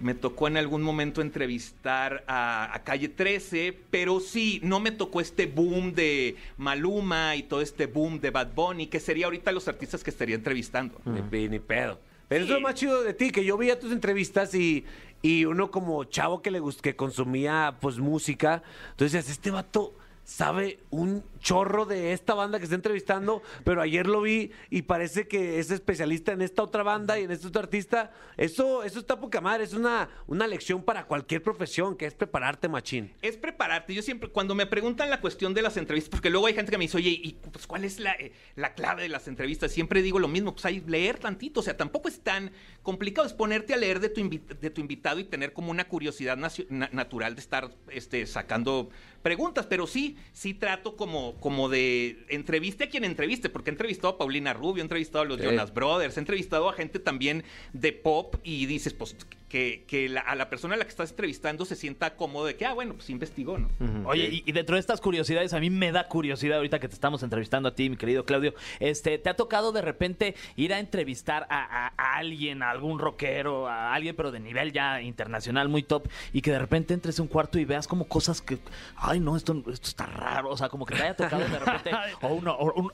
me 0.00 0.14
tocó 0.14 0.48
en 0.48 0.56
algún 0.56 0.80
momento 0.80 1.20
entrevistar 1.20 2.24
a, 2.26 2.74
a 2.74 2.82
Calle 2.84 3.08
13, 3.10 3.76
pero 3.90 4.18
sí, 4.20 4.60
no 4.62 4.80
me 4.80 4.92
tocó 4.92 5.20
este 5.20 5.44
boom 5.44 5.92
de 5.94 6.36
Maluma 6.56 7.36
y 7.36 7.42
todo 7.42 7.60
este 7.60 7.84
boom 7.84 8.18
de 8.18 8.30
Bad 8.30 8.54
Bunny, 8.54 8.86
que 8.86 8.98
sería 8.98 9.26
ahorita 9.26 9.52
los 9.52 9.68
artistas 9.68 10.02
que 10.02 10.08
estaría 10.08 10.36
entrevistando. 10.36 10.98
Ni, 11.04 11.48
ni 11.48 11.58
pedo. 11.58 11.98
Pero 12.28 12.44
Sí. 12.44 12.48
eso 12.50 12.56
es 12.56 12.62
lo 12.62 12.66
más 12.66 12.76
chido 12.76 13.02
de 13.02 13.12
ti, 13.12 13.30
que 13.30 13.44
yo 13.44 13.58
veía 13.58 13.78
tus 13.78 13.92
entrevistas 13.92 14.54
y, 14.54 14.86
y 15.20 15.44
uno 15.44 15.70
como 15.70 16.04
chavo 16.04 16.40
que 16.40 16.50
le 16.50 16.62
gust- 16.62 16.80
que 16.80 16.96
consumía 16.96 17.76
pues 17.80 17.98
música, 17.98 18.62
entonces 18.92 19.12
decías, 19.12 19.30
este 19.32 19.50
vato 19.50 19.92
sabe 20.30 20.78
un 20.90 21.24
chorro 21.40 21.86
de 21.86 22.12
esta 22.12 22.34
banda 22.34 22.58
que 22.58 22.64
está 22.64 22.76
entrevistando, 22.76 23.42
pero 23.64 23.82
ayer 23.82 24.06
lo 24.06 24.22
vi 24.22 24.52
y 24.70 24.82
parece 24.82 25.26
que 25.26 25.58
es 25.58 25.72
especialista 25.72 26.30
en 26.30 26.40
esta 26.40 26.62
otra 26.62 26.84
banda 26.84 27.18
y 27.18 27.24
en 27.24 27.32
este 27.32 27.48
otro 27.48 27.60
artista. 27.60 28.12
Eso, 28.36 28.84
eso 28.84 29.00
está 29.00 29.18
poca 29.18 29.40
madre, 29.40 29.64
es 29.64 29.74
una, 29.74 30.08
una 30.28 30.46
lección 30.46 30.84
para 30.84 31.06
cualquier 31.06 31.42
profesión, 31.42 31.96
que 31.96 32.06
es 32.06 32.14
prepararte, 32.14 32.68
machín. 32.68 33.12
Es 33.22 33.36
prepararte. 33.36 33.92
Yo 33.92 34.02
siempre, 34.02 34.28
cuando 34.28 34.54
me 34.54 34.66
preguntan 34.66 35.10
la 35.10 35.20
cuestión 35.20 35.52
de 35.52 35.62
las 35.62 35.76
entrevistas, 35.76 36.10
porque 36.10 36.30
luego 36.30 36.46
hay 36.46 36.54
gente 36.54 36.70
que 36.70 36.78
me 36.78 36.84
dice, 36.84 36.98
oye, 36.98 37.10
¿y 37.10 37.32
pues, 37.50 37.66
cuál 37.66 37.84
es 37.84 37.98
la, 37.98 38.12
eh, 38.12 38.32
la 38.54 38.74
clave 38.74 39.02
de 39.02 39.08
las 39.08 39.26
entrevistas? 39.26 39.72
Siempre 39.72 40.00
digo 40.00 40.20
lo 40.20 40.28
mismo, 40.28 40.52
pues 40.52 40.64
hay 40.64 40.80
leer 40.86 41.18
tantito. 41.18 41.58
O 41.58 41.62
sea, 41.62 41.76
tampoco 41.76 42.08
es 42.08 42.20
tan 42.20 42.52
complicado. 42.84 43.26
Es 43.26 43.34
ponerte 43.34 43.74
a 43.74 43.76
leer 43.76 43.98
de 43.98 44.10
tu, 44.10 44.28
de 44.28 44.70
tu 44.70 44.80
invitado 44.80 45.18
y 45.18 45.24
tener 45.24 45.52
como 45.52 45.72
una 45.72 45.88
curiosidad 45.88 46.36
natural 46.36 47.34
de 47.34 47.40
estar 47.40 47.70
este, 47.88 48.26
sacando 48.26 48.90
preguntas. 49.22 49.66
Pero 49.66 49.88
sí, 49.88 50.16
sí 50.32 50.54
trato 50.54 50.96
como, 50.96 51.34
como 51.40 51.68
de 51.68 52.24
entreviste 52.28 52.84
a 52.84 52.88
quien 52.88 53.04
entreviste, 53.04 53.48
porque 53.48 53.70
he 53.70 53.72
entrevistado 53.72 54.14
a 54.14 54.18
Paulina 54.18 54.52
Rubio, 54.52 54.82
he 54.82 54.84
entrevistado 54.84 55.22
a 55.22 55.26
los 55.26 55.38
Sí. 55.38 55.44
Jonas 55.44 55.72
Brothers, 55.72 56.16
he 56.16 56.20
entrevistado 56.20 56.68
a 56.68 56.72
gente 56.72 56.98
también 56.98 57.44
de 57.72 57.92
pop 57.92 58.36
y 58.44 58.66
dices, 58.66 58.92
pues, 58.92 59.16
que, 59.50 59.84
que 59.86 60.08
la- 60.08 60.20
a 60.22 60.34
la 60.36 60.48
persona 60.48 60.74
a 60.74 60.78
la 60.78 60.84
que 60.84 60.90
estás 60.90 61.10
entrevistando 61.10 61.64
se 61.66 61.76
sienta 61.76 62.14
cómodo 62.14 62.46
de 62.46 62.56
que, 62.56 62.64
ah, 62.64 62.72
bueno, 62.72 62.94
pues 62.94 63.10
investigó, 63.10 63.58
¿no? 63.58 63.68
Oye, 64.08 64.28
y, 64.30 64.42
y 64.46 64.52
dentro 64.52 64.76
de 64.76 64.80
estas 64.80 65.00
curiosidades, 65.00 65.52
a 65.52 65.60
mí 65.60 65.68
me 65.68 65.90
da 65.92 66.06
curiosidad 66.08 66.56
ahorita 66.58 66.78
que 66.78 66.88
te 66.88 66.94
estamos 66.94 67.22
entrevistando 67.22 67.68
a 67.68 67.74
ti, 67.74 67.90
mi 67.90 67.96
querido 67.96 68.24
Claudio. 68.24 68.54
Este, 68.78 69.18
¿te 69.18 69.28
ha 69.28 69.34
tocado 69.34 69.72
de 69.72 69.82
repente 69.82 70.34
ir 70.56 70.72
a 70.72 70.78
entrevistar 70.78 71.46
a, 71.50 71.86
a- 71.88 71.92
a 71.96 72.16
alguien, 72.16 72.62
a 72.62 72.70
algún 72.70 72.98
rockero, 73.00 73.66
a 73.68 73.92
alguien, 73.92 74.14
pero 74.16 74.30
de 74.30 74.38
nivel 74.40 74.72
ya 74.72 75.02
internacional, 75.02 75.68
muy 75.68 75.82
top, 75.82 76.06
y 76.32 76.40
que 76.42 76.52
de 76.52 76.58
repente 76.60 76.94
entres 76.94 77.18
a 77.18 77.22
un 77.22 77.28
cuarto 77.28 77.58
y 77.58 77.64
veas 77.64 77.88
como 77.88 78.06
cosas 78.06 78.40
que, 78.40 78.58
ay, 78.96 79.18
no, 79.18 79.36
esto, 79.36 79.52
esto 79.72 79.88
está 79.88 80.06
raro, 80.06 80.50
o 80.50 80.56
sea, 80.56 80.68
como 80.68 80.86
que 80.86 80.94
te 80.94 81.02
haya 81.02 81.16
tocado 81.16 81.42
de 81.48 81.58
repente, 81.58 81.90
o 82.22 82.28
una, 82.28 82.52
o 82.52 82.72
un- 82.72 82.90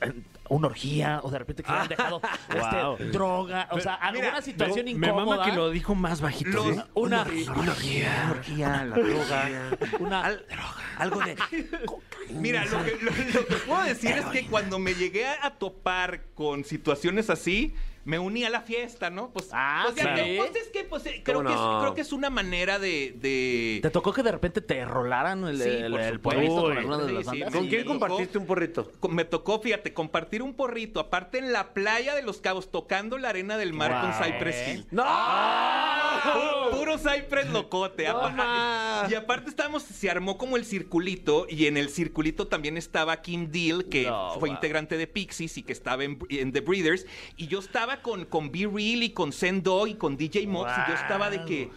una 0.49 0.67
orgía, 0.67 1.19
o 1.23 1.29
de 1.29 1.37
repente 1.37 1.61
que 1.61 1.71
le 1.71 1.77
han 1.77 1.87
dejado 1.89 2.19
Wow. 2.49 2.93
este, 2.93 3.05
droga, 3.11 3.67
o 3.71 3.79
sea, 3.79 3.93
alguna 3.93 4.29
mira, 4.29 4.41
situación 4.41 4.85
Me 4.85 4.91
incómoda. 4.91 5.25
mama 5.37 5.45
que 5.45 5.55
lo 5.55 5.69
dijo 5.69 5.93
más 5.93 6.19
bajito. 6.19 6.46
Los- 6.51 6.75
¿sí? 6.75 6.81
Una, 6.93 7.25
la 8.85 8.95
droga. 8.95 9.77
una, 9.99 10.37
Algo 10.97 11.19
de... 11.21 11.35
Mira, 12.29 12.65
lo 12.65 12.83
que, 12.83 12.97
lo- 13.01 13.11
lo 13.11 13.47
que 13.47 13.55
puedo 13.67 13.83
decir 13.83 14.11
es 14.11 14.25
que 14.27 14.45
cuando 14.47 14.79
me 14.79 14.93
llegué 14.95 15.27
a 15.27 15.51
topar 15.57 16.23
con 16.35 16.63
situaciones 16.65 17.29
así, 17.29 17.73
me 18.07 18.17
uní 18.19 18.45
a 18.45 18.49
la 18.49 18.61
fiesta, 18.61 19.09
¿no? 19.09 19.31
Pues, 19.31 19.49
Ah, 19.51 19.83
pues, 19.91 19.97
ya 19.97 20.15
sí. 20.15 20.23
que- 20.23 20.37
pues 20.37 20.55
es 20.55 20.67
que 20.69 20.83
pues, 20.85 21.05
eh, 21.07 21.21
creo, 21.25 21.39
¿Cómo 21.43 21.49
que 21.49 21.55
es, 21.55 21.61
creo 21.81 21.93
que 21.93 22.01
es 22.01 22.13
una 22.13 22.29
manera 22.29 22.79
de... 22.79 23.13
de- 23.17 23.79
¿Te 23.81 23.89
tocó 23.89 24.13
que 24.13 24.23
de 24.23 24.31
repente 24.31 24.61
te 24.61 24.85
rolaran 24.85 25.43
el, 25.45 25.61
Sí, 25.61 25.67
el, 25.67 25.93
el 25.93 26.19
porrito 26.21 26.55
con 26.61 26.77
alguna 26.77 26.97
de 26.99 27.07
Sí, 27.09 27.13
las 27.13 27.23
sí, 27.25 27.29
bandas? 27.31 27.53
¿Con 27.53 27.63
Sí, 27.63 27.69
quién 27.69 27.83
tocó. 27.83 27.99
compartiste 27.99 28.37
un 28.37 28.45
porrito? 28.45 28.91
Me 29.09 29.25
tocó, 29.25 29.59
fíjate, 29.59 29.93
compartir 29.93 30.41
un 30.41 30.53
porrito, 30.53 31.01
aparte 31.01 31.37
en 31.39 31.51
la 31.51 31.73
playa 31.73 32.15
de 32.15 32.21
Los 32.23 32.39
Cabos, 32.39 32.71
tocando 32.71 33.17
la 33.17 33.27
arena 33.27 33.57
del 33.57 33.73
mar 33.73 33.91
con 33.99 34.11
Guau. 34.11 34.23
Cypress 34.23 34.67
Hill. 34.69 34.87
¡No! 34.91 35.03
Puro, 36.23 36.71
puro 36.71 36.97
Cypress 36.97 37.49
locote. 37.49 38.07
No 38.07 38.17
Apa- 38.21 38.29
más. 38.31 39.11
y 39.11 39.15
aparte 39.15 39.49
estábamos, 39.49 39.83
se 39.83 40.09
armó 40.09 40.37
como 40.37 40.57
el 40.57 40.65
circulito 40.65 41.45
y 41.49 41.65
en 41.67 41.77
el 41.77 41.89
circulito 41.89 42.47
también 42.47 42.77
estaba 42.77 43.21
Kim 43.21 43.49
Deal, 43.51 43.85
que 43.89 44.05
No, 44.05 44.31
fue 44.39 44.47
wow. 44.49 44.55
integrante 44.55 44.97
de 44.97 45.07
Pixies 45.07 45.57
y 45.57 45.63
que 45.63 45.73
estaba 45.73 46.03
en, 46.03 46.19
en 46.29 46.51
The 46.51 46.61
Breeders. 46.61 47.05
Y 47.35 47.47
yo 47.47 47.59
estaba 47.59 47.96
con, 48.01 48.25
con 48.25 48.51
Be 48.51 48.67
Real 48.71 49.03
y 49.03 49.09
con 49.11 49.31
Sendo 49.33 49.87
y 49.87 49.95
con 49.95 50.17
DJ 50.17 50.47
Mox 50.47 50.71
y 50.85 50.89
yo 50.91 50.95
estaba 50.95 51.29
de 51.29 51.43
que, 51.45 51.69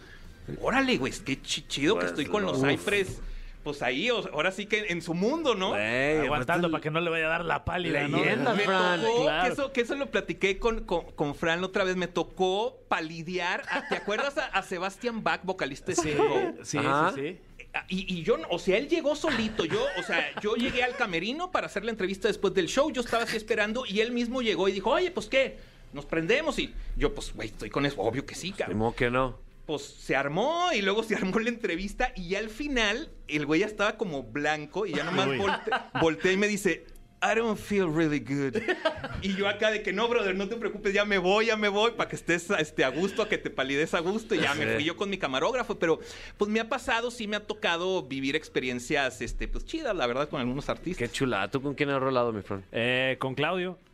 órale, 0.61 0.97
güey, 0.97 1.13
qué 1.25 1.41
chi- 1.41 1.65
chido 1.67 1.95
que 1.95 2.01
Pues, 2.01 2.11
estoy 2.11 2.25
con 2.25 2.43
los 2.43 2.57
uf. 2.59 2.67
Cypress. 2.69 3.21
Pues 3.63 3.83
ahí, 3.83 4.09
o- 4.09 4.27
ahora 4.33 4.49
sí 4.51 4.65
que 4.65 4.87
en 4.89 5.03
su 5.03 5.13
mundo, 5.13 5.53
¿no? 5.53 5.75
Aguantando 5.75 6.67
pues, 6.67 6.71
para 6.71 6.81
que 6.81 6.89
no 6.89 6.99
le 6.99 7.11
vaya 7.11 7.27
a 7.27 7.29
dar 7.29 7.45
la 7.45 7.63
pálida, 7.63 8.07
¿no? 8.07 8.17
Leyenda, 8.17 8.55
Me 8.55 8.63
Fran, 8.63 9.01
tocó, 9.01 9.21
claro. 9.21 9.43
que, 9.47 9.53
eso, 9.53 9.71
que 9.71 9.81
eso 9.81 9.95
lo 9.95 10.07
platiqué 10.09 10.57
con, 10.57 10.83
con, 10.85 11.03
con 11.11 11.35
Fran 11.35 11.63
otra 11.63 11.83
vez, 11.83 11.95
me 11.95 12.07
tocó 12.07 12.79
palidear. 12.87 13.61
a- 13.69 13.87
¿Te 13.87 13.95
acuerdas 13.97 14.35
a, 14.39 14.45
a 14.47 14.63
Sebastian 14.63 15.23
Bach, 15.23 15.41
vocalista 15.43 15.91
de 15.91 15.95
Sí, 15.95 16.13
sí, 16.63 16.77
Ajá. 16.79 17.11
sí, 17.13 17.21
sí. 17.21 17.39
Y, 17.87 18.15
y 18.19 18.23
yo, 18.23 18.37
no- 18.37 18.47
o 18.49 18.57
sea, 18.57 18.79
él 18.79 18.89
llegó 18.89 19.15
solito. 19.15 19.63
Yo, 19.63 19.85
o 19.99 20.01
sea, 20.03 20.27
yo 20.41 20.55
llegué 20.55 20.83
al 20.83 20.95
camerino 20.95 21.51
para 21.51 21.67
hacer 21.67 21.85
la 21.85 21.91
entrevista 21.91 22.27
después 22.29 22.55
del 22.55 22.65
show. 22.67 22.91
Yo 22.91 23.01
estaba 23.01 23.23
así 23.25 23.37
esperando 23.37 23.83
y 23.87 23.99
él 24.01 24.11
mismo 24.11 24.41
llegó 24.41 24.67
y 24.69 24.71
dijo, 24.71 24.89
oye, 24.89 25.11
pues 25.11 25.27
qué, 25.27 25.59
nos 25.93 26.05
prendemos. 26.05 26.57
Y 26.59 26.73
yo, 26.97 27.13
pues, 27.13 27.33
güey, 27.33 27.49
estoy 27.49 27.69
con 27.69 27.85
eso. 27.85 28.01
Obvio 28.01 28.25
que 28.25 28.35
sí, 28.35 28.47
Ni 28.51 28.53
cabrón. 28.57 28.93
que 28.93 29.09
no. 29.11 29.37
Pues 29.65 29.83
se 29.83 30.15
armó 30.15 30.69
y 30.73 30.81
luego 30.81 31.03
se 31.03 31.15
armó 31.15 31.39
la 31.39 31.49
entrevista 31.49 32.11
y 32.15 32.29
ya 32.29 32.39
al 32.39 32.49
final 32.49 33.09
el 33.27 33.45
güey 33.45 33.61
ya 33.61 33.67
estaba 33.67 33.95
como 33.95 34.23
blanco 34.23 34.85
y 34.85 34.93
ya 34.93 35.03
nomás 35.03 35.27
volte, 35.37 35.71
volteé 36.01 36.33
y 36.33 36.37
me 36.37 36.47
dice, 36.47 36.85
I 37.23 37.35
don't 37.35 37.57
feel 37.59 37.87
really 37.87 38.19
good. 38.19 38.61
Y 39.23 39.35
yo 39.35 39.47
acá 39.47 39.69
de 39.69 39.83
que 39.83 39.93
no, 39.93 40.07
brother, 40.07 40.33
no 40.33 40.47
te 40.49 40.55
preocupes, 40.55 40.93
ya 40.95 41.05
me 41.05 41.19
voy, 41.19 41.45
ya 41.45 41.55
me 41.55 41.67
voy, 41.67 41.91
para 41.91 42.09
que 42.09 42.15
estés 42.15 42.49
este, 42.57 42.83
a 42.83 42.89
gusto, 42.89 43.21
a 43.21 43.29
que 43.29 43.37
te 43.37 43.51
palides 43.51 43.93
a 43.93 43.99
gusto. 43.99 44.33
Y 44.33 44.39
ya 44.39 44.55
me 44.55 44.65
fui 44.73 44.83
yo 44.83 44.95
con 44.97 45.11
mi 45.11 45.19
camarógrafo, 45.19 45.77
pero 45.77 45.99
pues 46.37 46.49
me 46.49 46.59
ha 46.59 46.67
pasado, 46.67 47.11
sí 47.11 47.27
me 47.27 47.35
ha 47.35 47.45
tocado 47.45 48.01
vivir 48.01 48.35
experiencias, 48.35 49.21
este, 49.21 49.47
pues 49.47 49.63
chidas, 49.65 49.95
la 49.95 50.07
verdad, 50.07 50.27
con 50.27 50.39
algunos 50.41 50.69
artistas. 50.69 50.97
Qué 51.07 51.13
chula. 51.13 51.47
¿Tú 51.51 51.61
con 51.61 51.75
quién 51.75 51.89
has 51.91 51.99
rolado, 52.01 52.33
mi 52.33 52.41
Fran? 52.41 52.65
Eh, 52.71 53.17
con 53.19 53.35
Claudio. 53.35 53.77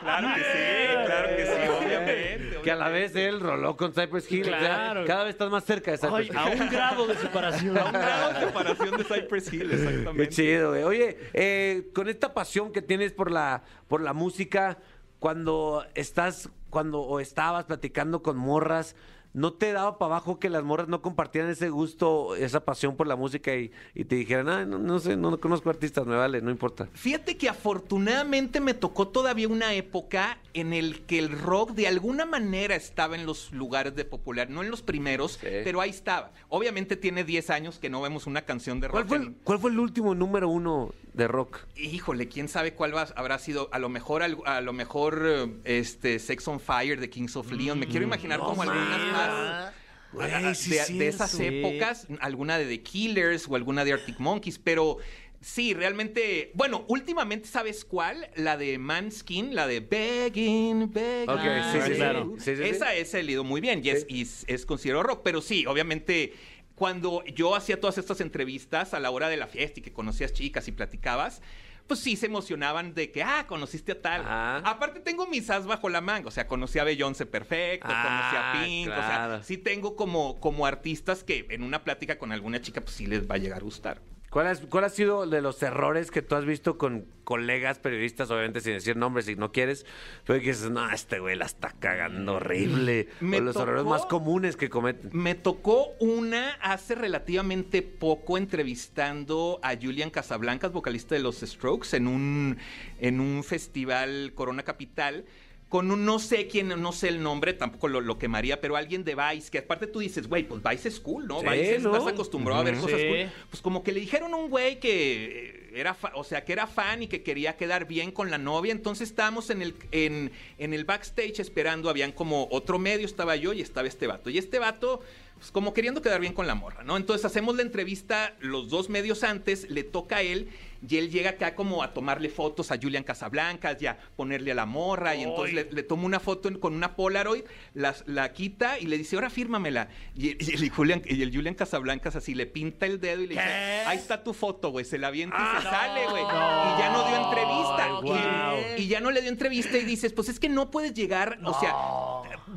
Claro 0.00 0.28
que 0.34 0.40
sí, 0.42 1.06
claro 1.06 1.28
que 1.36 1.44
sí, 1.46 1.68
obviamente. 1.68 2.60
Que 2.62 2.70
a 2.72 2.76
la 2.76 2.88
vez 2.88 3.14
él 3.16 3.40
roló 3.40 3.76
con 3.76 3.92
Cypress 3.92 4.30
Hill. 4.30 4.42
o 4.42 4.44
sea, 4.46 4.58
Claro. 4.58 5.04
cada 5.06 5.24
vez 5.24 5.30
estás 5.34 5.50
más 5.50 5.64
cerca 5.64 5.90
de 5.92 5.98
Cypress 5.98 6.14
Ay, 6.14 6.26
Hill. 6.30 6.36
a 6.36 6.64
un 6.64 6.70
grado 6.70 7.06
de 7.06 7.14
separación. 7.16 7.78
Un 7.78 7.92
grado 7.92 8.32
de 8.34 8.40
separación 8.46 8.96
de 8.98 9.04
Cypress 9.04 9.52
Hill, 9.52 9.70
exactamente. 9.72 10.22
Qué 10.22 10.28
chido, 10.28 10.70
güey. 10.70 10.82
Oye, 10.82 10.97
eh, 11.00 11.90
con 11.94 12.08
esta 12.08 12.34
pasión 12.34 12.72
que 12.72 12.82
tienes 12.82 13.12
por 13.12 13.30
la, 13.30 13.62
por 13.88 14.00
la 14.00 14.12
música, 14.12 14.78
cuando 15.18 15.84
estás, 15.94 16.50
cuando 16.70 17.00
o 17.00 17.20
estabas 17.20 17.64
platicando 17.64 18.22
con 18.22 18.36
morras, 18.36 18.94
¿no 19.34 19.52
te 19.52 19.72
daba 19.72 19.98
para 19.98 20.16
abajo 20.16 20.38
que 20.38 20.48
las 20.50 20.64
morras 20.64 20.88
no 20.88 21.02
compartieran 21.02 21.50
ese 21.50 21.68
gusto, 21.70 22.34
esa 22.36 22.60
pasión 22.64 22.96
por 22.96 23.06
la 23.06 23.16
música 23.16 23.54
y, 23.54 23.70
y 23.94 24.04
te 24.04 24.16
dijeran, 24.16 24.48
ah, 24.48 24.64
no, 24.64 24.78
no 24.78 24.98
sé, 24.98 25.16
no 25.16 25.38
conozco 25.38 25.70
artistas, 25.70 26.06
me 26.06 26.16
vale, 26.16 26.40
no 26.40 26.50
importa? 26.50 26.88
Fíjate 26.94 27.36
que 27.36 27.48
afortunadamente 27.48 28.60
me 28.60 28.74
tocó 28.74 29.08
todavía 29.08 29.48
una 29.48 29.72
época 29.74 30.38
en 30.54 30.72
el 30.72 31.00
que 31.06 31.18
el 31.18 31.30
rock 31.30 31.72
de 31.72 31.88
alguna 31.88 32.24
manera 32.26 32.74
estaba 32.74 33.14
en 33.16 33.26
los 33.26 33.52
lugares 33.52 33.94
de 33.94 34.04
popular, 34.04 34.50
no 34.50 34.62
en 34.62 34.70
los 34.70 34.82
primeros, 34.82 35.32
Sí. 35.40 35.46
pero 35.64 35.80
ahí 35.80 35.90
estaba. 35.90 36.32
Obviamente 36.48 36.96
tiene 36.96 37.24
10 37.24 37.50
años 37.50 37.78
que 37.78 37.88
no 37.90 38.00
vemos 38.00 38.26
una 38.26 38.42
canción 38.42 38.80
de 38.80 38.88
rock. 38.88 38.94
¿Cuál 38.94 39.06
fue, 39.08 39.16
el, 39.18 39.34
cuál 39.44 39.58
fue 39.58 39.70
el 39.70 39.78
último 39.78 40.14
número 40.14 40.48
uno 40.48 40.92
de 41.14 41.28
rock? 41.28 41.58
Híjole, 41.76 42.28
quién 42.28 42.48
sabe 42.48 42.74
cuál 42.74 42.94
va- 42.94 43.08
habrá 43.16 43.38
sido. 43.38 43.68
A 43.72 43.78
lo 43.78 43.88
mejor, 43.88 44.22
a 44.22 44.60
lo 44.60 44.72
mejor, 44.72 45.22
eh, 45.24 45.54
este, 45.64 46.18
Sex 46.18 46.46
on 46.48 46.60
Fire 46.60 46.98
de 47.00 47.08
Kings 47.10 47.36
of 47.36 47.50
Leon. 47.52 47.78
Me 47.78 47.86
quiero 47.86 48.04
imaginar 48.04 48.40
como 48.40 48.62
algunas 48.62 49.00
más. 49.26 49.74
Güey, 50.12 50.32
ah, 50.32 50.54
sí 50.54 50.70
de, 50.70 50.78
es 50.78 50.98
de 50.98 51.08
esas 51.08 51.38
épocas, 51.38 52.06
alguna 52.20 52.58
de 52.58 52.64
The 52.64 52.82
Killers 52.82 53.46
o 53.46 53.56
alguna 53.56 53.84
de 53.84 53.92
Arctic 53.92 54.18
Monkeys, 54.18 54.58
pero 54.58 54.96
sí, 55.42 55.74
realmente, 55.74 56.50
bueno, 56.54 56.86
últimamente, 56.88 57.46
¿sabes 57.46 57.84
cuál? 57.84 58.30
La 58.34 58.56
de 58.56 58.78
Manskin, 58.78 59.54
la 59.54 59.66
de 59.66 59.80
Begging, 59.80 60.90
Begging. 60.90 61.28
Ok, 61.28 61.42
sí, 61.72 61.78
sí, 61.84 61.92
claro. 61.96 62.34
Sí, 62.38 62.56
sí, 62.56 62.56
sí. 62.56 62.62
Esa 62.70 62.94
es 62.94 63.12
el 63.12 63.28
ido 63.28 63.44
muy 63.44 63.60
bien 63.60 63.82
y 63.84 63.90
es, 63.90 64.06
y 64.08 64.22
es, 64.22 64.44
es 64.46 64.64
considerado 64.64 65.02
rock, 65.02 65.20
pero 65.22 65.42
sí, 65.42 65.66
obviamente 65.66 66.32
cuando 66.74 67.24
yo 67.24 67.56
hacía 67.56 67.80
todas 67.80 67.98
estas 67.98 68.20
entrevistas 68.20 68.94
a 68.94 69.00
la 69.00 69.10
hora 69.10 69.28
de 69.28 69.36
la 69.36 69.48
fiesta 69.48 69.80
y 69.80 69.82
que 69.82 69.92
conocías 69.92 70.32
chicas 70.32 70.68
y 70.68 70.72
platicabas, 70.72 71.42
pues 71.88 72.00
sí 72.00 72.16
se 72.16 72.26
emocionaban 72.26 72.94
de 72.94 73.10
que, 73.10 73.22
ah, 73.22 73.46
conociste 73.48 73.92
a 73.92 74.00
tal. 74.00 74.22
Ah. 74.24 74.62
Aparte 74.64 75.00
tengo 75.00 75.26
mis 75.26 75.48
as 75.50 75.66
bajo 75.66 75.88
la 75.88 76.00
manga, 76.00 76.28
o 76.28 76.30
sea, 76.30 76.46
conocí 76.46 76.78
a 76.78 76.84
Beyoncé 76.84 77.26
perfecto, 77.26 77.88
Ah, 77.90 78.04
conocí 78.04 78.36
a 78.36 78.64
Pink, 78.64 78.90
o 78.90 78.94
sea, 78.94 79.40
sí 79.42 79.56
tengo 79.58 79.96
como, 79.96 80.38
como 80.38 80.66
artistas 80.66 81.24
que 81.24 81.46
en 81.50 81.62
una 81.62 81.82
plática 81.82 82.18
con 82.18 82.30
alguna 82.30 82.60
chica, 82.60 82.82
pues 82.82 82.94
sí 82.94 83.06
les 83.06 83.28
va 83.28 83.36
a 83.36 83.38
llegar 83.38 83.60
a 83.60 83.64
gustar. 83.64 84.02
¿Cuál, 84.30 84.46
es- 84.48 84.60
¿Cuál 84.60 84.84
ha 84.84 84.88
sido 84.90 85.26
de 85.26 85.40
los 85.40 85.62
errores 85.62 86.10
que 86.10 86.20
tú 86.20 86.34
has 86.34 86.44
visto 86.44 86.76
con 86.76 87.06
colegas 87.24 87.78
periodistas, 87.78 88.30
obviamente 88.30 88.60
sin 88.60 88.74
decir 88.74 88.94
nombres 88.96 89.24
si 89.24 89.36
no 89.36 89.52
quieres, 89.52 89.86
pero 90.26 90.38
que 90.40 90.48
dices, 90.48 90.70
no, 90.70 90.90
este 90.90 91.18
güey 91.18 91.34
la 91.36 91.46
está 91.46 91.74
cagando 91.78 92.34
horrible? 92.34 93.08
Me 93.20 93.38
o 93.38 93.40
los 93.40 93.56
errores 93.56 93.84
más 93.84 94.04
comunes 94.06 94.56
que 94.56 94.68
cometen. 94.68 95.10
Me 95.14 95.34
tocó 95.34 95.88
una 95.98 96.52
hace 96.60 96.94
relativamente 96.94 97.80
poco 97.82 98.36
entrevistando 98.36 99.60
a 99.62 99.74
Julian 99.80 100.10
Casablancas, 100.10 100.72
vocalista 100.72 101.14
de 101.14 101.22
los 101.22 101.40
Strokes, 101.40 101.96
en 101.96 102.06
un, 102.06 102.58
en 103.00 103.20
un 103.20 103.42
festival 103.44 104.32
Corona 104.34 104.62
Capital. 104.62 105.24
Con 105.68 105.90
un 105.90 106.06
no 106.06 106.18
sé 106.18 106.46
quién, 106.46 106.68
no 106.68 106.92
sé 106.92 107.08
el 107.08 107.22
nombre, 107.22 107.52
tampoco 107.52 107.88
lo, 107.88 108.00
lo 108.00 108.18
quemaría, 108.18 108.58
pero 108.58 108.74
alguien 108.76 109.04
de 109.04 109.14
Vice, 109.14 109.50
que 109.50 109.58
aparte 109.58 109.86
tú 109.86 109.98
dices, 109.98 110.26
güey, 110.26 110.44
pues 110.44 110.62
Vice 110.62 110.88
es 110.88 110.98
cool, 110.98 111.26
¿no? 111.26 111.40
Sí, 111.40 111.46
Vice 111.46 111.76
estás 111.76 112.06
acostumbrado 112.06 112.60
a 112.62 112.64
ver 112.64 112.76
cosas 112.76 112.98
cool. 113.00 113.30
Pues 113.50 113.60
como 113.60 113.82
que 113.82 113.92
le 113.92 114.00
dijeron 114.00 114.32
a 114.32 114.36
un 114.38 114.48
güey 114.48 114.80
que 114.80 115.68
era, 115.74 115.92
fa- 115.92 116.12
o 116.14 116.24
sea, 116.24 116.42
que 116.44 116.54
era 116.54 116.66
fan 116.66 117.02
y 117.02 117.06
que 117.06 117.22
quería 117.22 117.56
quedar 117.58 117.86
bien 117.86 118.12
con 118.12 118.30
la 118.30 118.38
novia. 118.38 118.72
Entonces 118.72 119.10
estábamos 119.10 119.50
en 119.50 119.60
el, 119.60 119.74
en, 119.92 120.32
en 120.56 120.72
el 120.72 120.86
backstage 120.86 121.38
esperando, 121.40 121.90
habían 121.90 122.12
como 122.12 122.48
otro 122.50 122.78
medio, 122.78 123.04
estaba 123.04 123.36
yo 123.36 123.52
y 123.52 123.60
estaba 123.60 123.86
este 123.88 124.06
vato. 124.06 124.30
Y 124.30 124.38
este 124.38 124.58
vato, 124.58 125.02
pues 125.36 125.50
como 125.50 125.74
queriendo 125.74 126.00
quedar 126.00 126.22
bien 126.22 126.32
con 126.32 126.46
la 126.46 126.54
morra, 126.54 126.82
¿no? 126.82 126.96
Entonces 126.96 127.26
hacemos 127.26 127.54
la 127.56 127.62
entrevista 127.62 128.34
los 128.40 128.70
dos 128.70 128.88
medios 128.88 129.22
antes, 129.22 129.68
le 129.68 129.84
toca 129.84 130.16
a 130.16 130.22
él 130.22 130.48
y 130.86 130.96
él 130.96 131.10
llega 131.10 131.30
acá 131.30 131.54
como 131.54 131.82
a 131.82 131.92
tomarle 131.94 132.28
fotos 132.28 132.70
a 132.70 132.78
Julian 132.80 133.02
Casablancas 133.04 133.80
y 133.82 133.86
a 133.86 133.98
ponerle 134.16 134.52
a 134.52 134.54
la 134.54 134.66
morra 134.66 135.14
y 135.16 135.22
entonces 135.22 135.54
le, 135.54 135.64
le 135.70 135.82
toma 135.82 136.04
una 136.04 136.20
foto 136.20 136.48
con 136.60 136.74
una 136.74 136.94
Polaroid, 136.96 137.42
las- 137.74 138.04
la 138.06 138.32
quita 138.32 138.78
y 138.78 138.86
le 138.86 138.98
dice, 138.98 139.16
ahora 139.16 139.30
fírmamela. 139.30 139.88
Y, 140.14 140.28
y 140.44 140.54
el 140.54 140.70
Julian, 140.70 141.02
y 141.04 141.22
el 141.22 141.34
Julian 141.34 141.54
Casablancas 141.54 142.16
así 142.16 142.34
le 142.34 142.46
pinta 142.46 142.86
el 142.86 143.00
dedo 143.00 143.22
y 143.22 143.26
le 143.26 143.34
dice, 143.34 143.82
ahí 143.86 143.98
está 143.98 144.22
tu 144.22 144.34
foto, 144.34 144.70
güey, 144.70 144.84
se 144.84 144.98
la 144.98 145.08
avienta 145.08 145.36
y 145.36 145.56
se 145.62 145.68
sale, 145.68 146.06
güey. 146.08 146.22
Y 146.22 146.78
ya 146.78 146.90
no 146.92 147.06
dio 147.08 147.16
entrevista. 147.16 147.88
Ay. 148.02 148.74
Y- 148.78 148.82
y 148.82 148.86
ya 148.88 149.00
no 149.00 149.10
le 149.10 149.20
dio 149.20 149.30
entrevista 149.30 149.76
y 149.78 149.84
dices, 149.84 150.12
pues 150.12 150.28
es 150.28 150.38
que 150.40 150.48
no 150.48 150.70
puedes 150.70 150.94
llegar, 150.94 151.38
o 151.44 151.58
sea, 151.58 151.74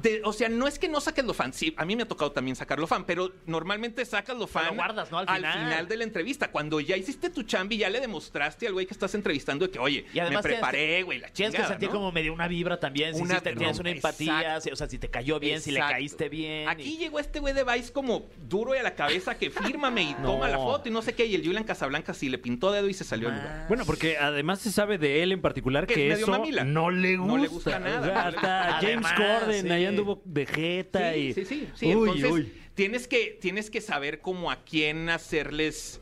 de- 0.01 0.21
o 0.23 0.33
sea, 0.33 0.49
no 0.49 0.67
es 0.67 0.79
que 0.79 0.87
no 0.87 1.01
saques 1.01 1.25
lo 1.25 1.33
fan, 1.33 1.53
sí, 1.53 1.73
a 1.77 1.85
mí 1.85 1.95
me 1.95 2.03
ha 2.03 2.07
tocado 2.07 2.31
también 2.31 2.55
sacarlo 2.55 2.87
fan, 2.87 3.05
pero 3.05 3.31
normalmente 3.45 4.05
sacas 4.05 4.37
lo 4.37 4.47
fan 4.47 4.67
lo 4.67 4.75
guardas, 4.75 5.11
¿no? 5.11 5.19
Al 5.19 5.27
final. 5.27 5.87
de 5.87 5.97
la 5.97 6.03
entrevista, 6.03 6.51
cuando 6.51 6.79
ya 6.79 6.95
hiciste 6.97 7.29
tu 7.29 7.43
chambi, 7.43 7.77
ya 7.77 7.89
le 7.89 7.99
demostraste 8.11 8.67
al 8.67 8.73
güey 8.73 8.85
que 8.85 8.93
estás 8.93 9.15
entrevistando 9.15 9.65
de 9.65 9.71
que, 9.71 9.79
oye, 9.79 10.05
Y 10.13 10.19
además 10.19 10.43
me 10.43 10.51
preparé, 10.51 11.03
güey, 11.03 11.19
la 11.19 11.29
Tienes 11.29 11.51
que 11.53 11.57
chingada, 11.57 11.73
sentir 11.73 11.89
¿no? 11.89 11.95
como 11.95 12.11
medio 12.11 12.33
una 12.33 12.47
vibra 12.47 12.79
también, 12.79 13.15
si 13.15 13.21
Una- 13.21 13.35
sí 13.35 13.41
te 13.43 13.55
tienes 13.55 13.77
no, 13.77 13.81
una 13.81 13.89
empatía, 13.91 14.61
si- 14.61 14.69
o 14.69 14.75
sea, 14.75 14.87
si 14.87 14.97
te 14.97 15.09
cayó 15.09 15.39
bien, 15.39 15.61
si 15.61 15.71
le 15.71 15.79
caíste 15.79 16.29
bien. 16.29 16.67
Aquí 16.67 16.83
y- 16.95 16.97
llegó 16.97 17.19
este 17.19 17.39
güey 17.39 17.53
de 17.53 17.63
Vice 17.63 17.91
como 17.91 18.27
duro 18.47 18.75
y 18.75 18.77
a 18.77 18.83
la 18.83 18.95
cabeza 18.95 19.37
que 19.37 19.49
fírmame 19.49 20.03
y 20.03 20.13
toma 20.23 20.47
la 20.49 20.57
foto 20.57 20.89
y 20.89 20.91
no 20.91 21.01
sé 21.01 21.13
qué, 21.13 21.25
y 21.25 21.35
el 21.35 21.43
Julian 21.45 21.63
Casablanca 21.63 22.13
sí 22.13 22.29
le 22.29 22.37
pintó 22.37 22.71
dedo 22.71 22.87
y 22.89 22.93
se 22.93 23.03
salió 23.03 23.29
del 23.29 23.37
lugar. 23.37 23.65
Bueno, 23.67 23.85
porque 23.85 24.17
además 24.17 24.59
se 24.59 24.71
sabe 24.71 24.97
de 24.97 25.23
él 25.23 25.31
en 25.31 25.41
particular 25.41 25.87
Que 25.87 25.93
que, 25.95 26.11
eso 26.11 26.27
mamila. 26.27 26.63
no 26.63 26.91
le 26.91 27.15
gusta. 27.17 27.31
No 27.31 27.37
le 27.41 27.47
gusta 27.47 27.79
nada. 27.79 28.01
O 28.01 28.03
sea, 28.03 28.27
hasta 28.27 28.73
James 28.87 29.07
Corden 29.15 29.61
sí. 29.65 29.69
ahí 29.71 29.85
anduvo 29.85 30.21
de 30.25 30.45
jeta 30.45 31.13
Sí, 31.13 31.19
y... 31.19 31.33
sí, 31.33 31.45
sí, 31.45 31.67
sí. 31.75 31.85
Uy, 31.95 32.09
Entonces, 32.09 32.31
uy. 32.31 32.53
Tienes, 32.73 33.07
que, 33.07 33.37
tienes 33.39 33.69
que 33.69 33.81
saber 33.81 34.21
cómo 34.21 34.49
a 34.49 34.63
quién 34.63 35.09
hacerles... 35.09 36.00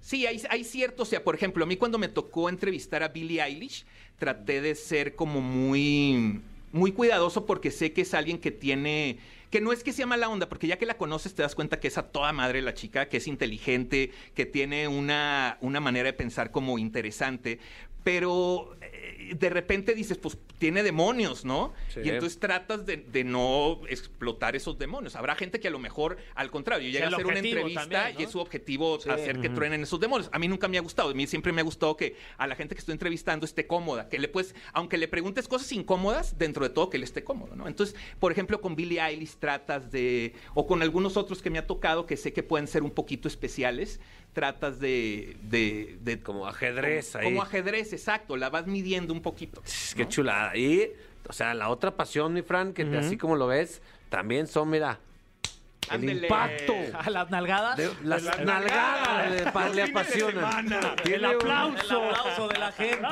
Sí, 0.00 0.26
hay, 0.26 0.40
hay 0.48 0.64
cierto, 0.64 1.02
o 1.02 1.06
sea, 1.06 1.22
por 1.22 1.34
ejemplo, 1.34 1.64
a 1.64 1.66
mí 1.66 1.76
cuando 1.76 1.98
me 1.98 2.08
tocó 2.08 2.48
entrevistar 2.48 3.02
a 3.02 3.08
Billie 3.08 3.42
Eilish, 3.42 3.84
traté 4.18 4.60
de 4.60 4.74
ser 4.74 5.14
como 5.14 5.40
muy, 5.40 6.40
muy 6.72 6.92
cuidadoso 6.92 7.46
porque 7.46 7.70
sé 7.70 7.92
que 7.92 8.02
es 8.02 8.14
alguien 8.14 8.38
que 8.38 8.50
tiene, 8.50 9.18
que 9.50 9.60
no 9.60 9.72
es 9.72 9.82
que 9.84 9.92
sea 9.92 10.06
mala 10.06 10.28
onda, 10.28 10.48
porque 10.48 10.66
ya 10.66 10.78
que 10.78 10.86
la 10.86 10.96
conoces 10.96 11.34
te 11.34 11.42
das 11.42 11.54
cuenta 11.54 11.80
que 11.80 11.88
es 11.88 11.98
a 11.98 12.10
toda 12.10 12.32
madre 12.32 12.62
la 12.62 12.74
chica, 12.74 13.08
que 13.08 13.18
es 13.18 13.26
inteligente, 13.26 14.10
que 14.34 14.46
tiene 14.46 14.88
una, 14.88 15.58
una 15.60 15.80
manera 15.80 16.06
de 16.06 16.12
pensar 16.12 16.50
como 16.50 16.78
interesante, 16.78 17.58
pero 18.02 18.76
eh, 18.80 19.34
de 19.34 19.50
repente 19.50 19.94
dices, 19.94 20.18
pues 20.18 20.38
tiene 20.58 20.82
demonios, 20.82 21.44
¿no? 21.44 21.72
Sí. 21.88 22.00
Y 22.04 22.08
entonces 22.10 22.38
tratas 22.38 22.86
de, 22.86 22.98
de 22.98 23.24
no 23.24 23.80
explotar 23.88 24.56
esos 24.56 24.78
demonios. 24.78 25.16
Habrá 25.16 25.34
gente 25.34 25.60
que 25.60 25.68
a 25.68 25.70
lo 25.70 25.78
mejor, 25.78 26.18
al 26.34 26.50
contrario, 26.50 26.90
llega 26.90 27.06
a 27.06 27.08
hacer 27.08 27.26
una 27.26 27.38
entrevista 27.38 27.80
también, 27.80 28.14
¿no? 28.14 28.20
y 28.20 28.24
es 28.24 28.30
su 28.30 28.40
objetivo 28.40 28.98
hacer 29.08 29.40
que 29.40 29.48
truenen 29.48 29.82
esos 29.82 30.00
demonios. 30.00 30.30
A 30.32 30.38
mí 30.38 30.48
nunca 30.48 30.68
me 30.68 30.78
ha 30.78 30.80
gustado. 30.80 31.10
A 31.10 31.14
mí 31.14 31.26
siempre 31.26 31.52
me 31.52 31.60
ha 31.60 31.64
gustado 31.64 31.96
que 31.96 32.16
a 32.36 32.46
la 32.46 32.56
gente 32.56 32.74
que 32.74 32.80
estoy 32.80 32.92
entrevistando 32.92 33.46
esté 33.46 33.66
cómoda. 33.66 34.08
Que 34.08 34.18
le 34.18 34.28
puedes, 34.28 34.54
aunque 34.72 34.98
le 34.98 35.08
preguntes 35.08 35.48
cosas 35.48 35.70
incómodas, 35.72 36.38
dentro 36.38 36.64
de 36.64 36.70
todo 36.70 36.90
que 36.90 36.96
él 36.96 37.02
esté 37.02 37.24
cómodo, 37.24 37.56
¿no? 37.56 37.66
Entonces, 37.66 37.96
por 38.18 38.32
ejemplo, 38.32 38.60
con 38.60 38.76
Billie 38.76 39.00
Eilish 39.00 39.36
tratas 39.36 39.90
de, 39.90 40.34
o 40.54 40.66
con 40.66 40.82
algunos 40.82 41.16
otros 41.16 41.42
que 41.42 41.50
me 41.50 41.58
ha 41.58 41.66
tocado 41.66 42.06
que 42.06 42.16
sé 42.16 42.32
que 42.32 42.42
pueden 42.42 42.66
ser 42.66 42.82
un 42.82 42.90
poquito 42.90 43.28
especiales, 43.28 44.00
tratas 44.32 44.78
de... 44.80 45.36
de, 45.42 45.98
de- 46.02 46.20
Como 46.20 46.46
ajedrez 46.46 47.12
como, 47.12 47.20
ahí. 47.22 47.24
como 47.30 47.42
ajedrez, 47.42 47.92
exacto. 47.92 48.36
La 48.36 48.50
vas 48.50 48.66
midiendo 48.66 49.12
un 49.12 49.22
poquito. 49.22 49.62
Qué 49.96 50.06
chulada. 50.08 50.56
Y, 50.56 50.92
o 51.28 51.32
sea, 51.32 51.54
la 51.54 51.68
otra 51.68 51.96
pasión, 51.96 52.32
mi 52.32 52.42
Fran, 52.42 52.72
que 52.72 52.82
así 52.96 53.16
como 53.16 53.36
lo 53.36 53.46
ves, 53.46 53.82
también 54.08 54.46
son, 54.46 54.70
mira, 54.70 54.98
el 55.90 55.94
Ándele. 56.00 56.26
impacto. 56.26 56.74
¿A 56.98 57.10
las 57.10 57.30
nalgadas? 57.30 57.76
de- 57.76 57.90
las 58.04 58.22
nalgadas 58.44 59.30
le, 59.30 59.50
pa- 59.52 59.68
le 59.68 59.82
apasionan. 59.82 60.72
El 60.72 61.02
Tiene 61.02 61.28
un- 61.28 61.34
aplauso. 61.36 62.02
El 62.04 62.14
aplauso 62.14 62.48
de 62.48 62.58
la 62.58 62.72
gente. 62.72 63.08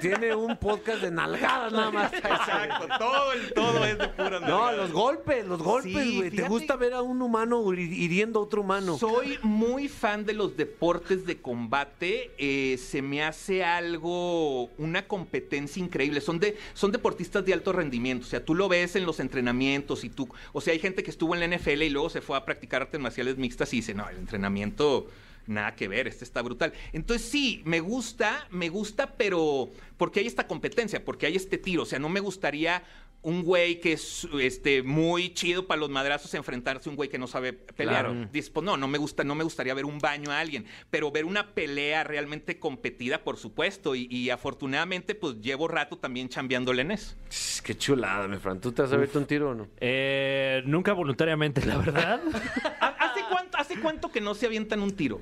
Tiene 0.00 0.34
un 0.34 0.56
podcast 0.56 1.02
de 1.02 1.10
nalgadas 1.10 1.72
nada 1.72 1.90
más. 1.90 2.12
Exacto, 2.12 2.86
todo, 2.98 3.32
el, 3.32 3.52
todo 3.52 3.84
es 3.84 3.98
de 3.98 4.08
pura 4.08 4.30
No, 4.30 4.40
nalgada. 4.40 4.72
los 4.72 4.92
golpes, 4.92 5.46
los 5.46 5.62
golpes, 5.62 5.92
Sí, 6.04 6.16
güey. 6.16 6.30
¿Te 6.30 6.42
gusta 6.48 6.76
ver 6.76 6.94
a 6.94 7.02
un 7.02 7.20
humano 7.22 7.62
hiri- 7.64 7.92
hiriendo 7.92 8.40
a 8.40 8.42
otro 8.42 8.62
humano? 8.62 8.98
Soy 8.98 9.38
muy 9.42 9.88
fan 9.88 10.24
de 10.24 10.32
los 10.34 10.56
deportes 10.56 11.26
de 11.26 11.40
combate. 11.40 12.30
eh, 12.38 12.78
se 12.78 13.02
me 13.02 13.22
hace 13.22 13.64
algo, 13.64 14.64
una 14.78 15.06
competencia 15.06 15.82
increíble. 15.82 16.20
Son, 16.20 16.38
de, 16.40 16.56
son 16.74 16.90
deportistas 16.92 17.44
de 17.44 17.52
alto 17.52 17.72
rendimiento. 17.72 18.26
O 18.26 18.28
sea, 18.28 18.44
tú 18.44 18.54
lo 18.54 18.68
ves 18.68 18.96
en 18.96 19.06
los 19.06 19.20
entrenamientos 19.20 20.04
y 20.04 20.08
tú. 20.10 20.28
O 20.52 20.60
sea, 20.60 20.72
hay 20.72 20.78
gente 20.78 21.02
que 21.02 21.10
estuvo 21.10 21.34
en 21.34 21.40
la 21.40 21.46
NFL 21.56 21.69
y 21.74 21.90
luego 21.90 22.10
se 22.10 22.20
fue 22.20 22.36
a 22.36 22.44
practicar 22.44 22.82
artes 22.82 23.00
marciales 23.00 23.36
mixtas 23.38 23.72
y 23.72 23.76
dice: 23.76 23.94
No, 23.94 24.08
el 24.08 24.16
entrenamiento. 24.16 25.08
Nada 25.46 25.74
que 25.74 25.88
ver, 25.88 26.06
este 26.06 26.22
está 26.22 26.42
brutal. 26.42 26.72
Entonces 26.92 27.26
sí, 27.28 27.62
me 27.64 27.80
gusta, 27.80 28.46
me 28.50 28.68
gusta, 28.68 29.14
pero 29.16 29.70
porque 29.96 30.20
hay 30.20 30.26
esta 30.26 30.46
competencia, 30.46 31.04
porque 31.04 31.26
hay 31.26 31.34
este 31.34 31.58
tiro. 31.58 31.82
O 31.82 31.86
sea, 31.86 31.98
no 31.98 32.08
me 32.08 32.20
gustaría 32.20 32.84
un 33.22 33.42
güey 33.42 33.80
que 33.80 33.92
es 33.92 34.26
este, 34.40 34.82
muy 34.82 35.34
chido 35.34 35.66
para 35.66 35.80
los 35.80 35.90
madrazos 35.90 36.32
enfrentarse 36.34 36.88
a 36.88 36.90
un 36.90 36.96
güey 36.96 37.08
que 37.08 37.18
no 37.18 37.26
sabe 37.26 37.52
pelear. 37.52 38.06
Claro. 38.06 38.28
Dices, 38.32 38.50
pues 38.50 38.64
no, 38.64 38.76
no 38.76 38.88
me 38.88 38.98
gusta, 38.98 39.24
no 39.24 39.34
me 39.34 39.44
gustaría 39.44 39.74
ver 39.74 39.84
un 39.84 39.98
baño 39.98 40.30
a 40.30 40.40
alguien, 40.40 40.66
pero 40.90 41.10
ver 41.10 41.24
una 41.24 41.54
pelea 41.54 42.04
realmente 42.04 42.58
competida, 42.58 43.22
por 43.22 43.36
supuesto, 43.36 43.94
y, 43.94 44.06
y 44.10 44.30
afortunadamente, 44.30 45.14
pues 45.14 45.40
llevo 45.40 45.68
rato 45.68 45.98
también 45.98 46.28
chambeándole 46.28 46.82
en 46.82 46.92
eso. 46.92 47.14
Qué 47.62 47.76
chulada, 47.76 48.26
mi 48.26 48.38
Fran. 48.38 48.60
¿Tú 48.60 48.72
te 48.72 48.82
has 48.82 48.92
abierto 48.92 49.18
un 49.18 49.26
tiro 49.26 49.50
o 49.50 49.54
no? 49.54 49.68
Eh, 49.78 50.62
nunca 50.64 50.92
voluntariamente, 50.92 51.64
la 51.66 51.76
verdad. 51.76 52.20
¿Hace 52.80 53.20
cuánto, 53.30 53.58
¿Hace 53.58 53.80
cuánto 53.80 54.10
que 54.10 54.20
no 54.20 54.34
se 54.34 54.46
avientan 54.46 54.80
un 54.80 54.92
tiro? 54.92 55.20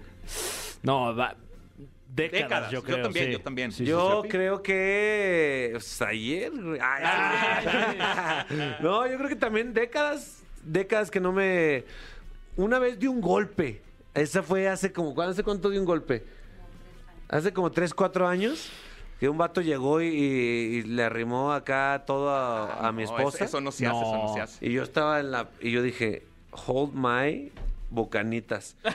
No, 0.83 1.15
va. 1.15 1.37
Décadas, 2.15 2.43
Décadas. 2.49 2.71
yo 2.73 2.79
Yo 2.81 2.85
creo. 2.85 3.03
también, 3.03 3.27
sí. 3.27 3.33
yo 3.33 3.41
también. 3.41 3.73
Sí, 3.73 3.77
sí, 3.79 3.85
Yo 3.85 4.23
sí. 4.25 4.29
creo 4.29 4.63
que 4.63 5.69
pues, 5.73 6.03
ayer. 6.03 6.51
güey. 6.51 6.81
Ay, 6.83 7.65
sí. 8.49 8.57
no, 8.83 9.07
yo 9.07 9.17
creo 9.19 9.29
que 9.29 9.37
también 9.37 9.73
décadas, 9.75 10.43
décadas 10.65 11.11
que 11.11 11.21
no 11.21 11.33
me. 11.33 11.85
Una 12.57 12.79
vez 12.79 12.99
di 12.99 13.07
un 13.07 13.21
golpe. 13.21 13.83
Esa 14.15 14.43
fue 14.43 14.69
hace 14.69 14.93
como. 14.93 15.21
¿Hace 15.23 15.43
cuánto 15.45 15.71
di 15.71 15.79
un 15.79 15.85
golpe? 15.85 16.25
Hace 17.29 17.53
como 17.53 17.71
3, 17.71 17.93
4 17.95 18.27
años. 18.27 18.71
Que 19.21 19.29
un 19.29 19.37
vato 19.37 19.61
llegó 19.61 20.01
y, 20.01 20.07
y 20.07 20.83
le 20.85 21.03
arrimó 21.03 21.53
acá 21.53 22.05
todo 22.07 22.31
a, 22.31 22.87
a 22.89 22.93
mi 22.93 23.03
No, 23.05 23.17
esposa. 23.17 23.37
eso, 23.39 23.45
eso 23.47 23.61
no 23.61 23.73
se 23.73 23.85
hace, 23.87 24.01
eso 24.01 24.17
no 24.17 24.33
se 24.35 24.41
hace. 24.41 24.65
Y 24.67 24.73
yo 24.73 24.83
estaba 24.85 25.19
en 25.21 25.33
la. 25.33 25.49
Y 25.61 25.73
yo 25.73 25.83
dije, 25.83 26.23
hold 26.67 26.95
my 26.95 27.51
bocanitas. 27.91 28.77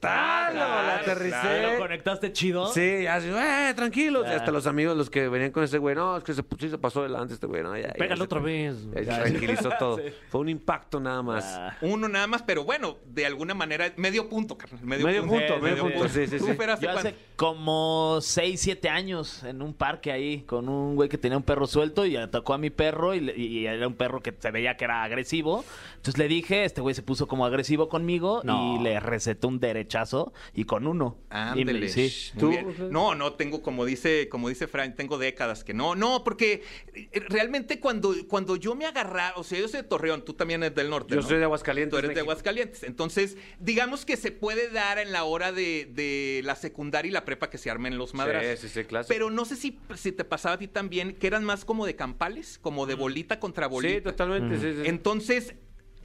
¡Talo! 0.00 0.58
la 0.60 0.96
aterricé. 0.96 1.62
¿Lo 1.72 1.78
conectaste 1.78 2.32
chido? 2.32 2.72
Sí, 2.72 3.02
ya 3.02 3.16
así, 3.16 3.28
eh, 3.28 3.72
tranquilos. 3.74 4.24
Y 4.26 4.30
Ah. 4.30 4.36
hasta 4.36 4.50
los 4.50 4.66
amigos, 4.66 4.96
los 4.96 5.10
que 5.10 5.28
venían 5.28 5.50
con 5.50 5.62
ese 5.64 5.76
güey, 5.78 5.94
no, 5.94 6.16
es 6.16 6.24
que 6.24 6.32
se, 6.32 6.42
sí 6.58 6.70
se 6.70 6.78
pasó 6.78 7.00
adelante 7.00 7.34
este 7.34 7.46
güey, 7.46 7.62
no, 7.62 7.76
ya. 7.76 7.92
se- 7.92 8.22
otra 8.22 8.40
vez. 8.40 8.76
ya 8.94 9.16
se 9.16 9.30
tranquilizó 9.30 9.70
todo. 9.78 10.00
Fue 10.30 10.40
un 10.40 10.48
impacto 10.48 11.00
nada 11.00 11.22
más. 11.22 11.44
Ah. 11.44 11.76
Uno 11.82 12.08
nada 12.08 12.26
más, 12.26 12.42
pero 12.42 12.64
bueno, 12.64 12.96
de 13.06 13.26
alguna 13.26 13.52
manera, 13.54 13.92
medio 13.96 14.28
punto, 14.28 14.56
carnal. 14.56 14.80
Medio, 14.82 15.06
Medio 15.06 15.26
punto, 15.26 15.58
medio 15.58 15.84
medio 15.84 15.98
punto, 15.98 16.08
sí, 16.08 16.26
sí, 16.26 16.38
¿Tú, 16.38 16.46
sí. 16.46 16.56
Yo 16.80 16.90
hace 16.90 17.14
como 17.36 18.18
6, 18.22 18.58
7 18.60 18.88
años 18.88 19.42
en 19.44 19.60
un 19.60 19.74
parque 19.74 20.12
ahí 20.12 20.42
con 20.42 20.68
un 20.68 20.94
güey 20.96 21.08
que 21.08 21.18
tenía 21.18 21.36
un 21.36 21.42
perro 21.44 21.66
suelto 21.66 22.06
y 22.06 22.16
atacó 22.16 22.54
a 22.54 22.58
mi 22.58 22.70
perro 22.70 23.14
y, 23.14 23.30
y 23.30 23.66
era 23.66 23.86
un 23.86 23.94
perro 23.94 24.22
que 24.22 24.34
se 24.38 24.50
veía 24.50 24.76
que 24.76 24.84
era 24.84 25.02
agresivo. 25.02 25.64
Entonces 25.96 26.16
le 26.18 26.28
dije, 26.28 26.64
este 26.64 26.80
güey 26.80 26.94
se 26.94 27.02
puso 27.02 27.26
como 27.26 27.44
agresivo 27.44 27.59
conmigo 27.88 28.40
No. 28.44 28.76
y 28.76 28.82
le 28.82 29.00
receté 29.00 29.46
un 29.46 29.58
derechazo. 29.60 30.32
y 30.54 30.64
con 30.64 30.86
uno. 30.86 31.18
Ándele. 31.30 31.88
Sí. 31.88 32.12
¿Tú? 32.38 32.52
No, 32.90 33.14
no, 33.14 33.32
tengo, 33.34 33.62
como 33.62 33.84
dice, 33.84 34.28
como 34.28 34.48
dice 34.48 34.66
Frank, 34.66 34.96
tengo 34.96 35.18
décadas 35.18 35.64
que 35.64 35.74
no. 35.74 35.94
No, 35.94 36.24
porque 36.24 36.62
eh, 36.94 37.08
realmente 37.28 37.80
cuando, 37.80 38.14
cuando 38.28 38.56
yo 38.56 38.74
me 38.74 38.86
agarraba, 38.86 39.34
o 39.36 39.44
sea, 39.44 39.58
yo 39.58 39.68
soy 39.68 39.82
de 39.82 39.88
Torreón, 39.88 40.24
tú 40.24 40.34
también 40.34 40.62
eres 40.62 40.74
del 40.76 40.90
norte. 40.90 41.14
Yo 41.14 41.20
¿no? 41.20 41.26
soy 41.26 41.38
de 41.38 41.44
Aguascalientes, 41.44 41.90
Tú 41.90 41.98
eres 41.98 42.14
de. 42.14 42.20
Aguascalientes. 42.20 42.82
Entonces, 42.82 43.36
digamos 43.58 44.04
que 44.04 44.16
se 44.16 44.32
puede 44.32 44.70
dar 44.70 44.98
en 44.98 45.12
la 45.12 45.24
hora 45.24 45.52
de, 45.52 45.88
de 45.92 46.40
la 46.44 46.54
secundaria 46.56 47.08
y 47.08 47.12
la 47.12 47.24
prepa 47.24 47.50
que 47.50 47.58
se 47.58 47.70
armen 47.70 47.98
los 47.98 48.14
madrazos. 48.14 48.60
sí, 48.60 48.68
sí, 48.68 48.84
clásico. 48.84 49.12
Pero 49.12 49.30
no 49.30 49.44
sé 49.44 49.56
si, 49.56 49.78
si 49.96 50.12
te 50.12 50.24
pasaba 50.24 50.54
a 50.56 50.58
ti 50.58 50.68
también, 50.68 51.14
que 51.14 51.26
eran 51.26 51.44
más 51.44 51.64
como 51.64 51.86
de 51.86 51.96
campales, 51.96 52.58
como 52.58 52.86
de 52.86 52.94
bolita 52.94 53.40
contra 53.40 53.66
bolita. 53.66 53.94
Sí, 53.94 54.00
totalmente. 54.02 54.58
sí, 54.58 54.82
sí. 54.82 54.88
Entonces, 54.88 55.54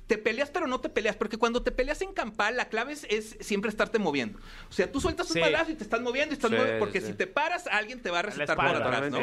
te 0.08 0.18
peleas, 0.18 0.50
pero 0.52 0.68
no 0.68 0.80
te 0.80 0.89
peleas, 0.89 1.15
porque 1.15 1.38
cuando 1.38 1.63
te 1.63 1.72
peleas 1.72 2.02
en 2.02 2.13
campal, 2.13 2.56
la 2.58 2.70
clave 2.70 2.94
es, 2.94 3.06
es 3.10 3.38
siempre 3.39 3.70
estarte 3.70 3.98
moviendo. 3.98 4.39
O 4.70 4.74
sea, 4.74 4.91
tú 4.91 5.02
sueltas 5.02 5.28
un 5.30 5.34
Sí. 5.34 5.39
palazo 5.39 5.72
y 5.72 5.76
te 5.76 5.84
estás 5.84 6.02
moviendo 6.02 6.34
y 6.34 6.36
estás 6.38 6.52
Sí, 6.52 6.56
moviendo, 6.56 6.80
porque 6.80 7.02
sí. 7.02 7.08
si 7.08 7.13
te 7.13 7.26
paras, 7.28 7.65
alguien 7.68 8.02
te 8.02 8.12
va 8.12 8.20
a 8.20 8.22
recetar 8.22 8.56
por 8.56 8.65
atrás, 8.68 9.12
¿no? 9.12 9.20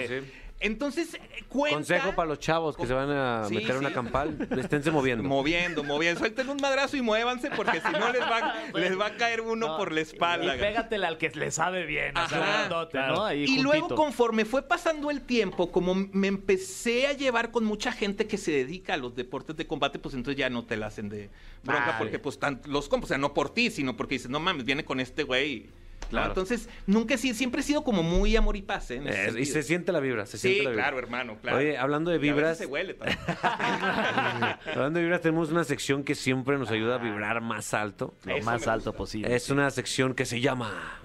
Entonces, 0.63 1.15
eh, 1.15 1.21
cuenta... 1.49 1.77
Consejo 1.77 2.15
para 2.15 2.29
los 2.29 2.39
chavos 2.39 2.77
que 2.77 2.87
se 2.87 2.95
van 2.95 3.11
a 3.11 3.45
Sí, 3.49 3.55
meter 3.57 3.73
a 3.77 3.79
una 3.79 3.89
sí. 3.89 3.95
campal, 3.95 4.49
esténse 4.59 4.91
moviendo. 4.91 5.25
Moviendo, 5.25 5.83
moviendo. 5.85 6.19
Suelten 6.21 6.49
un 6.49 6.57
madrazo 6.61 6.97
y 6.97 7.03
muévanse, 7.03 7.51
porque 7.51 7.81
si 7.81 7.93
no 7.93 8.13
les 8.13 8.23
va, 8.23 8.55
les 8.75 8.99
va 8.99 9.07
a 9.07 9.17
caer 9.17 9.41
uno 9.41 9.69
No, 9.69 9.77
por 9.77 9.93
la 9.93 10.01
espalda. 10.01 10.57
Y 10.57 10.59
pégatela 10.61 11.09
al 11.09 11.19
que 11.19 11.31
le 11.31 11.51
sabe 11.51 11.85
bien, 11.87 12.17
o 12.17 12.29
sea, 12.29 12.39
Ajá. 12.39 12.59
grandote, 12.59 12.99
¿no? 12.99 13.25
Ahí 13.25 13.45
Y 13.45 13.59
luego, 13.61 13.81
juntito. 13.89 13.95
conforme 13.97 14.45
fue 14.45 14.63
pasando 14.63 15.11
el 15.11 15.21
tiempo, 15.23 15.71
como 15.73 15.95
me 15.95 16.29
empecé 16.29 17.07
a 17.07 17.13
llevar 17.13 17.51
con 17.51 17.65
mucha 17.65 17.93
gente 17.93 18.27
que 18.27 18.39
se 18.39 18.53
dedica 18.53 18.95
a 18.95 18.97
los 18.97 19.15
deportes 19.15 19.57
de 19.57 19.67
combate, 19.67 19.99
pues 19.99 20.15
entonces 20.15 20.39
ya 20.39 20.49
no 20.51 20.65
te 20.65 20.77
la 20.77 20.87
hacen 20.87 21.09
de 21.09 21.31
bronca, 21.65 21.87
Vale. 21.87 21.99
porque 21.99 22.19
pues 22.19 22.39
tan- 22.39 22.61
los 22.67 22.89
compas, 22.89 23.07
o 23.07 23.09
sea, 23.09 23.19
no 23.19 23.35
por 23.35 23.51
ti, 23.53 23.71
sino 23.71 23.97
porque 23.97 24.15
dices, 24.15 24.31
no 24.31 24.41
mames, 24.41 24.65
viene 24.65 24.85
con 24.85 25.01
este 25.01 25.25
güey. 25.25 25.67
¿No? 26.13 26.19
Claro. 26.19 26.29
Entonces, 26.29 26.69
nunca 26.87 27.15
he 27.15 27.19
sido, 27.19 27.35
siempre 27.35 27.61
he 27.61 27.65
sido 27.65 27.83
como 27.85 28.03
muy 28.03 28.37
amor 28.37 28.57
y 28.57 28.63
paz, 28.63 28.91
¿eh? 28.91 28.97
En 28.97 29.09
ese 29.09 29.29
Eh, 29.39 29.41
y 29.41 29.47
se 29.47 29.63
siente 29.63 29.93
la 29.93 30.01
vibra, 30.01 30.27
se 30.27 30.39
siente 30.39 30.59
Sí, 30.59 30.65
la 30.65 30.71
vibra. 30.71 30.85
claro, 30.85 30.99
hermano, 30.99 31.39
claro. 31.41 31.59
Oye, 31.59 31.77
hablando 31.79 32.11
de 32.11 32.19
vibras, 32.19 32.59
se 32.59 32.67
huele 32.67 32.95
también. 32.95 33.19
hablando 34.75 34.99
de 34.99 35.05
vibras, 35.05 35.21
tenemos 35.21 35.51
una 35.51 35.65
sección 35.65 36.05
que 36.05 36.15
siempre 36.15 36.59
nos 36.59 36.71
ayuda 36.71 36.97
a 36.97 36.99
vibrar 36.99 37.41
más 37.41 37.75
alto. 37.75 38.15
Lo 38.25 38.37
Eso 38.37 38.45
más 38.45 38.69
alto 38.69 38.93
posible. 38.93 39.35
Es 39.35 39.51
una 39.51 39.71
sección 39.71 40.15
que 40.15 40.25
se 40.25 40.41
llama 40.41 41.01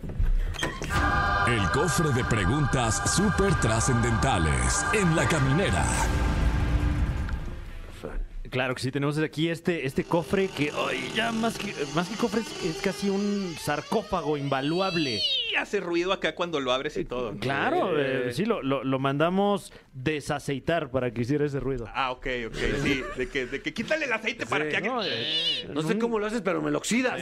El 1.48 1.70
cofre 1.72 2.12
de 2.12 2.24
preguntas 2.26 3.15
súper 3.15 3.56
trascendentales 3.60 4.86
en 4.93 5.15
la 5.15 5.28
caminera. 5.28 5.86
Claro 8.58 8.74
que 8.74 8.82
sí, 8.82 8.91
tenemos 8.91 9.20
aquí 9.20 9.50
este, 9.50 9.86
este 9.86 10.04
cofre 10.04 10.48
que, 10.48 10.72
ay, 10.76 11.12
ya 11.15 11.32
más 11.32 11.60
que, 11.60 11.76
más 11.93 12.10
que 12.10 12.15
cofre 12.15 12.41
es, 12.41 12.63
es 12.65 12.82
casi 12.82 13.08
un 13.08 13.56
sarcófago 13.60 14.36
invaluable. 14.36 15.22
Y 15.52 15.56
hace 15.56 15.80
ruido 15.80 16.12
acá 16.12 16.34
cuando 16.34 16.60
lo 16.60 16.72
abres 16.72 16.98
y 16.98 17.06
todo. 17.06 17.34
¿no? 17.34 17.39
Claro, 17.39 17.96
Eh. 18.00 18.30
eh, 18.30 18.34
sí, 18.34 18.46
lo, 18.46 18.63
lo- 18.63 18.84
lo 18.84 18.98
mandamos 18.98 19.72
desaceitar 19.93 20.89
para 20.89 21.12
que 21.13 21.22
hiciera 21.22 21.46
ese 21.46 21.60
ruido. 21.60 21.86
Ah, 21.93 22.10
ok, 22.10 22.26
ok, 22.48 22.56
sí. 22.82 23.04
De 23.15 23.30
que, 23.30 23.46
de 23.46 23.62
que 23.62 23.76
quítale 23.76 24.06
el 24.06 24.13
aceite 24.13 24.48
para 24.48 24.67
que 24.67 24.76
haga... 24.78 24.88
No, 24.88 25.04
eh, 25.04 25.67
No 25.72 25.84
sé 25.84 26.00
cómo 26.00 26.17
lo 26.17 26.26
haces, 26.26 26.41
pero 26.41 26.60
me 26.60 26.72
lo 26.72 26.80
oxidas. 26.80 27.22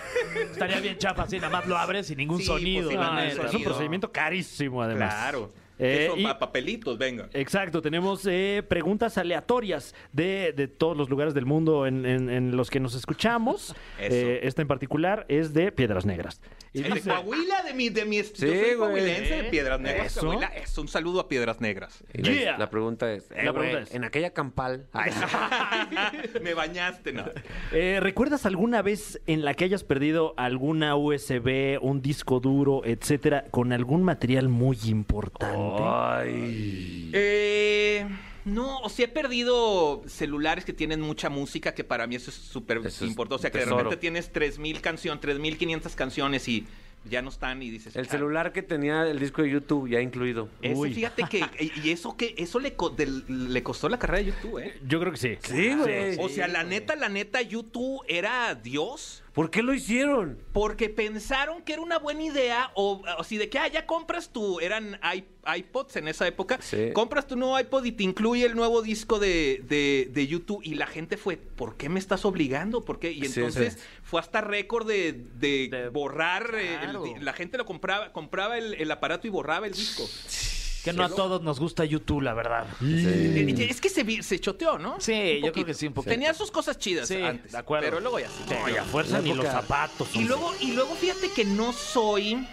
Estaría 0.52 0.78
bien 0.78 0.98
chafa 0.98 1.24
así, 1.24 1.38
nada 1.38 1.50
más 1.50 1.66
lo 1.66 1.76
abres 1.76 2.06
sin 2.06 2.18
ningún 2.18 2.38
Sí, 2.38 2.44
sonido, 2.44 2.90
pues 2.90 2.96
sí, 3.00 3.36
no, 3.36 3.46
es 3.48 3.54
un 3.54 3.64
procedimiento 3.64 4.12
carísimo, 4.12 4.82
además. 4.84 5.12
Claro. 5.12 5.50
Eh, 5.78 6.06
Eso, 6.06 6.16
y- 6.16 6.22
pa- 6.24 6.38
papelitos, 6.38 6.96
venga. 6.98 7.28
Exacto, 7.34 7.82
tenemos 7.82 8.26
eh, 8.26 8.62
preguntas 8.66 9.18
aleatorias 9.18 9.94
de, 10.12 10.52
de 10.56 10.68
todos 10.68 10.96
los 10.96 11.10
lugares 11.10 11.34
del 11.34 11.44
mundo 11.46 11.86
en, 11.86 12.06
en- 12.06 12.30
en 12.30 12.56
los 12.56 12.70
que 12.70 12.80
nos 12.80 12.94
escuchamos. 12.94 13.74
Eh, 13.98 14.40
esta 14.42 14.62
en 14.62 14.68
particular 14.68 15.24
es 15.28 15.52
de 15.54 15.72
Piedras 15.72 16.04
Negras. 16.06 16.40
Y 16.72 16.82
de 16.82 17.00
Coahuila, 17.00 17.62
de 17.62 17.72
mi, 17.74 17.88
de 17.88 18.04
mi, 18.04 18.22
Sí, 18.22 18.46
yo 18.46 18.48
soy 18.48 18.76
coahuilense 18.76 19.42
de 19.42 19.44
Piedras 19.44 19.80
Negras, 19.80 20.06
Eso. 20.08 20.20
Coahuila. 20.20 20.46
Eso, 20.48 20.82
un 20.82 20.88
saludo 20.88 21.20
a 21.20 21.28
Piedras 21.28 21.60
Negras. 21.60 22.04
La, 22.12 22.30
Yeah. 22.32 22.58
la 22.58 22.68
pregunta 22.70 23.10
es, 23.12 23.30
eh, 23.30 23.44
La 23.44 23.50
güey, 23.52 23.70
pregunta 23.70 23.90
es- 23.90 23.94
en 23.94 24.04
aquella 24.04 24.30
campal, 24.30 24.86
ay, 24.92 25.10
Me 26.42 26.54
bañaste, 26.54 27.12
¿no? 27.12 27.24
Eh, 27.72 27.98
¿Recuerdas 28.02 28.46
alguna 28.46 28.82
vez 28.82 29.20
en 29.26 29.44
la 29.44 29.54
que 29.54 29.64
hayas 29.64 29.84
perdido 29.84 30.34
alguna 30.36 30.94
USB, 30.96 31.78
un 31.80 32.02
disco 32.02 32.40
duro, 32.40 32.82
etcétera, 32.84 33.46
con 33.50 33.72
algún 33.72 34.02
material 34.02 34.48
muy 34.48 34.78
importante? 34.86 35.56
Ay. 35.78 37.10
Eh, 37.12 38.06
no, 38.44 38.78
o 38.80 38.88
sea, 38.88 39.06
he 39.06 39.08
perdido 39.08 40.02
celulares 40.06 40.64
que 40.64 40.72
tienen 40.72 41.00
mucha 41.00 41.28
música, 41.30 41.74
que 41.74 41.82
para 41.84 42.06
mí 42.06 42.14
eso 42.16 42.30
es 42.30 42.36
súper 42.36 42.78
importante. 42.78 43.34
O 43.34 43.38
sea, 43.38 43.50
que 43.50 43.58
tesoro. 43.58 43.76
de 43.76 43.82
repente 43.84 44.00
tienes 44.00 44.32
3.000 44.32 44.80
canciones, 44.80 45.20
3.500 45.22 45.94
canciones 45.94 46.46
y 46.48 46.66
ya 47.08 47.22
no 47.22 47.28
están 47.30 47.62
y 47.62 47.70
dices... 47.70 47.94
El 47.96 48.06
"Ah, 48.06 48.08
celular 48.10 48.52
que 48.52 48.62
tenía 48.62 49.02
el 49.08 49.18
disco 49.20 49.42
de 49.42 49.50
YouTube 49.50 49.88
ya 49.88 50.00
incluido. 50.00 50.48
Ese, 50.62 50.74
Uy. 50.74 50.92
fíjate 50.94 51.24
que... 51.30 51.44
Y 51.84 51.90
eso 51.90 52.16
que 52.16 52.34
eso 52.36 52.58
le, 52.60 52.74
co- 52.74 52.90
del- 52.90 53.52
le 53.52 53.62
costó 53.62 53.88
la 53.88 53.98
carrera 53.98 54.18
de 54.18 54.24
YouTube, 54.32 54.58
¿eh? 54.58 54.74
Yo 54.86 54.98
creo 55.00 55.12
que 55.12 55.18
sí. 55.18 55.36
Sí, 55.40 55.74
güey. 55.74 56.16
O 56.18 56.28
sea, 56.28 56.48
la 56.48 56.64
neta, 56.64 56.96
la 56.96 57.08
neta, 57.08 57.42
YouTube 57.42 58.02
era 58.08 58.54
Dios. 58.56 59.22
¿Por 59.36 59.50
qué 59.50 59.62
lo 59.62 59.74
hicieron? 59.74 60.38
Porque 60.54 60.88
pensaron 60.88 61.60
que 61.60 61.74
era 61.74 61.82
una 61.82 61.98
buena 61.98 62.22
idea, 62.24 62.70
o, 62.74 63.02
o 63.18 63.22
si 63.22 63.36
de 63.36 63.50
que, 63.50 63.58
ah, 63.58 63.68
ya 63.68 63.84
compras 63.84 64.30
tu, 64.30 64.60
eran 64.60 64.98
iPods 65.58 65.96
en 65.96 66.08
esa 66.08 66.26
época, 66.26 66.58
Sí. 66.62 66.88
compras 66.94 67.26
tu 67.26 67.36
nuevo 67.36 67.60
iPod 67.60 67.84
y 67.84 67.92
te 67.92 68.02
incluye 68.02 68.46
el 68.46 68.56
nuevo 68.56 68.80
disco 68.80 69.18
de, 69.18 69.62
de- 69.68 70.08
de 70.10 70.26
YouTube, 70.26 70.60
y 70.64 70.76
la 70.76 70.86
gente 70.86 71.18
fue, 71.18 71.36
¿por 71.36 71.76
qué 71.76 71.90
me 71.90 72.00
estás 72.00 72.24
obligando? 72.24 72.82
¿Por 72.82 72.98
qué? 72.98 73.12
Y 73.12 73.26
entonces 73.26 73.74
sí. 73.74 73.80
fue 74.04 74.20
hasta 74.20 74.40
récord 74.40 74.88
de, 74.88 75.12
de 75.12 75.68
De- 75.70 75.88
borrar, 75.90 76.54
eh, 76.54 76.78
el 76.84 77.22
la 77.22 77.34
gente 77.34 77.58
lo 77.58 77.66
compraba, 77.66 78.14
compraba 78.14 78.56
el, 78.56 78.72
el 78.72 78.90
aparato 78.90 79.26
y 79.26 79.30
borraba 79.30 79.66
el 79.66 79.74
disco. 79.74 80.08
Que 80.92 80.96
no 80.96 81.04
a 81.04 81.08
todos 81.08 81.42
nos 81.42 81.58
gusta 81.58 81.84
YouTube, 81.84 82.22
la 82.22 82.34
verdad. 82.34 82.66
Es 82.80 83.80
que 83.80 83.88
se, 83.88 84.38
choteó, 84.40 84.78
¿no? 84.78 85.00
Sí, 85.00 85.40
yo 85.44 85.52
creo 85.52 85.66
que 85.66 85.74
sí, 85.74 85.86
un 85.88 85.94
poquito. 85.94 86.10
Tenía 86.10 86.32
sus 86.34 86.50
cosas 86.50 86.78
chidas 86.78 87.08
Sí, 87.08 87.20
antes, 87.20 87.52
de 87.52 87.58
acuerdo. 87.58 87.84
pero 87.84 88.00
luego 88.00 88.20
ya 88.20 88.28
sí. 88.28 88.44
No, 88.48 88.68
y 88.68 88.76
a 88.76 88.84
fuerza 88.84 89.20
ni 89.20 89.34
los 89.34 89.46
zapatos. 89.46 90.14
Y 90.14 90.24
luego, 90.24 90.52
y 90.60 90.72
luego 90.72 90.94
fíjate 90.94 91.30
que 91.34 91.44
no 91.44 91.72
soy, 91.72 92.46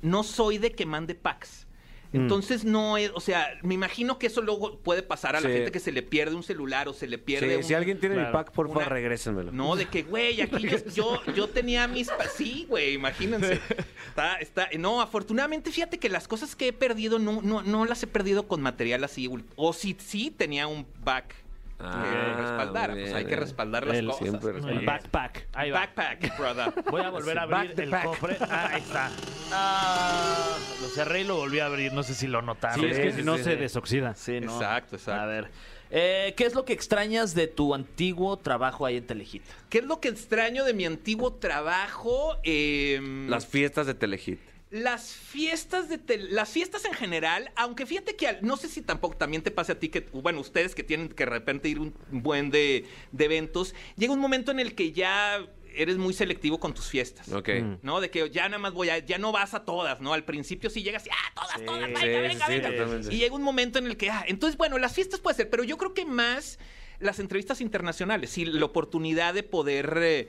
no 0.00 0.22
soy 0.22 0.58
de 0.58 0.72
que 0.72 0.86
mande 0.86 1.14
packs. 1.14 1.66
Entonces 2.12 2.64
no 2.64 2.98
es, 2.98 3.10
o 3.14 3.20
sea, 3.20 3.48
me 3.62 3.74
imagino 3.74 4.18
que 4.18 4.26
eso 4.26 4.42
luego 4.42 4.78
puede 4.78 5.02
pasar 5.02 5.34
a 5.36 5.40
la 5.40 5.48
Sí. 5.48 5.54
gente 5.54 5.72
que 5.72 5.80
se 5.80 5.92
le 5.92 6.02
pierde 6.02 6.34
un 6.36 6.42
celular 6.42 6.88
o 6.88 6.92
se 6.92 7.06
le 7.06 7.16
pierde 7.18 7.48
Sí, 7.50 7.56
un- 7.56 7.64
si 7.64 7.74
alguien 7.74 7.98
tiene 8.00 8.16
mi 8.16 8.20
claro. 8.22 8.32
pack, 8.38 8.52
por 8.52 8.66
favor, 8.68 8.82
Una- 8.82 8.90
regrésenmelo. 8.90 9.52
No, 9.52 9.76
de 9.76 9.86
que, 9.86 10.02
güey, 10.02 10.40
aquí 10.42 10.68
yo, 10.68 10.76
yo, 10.94 11.32
yo 11.34 11.48
tenía 11.48 11.88
mis... 11.88 12.08
pa- 12.08 12.28
Sí, 12.28 12.66
güey, 12.68 12.92
imagínense. 12.94 13.60
Está, 14.08 14.36
está... 14.36 14.68
No, 14.78 15.00
afortunadamente, 15.00 15.70
fíjate 15.72 15.98
que 15.98 16.08
las 16.08 16.28
cosas 16.28 16.54
que 16.54 16.68
he 16.68 16.72
perdido 16.72 17.18
no, 17.18 17.40
no, 17.42 17.62
no 17.62 17.84
las 17.86 18.02
he 18.02 18.06
perdido 18.06 18.46
con 18.46 18.60
material 18.62 19.04
así. 19.04 19.28
ul- 19.28 19.44
O 19.56 19.72
si 19.72 19.96
sí 19.98 20.30
tenía 20.30 20.66
un 20.66 20.86
back 21.04 21.34
que 21.82 21.88
Ah, 21.88 22.34
respaldara. 22.38 22.94
muy 22.94 23.02
Pues 23.02 23.14
hay 23.14 23.24
que 23.26 23.36
respaldar 23.36 23.86
las 23.86 23.96
El- 23.96 24.06
cosas. 24.06 24.20
siempre 24.22 24.48
El 24.50 24.54
respaldar. 24.56 24.84
backpack. 24.84 25.46
Ahí 25.52 25.70
va. 25.70 25.80
Backpack, 25.80 26.38
brother. 26.38 26.72
Voy 26.90 27.00
a 27.02 27.10
volver 27.10 27.38
a 27.38 27.46
Back 27.46 27.58
abrir 27.60 27.74
the 27.74 27.82
el 27.82 27.90
pack. 27.90 28.04
cofre. 28.04 28.36
Ah, 28.40 28.68
ahí 28.72 28.80
está. 28.80 29.10
Ah, 29.52 30.56
lo 30.80 30.88
cerré 30.88 31.20
y 31.20 31.24
lo 31.24 31.36
volví 31.36 31.60
a 31.60 31.66
abrir. 31.66 31.92
No 31.92 32.02
sé 32.02 32.14
si 32.14 32.26
lo 32.26 32.42
notaron. 32.42 32.80
Sí, 32.80 32.86
es 32.86 32.98
que 32.98 33.10
sí, 33.12 33.18
si 33.18 33.24
no 33.24 33.36
sí, 33.36 33.44
se 33.44 33.54
sí. 33.54 33.56
desoxida. 33.60 34.14
Sí, 34.14 34.40
¿no? 34.40 34.52
Exacto, 34.54 34.96
exacto. 34.96 35.20
A 35.22 35.26
ver. 35.26 35.48
Eh, 35.94 36.32
¿Qué 36.38 36.46
es 36.46 36.54
lo 36.54 36.64
que 36.64 36.72
extrañas 36.72 37.34
de 37.34 37.48
tu 37.48 37.74
antiguo 37.74 38.38
trabajo 38.38 38.86
ahí 38.86 38.96
en 38.96 39.06
Telehit? 39.06 39.42
¿Qué 39.68 39.78
es 39.78 39.84
lo 39.84 40.00
que 40.00 40.08
extraño 40.08 40.64
de 40.64 40.72
mi 40.72 40.86
antiguo 40.86 41.34
trabajo? 41.34 42.36
Em, 42.44 43.28
Las 43.28 43.46
fiestas 43.46 43.86
de 43.86 43.92
Telehit. 43.94 44.40
Las 44.72 45.12
fiestas 45.12 45.90
de 45.90 45.98
tel- 45.98 46.28
las 46.34 46.48
fiestas 46.48 46.86
en 46.86 46.94
general, 46.94 47.52
aunque 47.56 47.84
fíjate 47.84 48.16
que 48.16 48.26
al- 48.26 48.38
no 48.40 48.56
sé 48.56 48.68
si 48.68 48.80
tampoco 48.80 49.18
también 49.18 49.42
te 49.42 49.50
pase 49.50 49.72
a 49.72 49.78
ti 49.78 49.90
que, 49.90 50.00
bueno, 50.12 50.40
ustedes 50.40 50.74
que 50.74 50.82
tienen 50.82 51.10
que 51.10 51.24
de 51.26 51.30
repente 51.30 51.68
ir 51.68 51.78
un 51.78 51.92
buen 52.10 52.50
de, 52.50 52.86
de 53.12 53.24
eventos, 53.26 53.74
llega 53.96 54.14
un 54.14 54.18
momento 54.18 54.50
en 54.50 54.60
el 54.60 54.74
que 54.74 54.92
ya 54.92 55.46
eres 55.74 55.98
muy 55.98 56.14
selectivo 56.14 56.58
con 56.58 56.72
tus 56.72 56.86
fiestas. 56.86 57.28
Ok. 57.30 57.48
Mm. 57.60 57.74
¿No? 57.82 58.00
De 58.00 58.10
que 58.10 58.30
ya 58.30 58.48
nada 58.48 58.58
más 58.58 58.72
voy 58.72 58.88
a, 58.88 58.98
ya 58.98 59.18
no 59.18 59.30
vas 59.30 59.52
a 59.52 59.64
todas, 59.66 60.00
¿no? 60.00 60.14
Al 60.14 60.24
principio 60.24 60.70
sí 60.70 60.82
llegas 60.82 61.06
y, 61.06 61.10
ah, 61.10 61.32
todas, 61.34 61.58
Sí, 61.58 61.64
todas, 61.66 61.80
venga, 61.82 62.00
sí, 62.00 62.06
venga, 62.08 62.46
sí, 62.46 62.52
venga. 62.52 62.70
totalmente. 62.70 63.14
Y 63.14 63.18
llega 63.18 63.34
un 63.34 63.42
momento 63.42 63.78
en 63.78 63.86
el 63.86 63.98
que, 63.98 64.08
ah, 64.08 64.24
entonces, 64.26 64.56
bueno, 64.56 64.78
las 64.78 64.94
fiestas 64.94 65.20
puede 65.20 65.36
ser, 65.36 65.50
pero 65.50 65.64
yo 65.64 65.76
creo 65.76 65.92
que 65.92 66.06
más 66.06 66.58
las 66.98 67.18
entrevistas 67.18 67.60
internacionales, 67.60 68.30
sí, 68.30 68.44
la 68.44 68.64
oportunidad 68.64 69.34
de 69.34 69.42
poder 69.42 69.98
eh, 70.02 70.28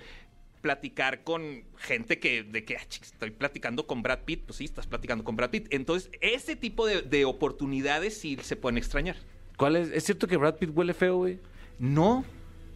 platicar 0.63 1.23
con 1.23 1.65
gente 1.77 2.19
que, 2.19 2.41
de 2.41 2.63
que, 2.63 2.77
ah, 2.77 2.87
estoy 2.89 3.31
platicando 3.31 3.85
con 3.85 4.01
Brad 4.01 4.19
Pitt, 4.19 4.45
pues 4.45 4.57
sí, 4.57 4.63
estás 4.63 4.87
platicando 4.87 5.25
con 5.25 5.35
Brad 5.35 5.49
Pitt. 5.51 5.67
Entonces, 5.71 6.09
ese 6.21 6.55
tipo 6.55 6.87
de, 6.87 7.01
de 7.01 7.25
oportunidades 7.25 8.17
sí 8.17 8.39
se 8.41 8.55
pueden 8.55 8.77
extrañar. 8.77 9.17
¿Cuál 9.57 9.75
es? 9.75 9.91
¿Es 9.91 10.05
cierto 10.05 10.25
que 10.25 10.37
Brad 10.37 10.55
Pitt 10.55 10.71
huele 10.73 10.93
feo, 10.93 11.17
güey? 11.17 11.37
No, 11.79 12.23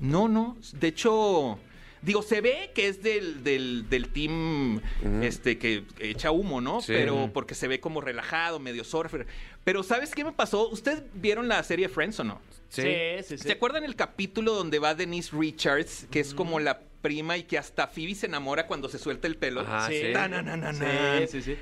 no, 0.01 0.27
no. 0.27 0.57
De 0.73 0.89
hecho, 0.89 1.57
digo, 2.01 2.21
se 2.21 2.41
ve 2.41 2.71
que 2.75 2.89
es 2.89 3.01
del, 3.01 3.41
del, 3.43 3.89
del 3.89 4.09
team 4.09 4.81
este 5.21 5.57
que 5.57 5.85
echa 5.99 6.31
humo, 6.31 6.59
¿no? 6.59 6.81
Sí. 6.81 6.91
Pero 6.93 7.31
porque 7.33 7.55
se 7.55 7.69
ve 7.69 7.79
como 7.79 8.01
relajado, 8.01 8.59
medio 8.59 8.83
surfer. 8.83 9.27
Pero 9.63 9.81
¿sabes 9.81 10.13
qué 10.13 10.25
me 10.25 10.33
pasó? 10.33 10.69
¿Ustedes 10.69 11.03
vieron 11.13 11.47
la 11.47 11.63
serie 11.63 11.87
Friends 11.87 12.19
o 12.19 12.25
no? 12.25 12.41
sí, 12.69 12.83
sí. 13.25 13.37
¿Se 13.37 13.53
acuerdan 13.53 13.85
el 13.85 13.95
capítulo 13.95 14.53
donde 14.53 14.77
va 14.77 14.93
Denise 14.93 15.33
Richards, 15.33 16.05
que 16.11 16.19
es 16.19 16.33
como 16.33 16.59
la 16.59 16.81
prima 17.01 17.37
y 17.37 17.43
que 17.43 17.57
hasta 17.57 17.87
Phoebe 17.87 18.15
se 18.15 18.25
enamora 18.25 18.67
cuando 18.67 18.89
se 18.89 18.97
suelta 18.97 19.27
el 19.27 19.37
pelo. 19.37 19.61
Ajá, 19.61 19.87
sí. 19.87 20.01
Sí, 21.27 21.27
sí, 21.29 21.41
sí. 21.41 21.57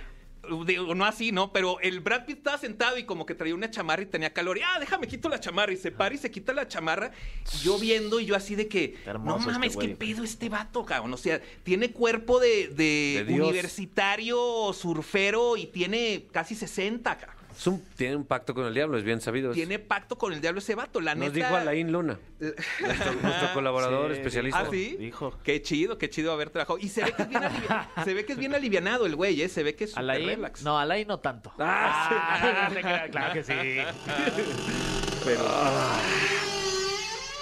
Digo, 0.68 0.94
no 0.94 1.06
así, 1.06 1.32
¿no? 1.32 1.52
Pero 1.52 1.80
el 1.80 2.02
Brad 2.02 2.26
Pitt 2.26 2.38
estaba 2.38 2.58
sentado 2.60 3.00
y 3.00 3.04
como 3.04 3.26
que 3.26 3.34
traía 3.34 3.56
una 3.56 3.72
chamarra 3.72 4.04
y 4.04 4.06
tenía 4.06 4.32
calor. 4.32 4.58
Y, 4.58 4.62
ah, 4.62 4.80
déjame 4.80 5.08
quito 5.08 5.28
la 5.28 5.40
chamarra. 5.40 5.74
Y 5.74 5.78
se 5.78 5.92
para 5.92 6.14
y 6.14 6.20
se 6.20 6.30
quita 6.30 6.54
la 6.54 6.68
chamarra. 6.68 7.12
Y 7.56 7.66
yo 7.66 7.80
viendo 7.80 8.20
y 8.20 8.26
yo 8.28 8.36
así 8.36 8.54
de 8.56 8.68
que, 8.68 8.96
hermoso 9.06 9.48
no 9.48 9.54
mames, 9.54 9.72
este 9.72 9.80
qué 9.88 9.96
güey. 9.96 10.14
pedo 10.14 10.24
este 10.24 10.50
vato, 10.50 10.86
cabrón. 10.86 11.14
O 11.14 11.18
sea, 11.18 11.42
tiene 11.64 11.92
cuerpo 11.92 12.40
de, 12.40 12.68
de 12.68 13.26
universitario, 13.30 14.72
surfero 14.74 15.58
y 15.58 15.66
tiene 15.68 16.26
casi 16.32 16.54
60, 16.54 17.18
cabrón. 17.18 17.45
Es 17.58 17.68
un- 17.68 17.82
tiene 17.96 18.16
un 18.18 18.26
pacto 18.26 18.54
con 18.54 18.66
el 18.66 18.74
diablo, 18.74 18.98
es 18.98 19.04
bien 19.04 19.22
sabido. 19.22 19.52
eso. 19.52 19.56
Tiene 19.56 19.80
pacto 19.80 20.18
con 20.18 20.34
el 20.34 20.42
diablo 20.42 20.60
ese 20.60 20.76
vato, 20.76 21.00
la 21.00 21.16
Nos 21.16 21.32
neta. 21.34 21.48
dijo 21.48 21.56
Alain 21.56 21.92
Luna, 21.92 22.20
nuestro, 22.40 23.14
nuestro 23.22 23.54
colaborador 23.54 24.12
Sí, 24.12 24.18
especialista. 24.18 24.60
¿Ah, 24.60 24.68
sí? 24.70 24.98
Dijo. 25.00 25.38
Qué 25.44 25.62
chido, 25.62 25.98
qué 25.98 26.10
chido 26.10 26.32
haber 26.34 26.50
trabajado. 26.50 26.78
Y 26.80 26.90
se 26.90 27.04
ve 27.04 27.14
que 27.14 27.22
es 27.24 27.30
bien, 27.30 27.44
alivi- 27.44 27.88
se 28.04 28.14
ve 28.14 28.26
que 28.26 28.34
es 28.34 28.40
bien 28.40 28.56
alivianado 28.56 29.06
el 29.06 29.16
güey, 29.16 29.42
¿eh? 29.42 29.50
Se 29.50 29.64
ve 29.64 29.76
que 29.76 29.86
es 29.86 29.96
Alain, 29.98 30.28
relax. 30.28 30.64
no, 30.64 30.78
Alain 30.78 31.08
no 31.08 31.20
tanto. 31.20 31.54
Ah, 31.58 32.68
creas, 32.72 33.10
claro 33.10 33.34
que 33.34 33.44
sí. 33.44 33.54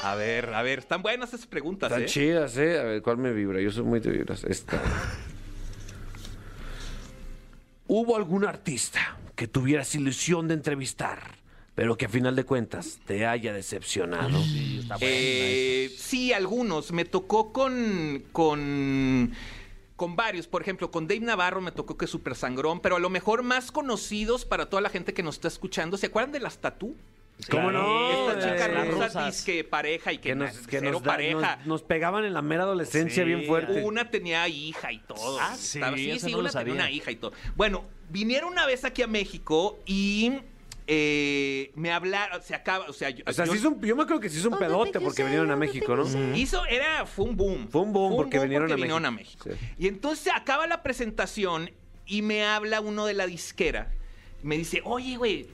A 0.03 0.15
ver, 0.15 0.53
a 0.53 0.61
ver, 0.63 0.79
están 0.79 1.01
buenas 1.01 1.33
esas 1.33 1.47
preguntas, 1.47 1.89
Están 1.89 2.03
¿eh? 2.03 2.07
chidas, 2.07 2.57
¿eh? 2.57 2.77
A 2.77 2.83
ver, 2.83 3.01
¿cuál 3.01 3.17
me 3.17 3.31
vibra? 3.31 3.61
Yo 3.61 3.71
soy 3.71 3.83
muy 3.83 4.01
de 4.01 4.11
vibras. 4.11 4.43
Esta. 4.43 4.81
¿Hubo 7.87 8.15
algún 8.17 8.43
artista 8.45 9.17
que 9.35 9.47
tuvieras 9.47 9.95
ilusión 9.95 10.47
de 10.47 10.53
entrevistar, 10.53 11.37
pero 11.75 11.97
que 11.97 12.05
a 12.05 12.09
final 12.09 12.35
de 12.35 12.43
cuentas 12.43 12.99
te 13.05 13.25
haya 13.25 13.53
decepcionado? 13.53 14.39
Eh, 14.99 15.91
sí, 15.97 16.33
algunos. 16.33 16.91
Me 16.91 17.05
tocó 17.05 17.51
con, 17.51 18.23
con, 18.31 19.33
con 19.95 20.15
varios. 20.15 20.47
Por 20.47 20.61
ejemplo, 20.61 20.91
con 20.91 21.07
Dave 21.07 21.21
Navarro 21.21 21.61
me 21.61 21.71
tocó 21.71 21.97
que 21.97 22.05
es 22.05 22.11
súper 22.11 22.35
sangrón, 22.35 22.79
pero 22.79 22.97
a 22.97 22.99
lo 22.99 23.09
mejor 23.09 23.43
más 23.43 23.71
conocidos 23.71 24.45
para 24.45 24.69
toda 24.69 24.81
la 24.81 24.89
gente 24.89 25.13
que 25.13 25.23
nos 25.23 25.35
está 25.35 25.47
escuchando. 25.47 25.97
¿Se 25.97 26.07
acuerdan 26.07 26.31
de 26.31 26.39
las 26.39 26.59
tatú? 26.59 26.95
¿Cómo 27.49 27.71
no? 27.71 28.29
Esta 28.29 28.39
chica 28.51 28.67
las 28.69 28.87
rusa 28.87 29.05
rusas. 29.07 29.25
disque 29.25 29.63
pareja 29.63 30.13
y 30.13 30.17
que, 30.19 30.29
que 30.29 30.35
nos, 30.35 30.51
que 30.67 30.79
cero 30.79 30.91
nos, 30.93 31.03
da- 31.03 31.11
pareja. 31.11 31.55
nos- 31.57 31.65
nos 31.65 31.83
pegaban 31.83 32.23
en 32.25 32.33
la 32.33 32.41
mera 32.41 32.63
adolescencia 32.63 33.23
Sí. 33.23 33.27
bien 33.27 33.45
fuerte. 33.45 33.83
Una 33.83 34.09
tenía 34.09 34.47
hija 34.47 34.91
y 34.91 34.99
todo. 34.99 35.39
Ah, 35.41 35.55
sí, 35.57 35.79
Estaba- 35.79 35.97
sí, 35.97 36.31
no 36.31 36.39
una 36.39 36.51
tenía 36.51 36.73
una 36.73 36.91
hija 36.91 37.11
y 37.11 37.15
todo. 37.17 37.33
Bueno, 37.55 37.85
vinieron 38.09 38.53
una 38.53 38.65
vez 38.65 38.85
aquí 38.85 39.01
a 39.01 39.07
México 39.07 39.79
y 39.85 40.31
eh, 40.87 41.71
me 41.75 41.91
hablaron, 41.91 42.41
se 42.43 42.53
acaba, 42.55 42.85
o 42.89 42.93
sea, 42.93 43.09
yo, 43.09 43.23
O 43.25 43.31
sea, 43.33 43.45
yo- 43.45 43.53
sí 43.53 43.57
hizo 43.59 43.69
un- 43.69 43.81
yo 43.81 43.95
me 43.95 44.03
acuerdo 44.03 44.19
que 44.21 44.29
se 44.29 44.39
hizo 44.39 44.49
un 44.49 44.59
pedote 44.59 44.99
porque 44.99 45.23
vinieron 45.23 45.49
a 45.51 45.55
México, 45.55 45.95
¿no? 45.95 46.03
hizo, 46.35 46.65
era, 46.65 47.05
fue 47.05 47.25
un 47.25 47.35
boom. 47.37 47.67
Fue 47.69 47.81
un 47.81 47.93
boom 47.93 48.15
porque 48.15 48.37
vinieron 48.39 48.71
a 48.71 48.75
vinieron 48.75 49.01
México. 49.15 49.45
México. 49.49 49.65
Sí. 49.75 49.75
Y 49.79 49.87
entonces 49.87 50.31
acaba 50.35 50.67
la 50.67 50.83
presentación 50.83 51.71
y 52.05 52.21
me 52.21 52.43
habla 52.45 52.81
uno 52.81 53.05
de 53.05 53.13
la 53.13 53.25
disquera. 53.27 53.91
Me 54.43 54.57
dice, 54.57 54.81
oye, 54.83 55.15
güey, 55.15 55.47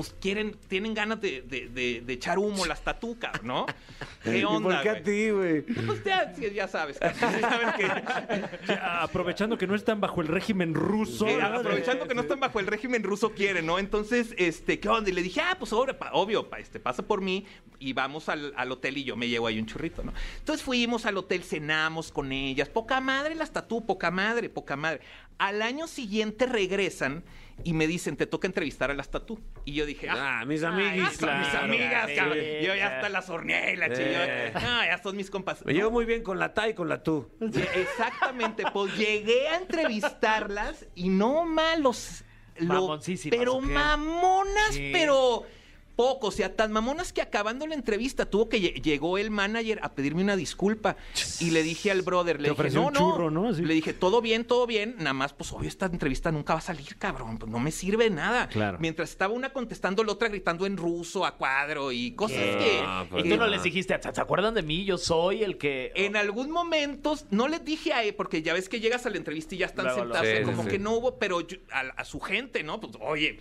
pues 0.00 0.14
quieren, 0.20 0.56
tienen 0.68 0.94
ganas 0.94 1.20
de, 1.20 1.42
de- 1.42 1.68
de- 1.68 2.00
de 2.00 2.12
echar 2.12 2.38
humo 2.38 2.64
las 2.66 2.82
tatucas, 2.82 3.42
¿no? 3.42 3.66
¿Qué 4.24 4.38
¿Y 4.38 4.44
onda, 4.44 4.76
por 4.76 4.82
qué 4.82 4.88
a 4.90 5.02
ti, 5.02 5.30
güey? 5.30 5.60
Pues 5.62 6.02
ya, 6.04 6.32
ya 6.34 6.68
sabes, 6.68 6.98
casi, 6.98 7.40
sabes 7.40 7.74
que... 7.74 7.86
Ya, 8.66 9.02
aprovechando 9.02 9.58
que 9.58 9.66
no 9.66 9.74
están 9.74 10.00
bajo 10.00 10.20
el 10.20 10.28
régimen 10.28 10.74
ruso. 10.74 11.26
Eh, 11.26 11.40
aprovechando 11.42 12.06
que 12.08 12.14
no 12.14 12.22
están 12.22 12.40
bajo 12.40 12.60
el 12.60 12.66
régimen 12.66 13.02
ruso 13.02 13.32
quieren, 13.32 13.66
¿no? 13.66 13.78
Entonces, 13.78 14.34
este, 14.38 14.80
¿qué 14.80 14.88
onda? 14.88 15.10
Y 15.10 15.12
le 15.12 15.22
dije, 15.22 15.40
ah, 15.40 15.56
pues 15.58 15.72
obvio, 15.72 15.98
pa- 15.98 16.10
obvio 16.12 16.48
pa- 16.48 16.58
este, 16.60 16.80
pasa 16.80 17.02
por 17.02 17.20
mí 17.20 17.44
y 17.78 17.92
vamos 17.92 18.28
al, 18.28 18.52
al 18.56 18.72
hotel 18.72 18.96
y 18.98 19.04
yo 19.04 19.16
me 19.16 19.28
llevo 19.28 19.46
ahí 19.46 19.58
un 19.58 19.66
churrito, 19.66 20.02
¿no? 20.02 20.12
Entonces 20.38 20.64
fuimos 20.64 21.04
al 21.06 21.16
hotel, 21.18 21.42
cenamos 21.42 22.10
con 22.12 22.32
ellas, 22.32 22.68
poca 22.68 23.00
madre 23.00 23.34
las 23.34 23.52
tatú, 23.52 23.84
poca 23.84 24.10
madre, 24.10 24.48
poca 24.48 24.76
madre. 24.76 25.00
Al 25.38 25.62
año 25.62 25.86
siguiente 25.86 26.46
regresan 26.46 27.22
y 27.64 27.72
me 27.72 27.86
dicen, 27.86 28.16
te 28.16 28.26
toca 28.26 28.46
entrevistar 28.46 28.90
a 28.90 28.94
las 28.94 29.10
tatú. 29.10 29.40
Y 29.64 29.72
yo 29.74 29.86
dije, 29.86 30.08
ah, 30.08 30.40
Ah, 30.40 30.44
mis 30.44 30.62
amiguis. 30.62 31.12
son 31.16 31.38
mis 31.38 31.48
claro. 31.48 31.64
amigas, 31.64 32.08
sí, 32.10 32.16
cabrón. 32.16 32.38
sí, 32.38 32.66
Yo 32.66 32.74
ya 32.74 32.86
hasta 32.96 33.08
las 33.08 33.28
horneé 33.30 33.72
y 33.72 33.76
la 33.76 33.86
Eh. 33.90 34.52
Ah, 34.54 34.84
ya 34.86 35.02
son 35.02 35.16
mis 35.16 35.30
compas. 35.30 35.64
Me 35.64 35.72
llevo 35.74 35.90
muy 35.90 36.04
bien 36.04 36.22
con 36.22 36.38
la 36.38 36.54
ta 36.54 36.68
y 36.68 36.74
con 36.74 36.88
la 36.88 37.02
tú. 37.02 37.28
Exactamente, 37.40 38.64
pues 38.72 38.96
llegué 38.96 39.48
a 39.48 39.56
entrevistarlas 39.58 40.86
y 40.94 41.08
no 41.08 41.44
malos. 41.44 42.24
lo- 42.58 42.98
pero 43.30 43.58
mamonas, 43.60 44.78
pero 44.92 45.44
poco. 46.00 46.28
O 46.28 46.30
sea, 46.30 46.54
tan 46.56 46.72
mamonas 46.72 47.12
que 47.12 47.20
acabando 47.22 47.66
la 47.66 47.74
entrevista 47.74 48.24
tuvo 48.26 48.48
que 48.48 48.58
lle- 48.60 48.80
llegó 48.82 49.18
el 49.18 49.30
manager 49.30 49.80
a 49.82 49.92
pedirme 49.94 50.22
una 50.22 50.36
disculpa. 50.36 50.96
Y 51.40 51.50
le 51.50 51.62
dije 51.62 51.90
al 51.90 52.02
brother, 52.02 52.40
le 52.40 52.50
dije, 52.50 52.70
no, 52.70 52.90
no. 52.90 52.98
churro, 52.98 53.30
¿no? 53.30 53.48
Así. 53.48 53.62
Le 53.64 53.74
dije, 53.74 53.92
todo 53.92 54.20
bien, 54.22 54.44
todo 54.44 54.66
bien. 54.66 54.94
Nada 54.98 55.12
más, 55.12 55.32
pues 55.32 55.52
obvio, 55.52 55.68
esta 55.68 55.86
entrevista 55.86 56.32
nunca 56.32 56.54
va 56.54 56.58
a 56.60 56.62
salir, 56.62 56.96
cabrón. 56.96 57.38
Pues 57.38 57.50
no 57.50 57.58
me 57.58 57.70
sirve 57.70 58.04
de 58.04 58.10
nada. 58.10 58.48
Claro. 58.48 58.78
Mientras 58.80 59.10
estaba 59.10 59.34
una 59.34 59.52
contestando, 59.52 60.02
la 60.04 60.12
otra 60.12 60.28
gritando 60.28 60.66
en 60.66 60.76
ruso 60.76 61.24
a 61.26 61.36
cuadro 61.36 61.92
y 61.92 62.12
cosas 62.12 62.38
que. 62.38 62.80
Ah, 62.82 63.04
pues 63.10 63.24
Y 63.24 63.28
tú 63.28 63.36
no 63.36 63.44
no. 63.44 63.48
les 63.50 63.62
dijiste, 63.62 63.98
¿se 64.00 64.20
acuerdan 64.20 64.54
de 64.54 64.62
mí? 64.62 64.84
Yo 64.84 64.96
soy 64.98 65.42
el 65.42 65.58
que... 65.58 65.92
En 65.94 66.16
algún 66.16 66.50
momento, 66.50 67.16
no 67.30 67.48
les 67.48 67.64
dije 67.64 67.92
a 67.92 68.02
él, 68.04 68.14
porque 68.14 68.42
ya 68.42 68.54
ves 68.54 68.68
que 68.68 68.80
llegas 68.80 69.04
a 69.06 69.10
la 69.10 69.16
entrevista 69.16 69.54
y 69.54 69.58
ya 69.58 69.66
están 69.66 69.84
Luego, 69.86 70.00
sentados, 70.00 70.28
Sí, 70.28 70.42
como 70.44 70.62
sí, 70.62 70.68
que 70.68 70.76
sí. 70.76 70.82
no 70.82 70.92
hubo, 70.92 71.18
pero 71.18 71.40
yo- 71.40 71.58
a, 71.72 71.80
a 72.00 72.04
su 72.04 72.20
gente, 72.20 72.62
¿no? 72.62 72.80
Pues, 72.80 72.92
oye. 73.00 73.38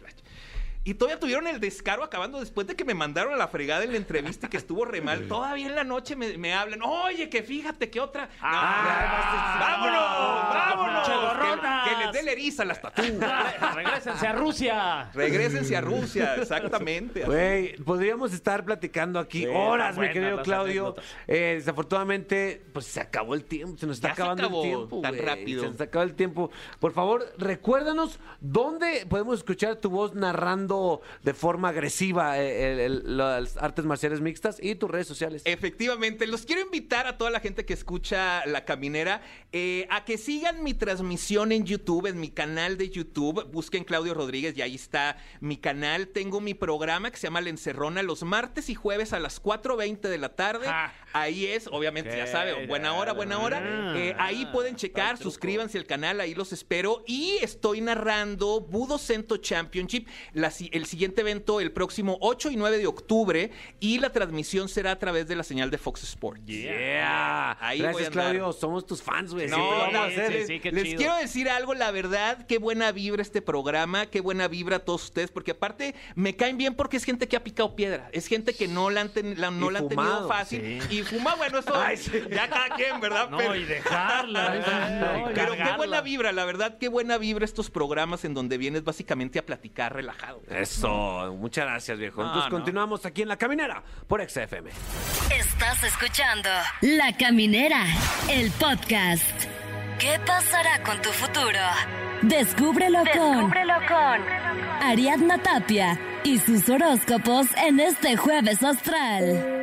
Y 0.90 0.96
todavía 0.96 1.20
tuvieron 1.20 1.46
el 1.46 1.60
descaro 1.60 2.04
acabando 2.04 2.40
después 2.40 2.66
de 2.66 2.76
que 2.76 2.84
me 2.84 2.96
mandaron 2.96 3.32
a 3.32 3.38
la 3.38 3.48
fregada 3.48 3.84
en 3.84 3.92
la 3.92 3.98
entrevista 3.98 4.48
y 4.48 4.50
que 4.50 4.58
estuvo 4.58 4.86
re 4.86 5.02
mal. 5.02 5.28
Todavía 5.28 5.68
en 5.68 5.76
la 5.76 5.84
noche 5.84 6.16
me, 6.16 6.36
me 6.40 6.52
hablan, 6.56 6.82
oye, 6.82 7.30
que 7.30 7.44
fíjate 7.44 7.92
que 7.92 8.00
otra. 8.00 8.28
Ah, 8.42 9.86
No, 9.86 9.94
¡Vámonos! 9.94 11.06
Che, 11.06 11.12
¡Vámonos! 11.12 11.38
gorronas. 11.38 11.84
Que, 11.88 11.96
que 11.96 12.04
les 12.06 12.12
dé 12.14 12.24
la 12.24 12.32
eriza 12.32 12.64
a 12.64 12.66
las 12.66 12.82
tatú. 12.82 13.04
Regrésense 13.76 14.28
a 14.28 14.32
Rusia. 14.34 15.12
Regrésense 15.14 15.78
a 15.78 15.82
Rusia, 15.82 16.36
exactamente. 16.38 17.24
Güey, 17.24 17.76
podríamos 17.84 18.34
estar 18.34 18.66
platicando 18.66 19.20
aquí 19.20 19.42
Sí, 19.44 19.46
horas, 19.48 19.96
mi 19.96 20.10
querido 20.10 20.42
Claudio. 20.42 20.96
Eh, 21.28 21.54
desafortunadamente, 21.58 22.64
pues 22.74 22.88
se 22.88 23.00
acabó 23.00 23.36
el 23.36 23.46
tiempo, 23.46 23.78
se 23.78 23.86
nos 23.86 23.98
está 23.98 24.08
Ya 24.10 24.16
se 24.16 24.22
acabando 24.24 24.44
acabó 24.46 24.64
el 24.64 24.70
tiempo. 24.70 25.02
tan 25.02 25.18
rápido. 25.20 25.62
Se 25.66 25.70
nos 25.70 25.82
acaba 25.82 26.04
el 26.04 26.16
tiempo. 26.16 26.50
Por 26.80 26.94
favor, 26.94 27.32
recuérdanos 27.38 28.20
dónde 28.42 29.06
podemos 29.08 29.38
escuchar 29.38 29.76
tu 29.76 29.92
voz 29.92 30.16
narrando 30.16 30.79
de 31.24 31.34
forma 31.34 31.70
agresiva 31.70 32.40
eh, 32.40 32.74
el- 32.74 32.80
el- 32.80 33.18
las 33.18 33.58
artes 33.58 33.86
marciales 33.86 34.22
mixtas 34.22 34.58
y 34.62 34.76
tus 34.76 34.90
redes 34.90 35.08
sociales. 35.08 35.42
Efectivamente, 35.46 36.26
los 36.28 36.46
quiero 36.46 36.62
invitar 36.62 37.08
a 37.08 37.18
toda 37.18 37.30
la 37.32 37.40
gente 37.40 37.66
que 37.66 37.74
escucha 37.74 38.46
La 38.46 38.66
Caminera 38.66 39.22
eh, 39.52 39.88
a 39.90 40.06
que 40.06 40.18
sigan 40.18 40.64
mi 40.64 40.74
transmisión 40.74 41.52
en 41.52 41.66
YouTube, 41.66 42.08
en 42.08 42.20
mi 42.20 42.30
canal 42.30 42.78
de 42.78 42.90
YouTube. 42.90 43.46
Busquen 43.52 43.84
Claudio 43.84 44.14
Rodríguez 44.14 44.58
y 44.58 44.62
ahí 44.62 44.76
está 44.76 45.18
mi 45.40 45.58
canal. 45.58 46.08
Tengo 46.10 46.42
mi 46.42 46.54
programa 46.54 47.10
que 47.12 47.18
se 47.18 47.28
llama 47.28 47.42
La 47.42 47.50
Encerrona 47.50 48.04
los 48.04 48.24
martes 48.24 48.70
y 48.70 48.76
jueves 48.76 49.14
a 49.14 49.20
las 49.20 49.42
4.20 49.42 50.10
de 50.10 50.18
la 50.18 50.30
tarde. 50.36 50.66
Ah. 50.68 50.94
Ahí 51.14 51.46
es, 51.48 51.68
obviamente, 51.68 52.16
ya 52.16 52.28
saben, 52.28 52.68
buena 52.68 52.94
hora, 52.94 53.14
buena 53.14 53.40
hora. 53.40 53.62
Ah. 53.64 53.94
Eh, 53.98 54.16
ahí 54.20 54.46
pueden 54.54 54.76
checar, 54.76 55.18
suscríbanse 55.18 55.78
al 55.78 55.86
canal, 55.86 56.20
ahí 56.20 56.36
los 56.36 56.54
espero. 56.54 57.04
Y 57.08 57.38
estoy 57.42 57.82
narrando 57.82 58.62
Budo 58.62 58.98
Cento 59.00 59.38
Championship, 59.38 60.08
la 60.34 60.52
si- 60.52 60.59
el 60.74 60.86
siguiente 60.86 61.22
evento 61.22 61.62
el 61.62 61.72
próximo 61.72 62.18
8 62.22 62.52
y 62.52 62.56
9 62.58 62.78
de 62.78 62.88
octubre. 62.88 63.52
Y 63.80 64.00
la 64.00 64.12
transmisión 64.12 64.68
será 64.68 64.92
a 64.92 65.00
través 65.00 65.28
de 65.28 65.36
la 65.36 65.44
señal 65.44 65.70
de 65.72 65.78
Fox 65.78 66.04
Sports. 66.04 66.42
Yeah. 66.46 67.58
Ahí 67.62 67.80
voy 67.80 67.88
a 67.88 67.92
Gracias, 67.92 68.08
andar. 68.10 68.24
Claudio. 68.34 68.54
Somos 68.54 68.86
tus 68.86 69.02
fans, 69.02 69.34
güey. 69.34 69.48
No, 69.48 69.56
Siempre 69.56 69.76
lo 69.76 69.82
vamos 69.84 69.96
a 69.96 69.98
no, 70.00 70.04
hacer. 70.06 70.34
sí, 70.42 70.48
sí, 70.48 70.60
qué 70.60 70.72
les 70.72 70.84
chido. 70.84 70.98
quiero 70.98 71.16
decir 71.16 71.50
algo, 71.50 71.74
la 71.74 71.92
verdad, 71.92 72.46
qué 72.48 72.58
buena 72.58 72.92
vibra 72.92 73.22
este 73.22 73.42
programa, 73.42 74.06
qué 74.08 74.22
buena 74.22 74.48
vibra 74.48 74.78
a 74.78 74.80
todos 74.80 75.04
ustedes, 75.06 75.32
porque 75.32 75.52
aparte 75.52 75.96
me 76.16 76.36
caen 76.36 76.58
bien 76.58 76.76
porque 76.76 76.98
es 76.98 77.04
gente 77.04 77.28
que 77.28 77.36
ha 77.38 77.44
picado 77.44 77.76
piedra, 77.76 78.10
es 78.12 78.28
gente 78.28 78.54
que 78.54 78.68
no 78.68 78.90
la 78.90 79.02
han, 79.02 79.10
ten- 79.10 79.40
la- 79.40 79.52
no 79.52 79.70
la 79.72 79.80
han 79.80 79.90
tenido 79.90 80.28
fácil 80.28 80.82
y 80.90 81.02
fuma, 81.04 81.36
bueno, 81.36 81.60
eso 81.60 81.74
Ay, 81.76 81.98
sí. 81.98 82.12
ya 82.32 82.50
cada 82.50 82.76
quien, 82.76 83.00
¿verdad? 83.00 83.30
No, 83.30 83.56
y 83.56 83.64
dejarla. 83.66 84.50
No, 85.00 85.32
y 85.32 85.34
Pero 85.34 85.54
qué 85.54 85.74
buena 85.78 86.02
vibra, 86.02 86.32
la 86.32 86.46
verdad, 86.46 86.78
qué 86.78 86.88
buena 86.88 87.18
vibra 87.18 87.46
estos 87.46 87.70
programas 87.70 88.26
en 88.26 88.34
donde 88.34 88.58
vienes 88.58 88.84
básicamente 88.84 89.40
a 89.40 89.46
platicar 89.46 89.94
relajado. 89.94 90.42
Eso, 90.50 91.36
muchas 91.38 91.66
gracias, 91.66 91.98
viejo. 91.98 92.22
Entonces 92.22 92.52
no. 92.52 92.58
continuamos 92.58 93.06
aquí 93.06 93.22
en 93.22 93.28
La 93.28 93.38
Caminera 93.38 93.84
por 94.08 94.28
XFM. 94.28 94.70
Estás 95.38 95.84
escuchando 95.84 96.50
La 96.82 97.16
Caminera, 97.18 97.84
el 98.30 98.50
podcast. 98.52 99.24
¿Qué 100.00 100.20
pasará 100.26 100.82
con 100.84 101.02
tu 101.02 101.10
futuro? 101.10 101.60
Descúbrelo, 102.22 103.00
con, 103.14 103.50
con 103.52 104.28
Ariadna 104.82 105.38
Tapia 105.42 106.00
y 106.24 106.38
sus 106.40 106.68
horóscopos 106.70 107.48
en 107.58 107.80
este 107.80 108.16
jueves 108.18 108.64
astral. 108.64 109.56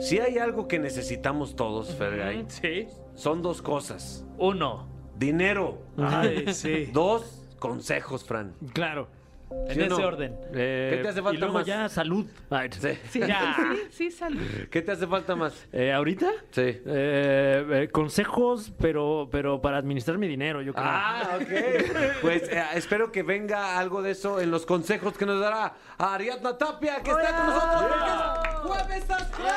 Si 0.00 0.18
hay 0.20 0.38
algo 0.38 0.68
que 0.68 0.78
necesitamos 0.78 1.56
todos, 1.56 1.94
Fergay, 1.96 2.44
Sí. 2.48 2.86
son 3.14 3.42
dos 3.42 3.62
cosas. 3.62 4.24
Uno. 4.36 4.88
Dinero. 5.16 5.82
Ay, 5.98 6.44
sí. 6.54 6.86
Dos, 6.92 7.42
consejos, 7.58 8.24
Fran. 8.24 8.54
Claro. 8.72 9.08
En 9.50 9.74
¿Sí 9.74 9.80
o 9.80 9.84
ese 9.84 9.88
no? 9.88 10.06
orden. 10.06 10.36
Eh, 10.54 10.92
¿Qué 10.96 11.02
te 11.02 11.08
hace 11.08 11.22
falta 11.22 11.36
y 11.36 11.38
luego 11.40 11.54
más? 11.54 11.66
ya 11.66 11.88
salud. 11.88 12.26
Ay, 12.50 12.68
Sí. 12.78 12.88
Sí, 13.10 13.20
Ya. 13.20 13.56
sí, 13.56 13.80
sí, 13.90 14.10
salud. 14.10 14.42
¿Qué 14.70 14.82
te 14.82 14.92
hace 14.92 15.06
falta 15.06 15.36
más? 15.36 15.66
Eh, 15.72 15.92
¿Ahorita? 15.92 16.30
Sí. 16.50 16.62
Eh, 16.62 16.82
eh, 16.84 17.88
consejos, 17.90 18.72
pero, 18.78 19.28
pero 19.30 19.60
para 19.60 19.78
administrar 19.78 20.18
mi 20.18 20.28
dinero, 20.28 20.60
yo 20.62 20.72
creo. 20.74 20.84
Ah, 20.86 21.38
ok. 21.40 21.48
Pues 22.20 22.42
eh, 22.50 22.62
espero 22.74 23.10
que 23.10 23.22
venga 23.22 23.78
algo 23.78 24.02
de 24.02 24.10
eso 24.12 24.40
en 24.40 24.50
los 24.50 24.66
consejos 24.66 25.16
que 25.16 25.24
nos 25.26 25.40
dará 25.40 25.74
Ariadna 25.96 26.56
Tapia, 26.58 27.02
que 27.02 27.10
está 27.10 27.36
con 27.36 27.46
nosotros 27.46 27.82
porque 27.82 28.48
es 28.48 28.56
Jueves 28.58 29.10
Astral. 29.10 29.54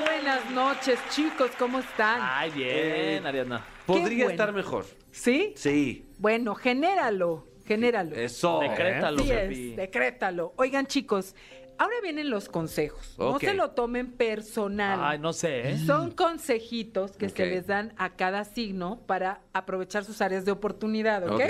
Buenas 0.00 0.50
noches, 0.50 0.98
chicos, 1.10 1.50
¿cómo 1.58 1.78
están? 1.80 2.18
Ay, 2.22 2.50
bien, 2.50 3.26
Ariadna. 3.26 3.64
Podría 3.86 4.24
bueno. 4.24 4.30
estar 4.30 4.52
mejor. 4.52 4.86
¿Sí? 5.12 5.52
Sí. 5.56 6.06
Bueno, 6.18 6.54
genéralo, 6.54 7.46
genéralo. 7.64 8.14
Eso. 8.16 8.60
Decrétalo, 8.60 9.24
Pepi. 9.24 9.70
es, 9.70 9.76
decrétalo. 9.76 10.52
Oigan, 10.56 10.86
chicos, 10.86 11.34
ahora 11.78 11.94
vienen 12.02 12.30
los 12.30 12.48
consejos. 12.48 13.14
No 13.18 13.38
se 13.38 13.52
lo 13.54 13.70
tomen 13.70 14.12
personal. 14.12 15.00
Ay, 15.02 15.18
no 15.18 15.32
sé, 15.32 15.70
¿eh? 15.72 15.78
Son 15.78 16.10
consejitos 16.12 17.16
que 17.16 17.28
se 17.28 17.46
les 17.46 17.66
dan 17.66 17.92
a 17.96 18.14
cada 18.16 18.44
signo 18.44 19.00
para 19.06 19.40
aprovechar 19.52 20.04
sus 20.04 20.20
áreas 20.20 20.44
de 20.44 20.52
oportunidad, 20.52 21.24
¿ok? 21.24 21.32
Ok, 21.34 21.40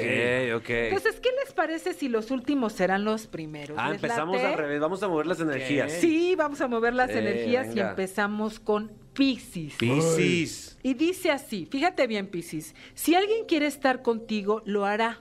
ok. 0.56 0.70
Entonces, 0.70 1.20
¿qué 1.20 1.30
les 1.44 1.52
parece 1.52 1.92
si 1.92 2.08
los 2.08 2.30
últimos 2.30 2.72
serán 2.72 3.04
los 3.04 3.26
primeros? 3.26 3.76
Ah, 3.78 3.88
¿Les 3.90 3.96
empezamos 3.96 4.36
late? 4.36 4.46
al 4.48 4.58
revés. 4.58 4.80
Vamos 4.80 5.02
a 5.02 5.08
mover 5.08 5.26
las 5.26 5.40
energías. 5.40 5.92
Sí, 5.92 6.34
vamos 6.36 6.60
a 6.60 6.68
mover 6.68 6.94
las 6.94 7.10
Eh, 7.10 7.18
energías 7.18 7.74
y 7.76 7.80
empezamos 7.80 8.58
con 8.60 8.92
Piscis. 9.12 9.74
Piscis. 9.76 10.78
Y 10.82 10.94
dice 10.94 11.30
así, 11.30 11.66
fíjate 11.70 12.06
bien, 12.08 12.26
Piscis, 12.26 12.74
si 12.94 13.14
alguien 13.14 13.44
quiere 13.46 13.66
estar 13.66 14.02
contigo, 14.02 14.62
lo 14.64 14.84
hará. 14.86 15.20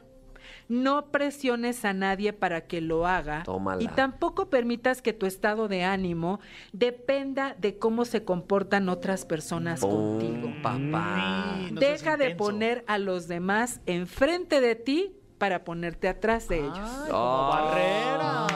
No 0.70 1.08
presiones 1.08 1.84
a 1.86 1.94
nadie 1.94 2.34
para 2.34 2.62
que 2.68 2.82
lo 2.82 3.06
haga 3.06 3.44
Tómala. 3.44 3.82
y 3.84 3.88
tampoco 3.88 4.50
permitas 4.50 5.02
que 5.02 5.14
tu 5.14 5.26
estado 5.26 5.68
de 5.68 5.84
ánimo 5.84 6.40
dependa 6.72 7.56
de 7.60 7.78
cómo 7.78 8.06
se 8.06 8.24
comportan 8.24 8.90
otras 8.90 9.26
personas 9.26 9.82
contigo. 9.82 10.54
Papá. 10.62 11.58
No 11.72 11.80
Deja 11.80 12.18
de 12.18 12.26
intenso. 12.32 12.38
poner 12.38 12.84
a 12.88 12.98
los 12.98 13.28
demás 13.28 13.82
enfrente 13.86 14.62
de 14.62 14.76
ti 14.76 15.16
para 15.38 15.64
ponerte 15.64 16.08
atrás 16.08 16.48
de 16.48 16.60
ellos. 16.60 16.90
Como 17.10 17.50
barrera. 17.50 18.48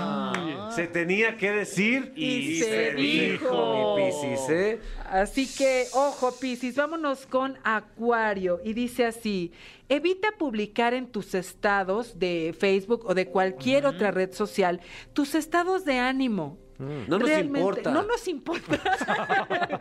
Se 0.77 0.85
tenía 0.85 1.37
que 1.37 1.51
decir 1.51 2.13
Y 2.15 2.59
se 2.59 2.93
dijo. 2.93 3.95
mi 3.97 4.11
Piscis, 4.11 4.49
¿eh? 4.49 4.79
Así 5.09 5.47
que, 5.47 5.87
ojo, 5.91 6.37
Piscis, 6.39 6.75
vámonos 6.75 7.25
con 7.25 7.57
Acuario. 7.63 8.61
Y 8.63 8.73
dice 8.73 9.05
así: 9.05 9.51
evita 9.89 10.33
publicar 10.37 10.93
en 10.93 11.07
tus 11.07 11.33
estados 11.33 12.19
de 12.19 12.55
Facebook 12.55 13.05
o 13.07 13.15
de 13.15 13.25
cualquier 13.25 13.87
otra 13.87 14.11
red 14.11 14.33
social 14.33 14.79
tus 15.13 15.33
estados 15.33 15.83
de 15.83 15.97
ánimo. 15.97 16.59
No 16.79 17.17
nos 17.17 17.27
Realmente, 17.27 17.59
importa. 17.59 17.91
No 17.91 18.03
nos 18.03 18.27
importa. 18.27 18.79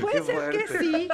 Puede 0.00 0.22
ser 0.22 0.50
que 0.50 0.78
sí, 0.78 1.08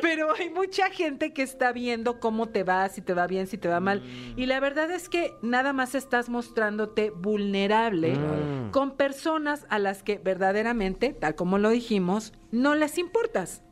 pero 0.00 0.34
hay 0.34 0.50
mucha 0.50 0.90
gente 0.90 1.32
que 1.32 1.42
está 1.42 1.72
viendo 1.72 2.18
cómo 2.20 2.48
te 2.48 2.64
va, 2.64 2.88
si 2.88 3.02
te 3.02 3.14
va 3.14 3.26
bien, 3.26 3.46
si 3.46 3.58
te 3.58 3.68
va 3.68 3.80
mal. 3.80 4.00
Mm. 4.00 4.38
Y 4.40 4.46
la 4.46 4.60
verdad 4.60 4.90
es 4.90 5.08
que 5.08 5.34
nada 5.42 5.72
más 5.72 5.94
estás 5.94 6.28
mostrándote 6.28 7.10
vulnerable 7.10 8.14
Mm. 8.16 8.70
con 8.70 8.96
personas 8.96 9.66
a 9.68 9.78
las 9.78 10.02
que 10.02 10.18
verdaderamente, 10.18 11.12
tal 11.12 11.34
como 11.34 11.58
lo 11.58 11.70
dijimos, 11.70 12.32
no 12.50 12.74
les 12.74 12.98
importas. 12.98 13.62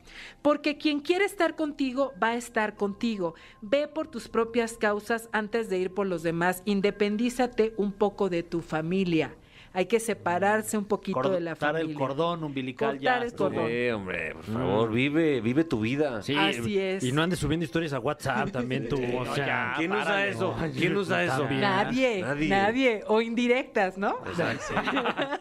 Porque 0.41 0.77
quien 0.77 0.99
quiere 0.99 1.25
estar 1.25 1.55
contigo 1.55 2.13
va 2.21 2.29
a 2.29 2.35
estar 2.35 2.75
contigo. 2.75 3.33
Ve 3.61 3.87
por 3.87 4.07
tus 4.07 4.29
propias 4.29 4.77
causas 4.77 5.29
antes 5.33 5.69
de 5.69 5.79
ir 5.79 5.93
por 5.93 6.07
los 6.07 6.23
demás. 6.23 6.61
Independízate 6.65 7.73
un 7.77 7.91
poco 7.91 8.29
de 8.29 8.43
tu 8.43 8.61
familia. 8.61 9.35
Hay 9.75 9.87
que 9.87 9.99
separarse 9.99 10.77
un 10.77 10.85
poquito 10.85 11.29
de 11.29 11.41
la 11.41 11.51
Cortar 11.51 11.73
familia. 11.73 11.91
el 11.91 11.97
cordón 11.97 12.43
umbilical 12.45 12.91
Cortar 12.91 13.01
ya. 13.03 13.17
el 13.17 13.23
estuvo. 13.27 13.49
cordón. 13.49 13.67
Sí, 13.69 13.89
hombre, 13.89 14.33
por 14.35 14.43
favor, 14.45 14.91
vive, 14.91 15.41
vive 15.41 15.63
tu 15.65 15.81
vida. 15.81 16.21
Sí, 16.23 16.35
Así 16.35 16.79
es. 16.79 17.03
Y 17.03 17.11
no 17.11 17.21
andes 17.21 17.39
subiendo 17.39 17.65
historias 17.65 17.91
a 17.91 17.99
WhatsApp 17.99 18.51
también 18.51 18.87
tú. 18.87 18.95
o 19.17 19.25
no, 19.25 19.35
sea, 19.35 19.45
ya, 19.45 19.73
¿Quién 19.77 19.91
usa 19.91 20.27
eso? 20.27 20.55
¿Quién 20.73 20.95
usa 20.95 21.23
eso? 21.25 21.47
Nadie, 21.51 22.21
Nadie. 22.21 22.49
nadie, 22.49 23.03
O 23.07 23.19
indirectas, 23.21 23.97
¿no? 23.97 24.17
Exacto. 24.25 24.73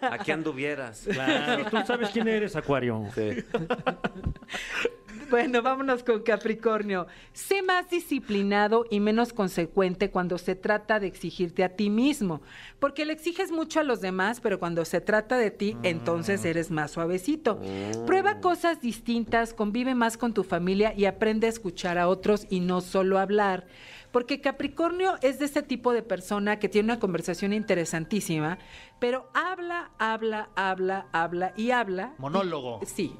Aquí 0.10 0.32
anduvieras. 0.32 1.06
Claro, 1.10 1.64
tú 1.70 1.76
sabes 1.86 2.10
quién 2.10 2.26
eres, 2.28 2.56
Acuario. 2.56 3.04
Sí. 3.14 3.30
Bueno, 5.34 5.62
vámonos 5.62 6.04
con 6.04 6.22
Capricornio. 6.22 7.08
Sé 7.32 7.60
más 7.60 7.90
disciplinado 7.90 8.86
y 8.88 9.00
menos 9.00 9.32
consecuente 9.32 10.12
cuando 10.12 10.38
se 10.38 10.54
trata 10.54 11.00
de 11.00 11.08
exigirte 11.08 11.64
a 11.64 11.70
ti 11.70 11.90
mismo, 11.90 12.40
porque 12.78 13.04
le 13.04 13.14
exiges 13.14 13.50
mucho 13.50 13.80
a 13.80 13.82
los 13.82 14.00
demás, 14.00 14.40
pero 14.40 14.60
cuando 14.60 14.84
se 14.84 15.00
trata 15.00 15.36
de 15.36 15.50
ti, 15.50 15.76
entonces 15.82 16.44
eres 16.44 16.70
más 16.70 16.92
suavecito. 16.92 17.58
Prueba 18.06 18.38
cosas 18.38 18.80
distintas, 18.80 19.54
convive 19.54 19.96
más 19.96 20.16
con 20.16 20.34
tu 20.34 20.44
familia 20.44 20.94
y 20.96 21.06
aprende 21.06 21.48
a 21.48 21.50
escuchar 21.50 21.98
a 21.98 22.06
otros 22.06 22.46
y 22.48 22.60
no 22.60 22.80
solo 22.80 23.18
hablar. 23.18 23.66
Porque 24.12 24.40
Capricornio 24.40 25.16
es 25.20 25.40
de 25.40 25.46
ese 25.46 25.64
tipo 25.64 25.92
de 25.92 26.04
persona 26.04 26.60
que 26.60 26.68
tiene 26.68 26.92
una 26.92 27.00
conversación 27.00 27.52
interesantísima, 27.52 28.58
pero 29.00 29.28
habla, 29.34 29.90
habla, 29.98 30.50
habla, 30.54 31.08
habla 31.10 31.52
y 31.56 31.72
habla. 31.72 32.14
Monólogo. 32.18 32.78
Sí. 32.86 33.16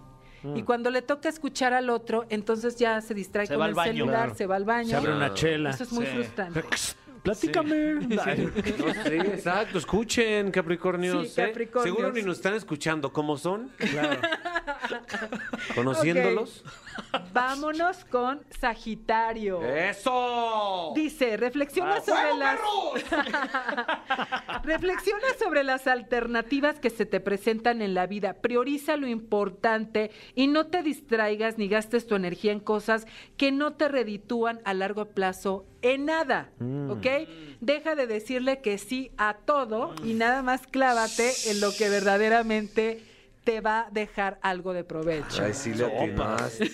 Y 0.54 0.62
cuando 0.62 0.90
le 0.90 1.02
toca 1.02 1.28
escuchar 1.28 1.72
al 1.72 1.88
otro, 1.90 2.26
entonces 2.28 2.76
ya 2.76 3.00
se 3.00 3.14
distrae 3.14 3.46
Se 3.46 3.54
con 3.54 3.66
el 3.66 3.74
baño. 3.74 3.92
celular, 3.92 4.14
Claro. 4.24 4.34
se 4.34 4.46
va 4.46 4.56
al 4.56 4.64
baño. 4.64 4.88
Se 4.90 4.96
abre 4.96 5.14
una 5.14 5.32
chela. 5.34 5.70
Eso 5.70 5.84
es 5.84 5.92
muy 5.92 6.06
Sí. 6.06 6.12
frustrante. 6.12 6.64
Platícame. 7.22 7.94
No, 7.94 8.22
sí, 9.04 9.14
exacto. 9.14 9.78
Escuchen, 9.78 10.50
Capricornios. 10.50 11.30
Sí, 11.32 11.40
¿eh? 11.40 11.68
Seguro 11.82 12.12
ni 12.12 12.20
nos 12.22 12.36
están 12.36 12.52
escuchando. 12.54 13.10
¿Cómo 13.12 13.38
son? 13.38 13.70
Claro. 13.78 14.20
Conociéndolos. 15.74 16.62
Vámonos 17.32 18.04
con 18.04 18.42
Sagitario. 18.50 19.62
¡Eso! 19.62 20.92
Dice, 20.94 21.36
reflexiona 21.36 22.00
sobre 22.00 22.34
las 22.36 22.60
Reflexiona 24.64 25.26
sobre 25.38 25.64
las 25.64 25.86
alternativas 25.86 26.78
que 26.78 26.90
se 26.90 27.06
te 27.06 27.20
presentan 27.20 27.82
en 27.82 27.94
la 27.94 28.06
vida. 28.06 28.34
Prioriza 28.34 28.96
lo 28.96 29.06
importante 29.06 30.10
y 30.34 30.46
no 30.46 30.66
te 30.66 30.82
distraigas 30.82 31.58
ni 31.58 31.68
gastes 31.68 32.06
tu 32.06 32.14
energía 32.14 32.52
en 32.52 32.60
cosas 32.60 33.06
que 33.36 33.52
no 33.52 33.74
te 33.74 33.88
reditúan 33.88 34.60
a 34.64 34.74
largo 34.74 35.06
plazo 35.06 35.66
en 35.82 36.06
nada, 36.06 36.50
¿ok? 36.88 37.28
Deja 37.60 37.94
de 37.94 38.06
decirle 38.06 38.60
que 38.62 38.78
sí 38.78 39.10
a 39.18 39.34
todo 39.44 39.94
y 40.02 40.14
nada 40.14 40.42
más 40.42 40.66
clávate 40.66 41.30
en 41.46 41.60
lo 41.60 41.72
que 41.72 41.90
verdaderamente 41.90 43.02
te 43.44 43.60
va 43.60 43.80
a 43.80 43.90
dejar 43.90 44.38
algo 44.42 44.72
de 44.72 44.84
provecho. 44.84 45.44
Ay, 45.44 45.52
sí 45.52 45.74
le 45.74 45.84
atinaste. 45.84 46.70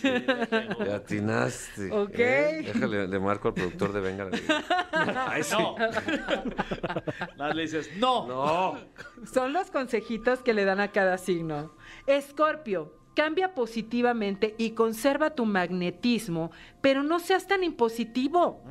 Le 0.79 0.93
atinaste. 0.95 1.91
Ok. 1.93 2.18
¿eh? 2.18 2.62
Déjale, 2.73 3.09
le 3.09 3.21
marco 3.21 3.49
al 3.49 3.55
productor 3.55 3.93
de 3.93 4.01
Venga. 4.01 4.31
Ay, 5.29 5.43
sí. 5.43 5.57
No. 5.59 5.77
Nada 5.77 7.35
más 7.37 7.55
le 7.55 7.62
dices, 7.62 7.91
no. 7.97 8.27
No. 8.27 8.79
Son 9.31 9.53
los 9.53 9.71
consejitos 9.71 10.41
que 10.41 10.55
le 10.55 10.64
dan 10.64 10.81
a 10.81 10.93
cada 10.93 11.18
signo. 11.18 11.75
Escorpio, 12.07 12.95
cambia 13.14 13.55
positivamente 13.55 14.55
y 14.57 14.71
conserva 14.71 15.31
tu 15.31 15.45
magnetismo, 15.45 16.53
pero 16.81 17.03
no 17.03 17.18
seas 17.18 17.47
tan 17.47 17.62
impositivo. 17.64 18.62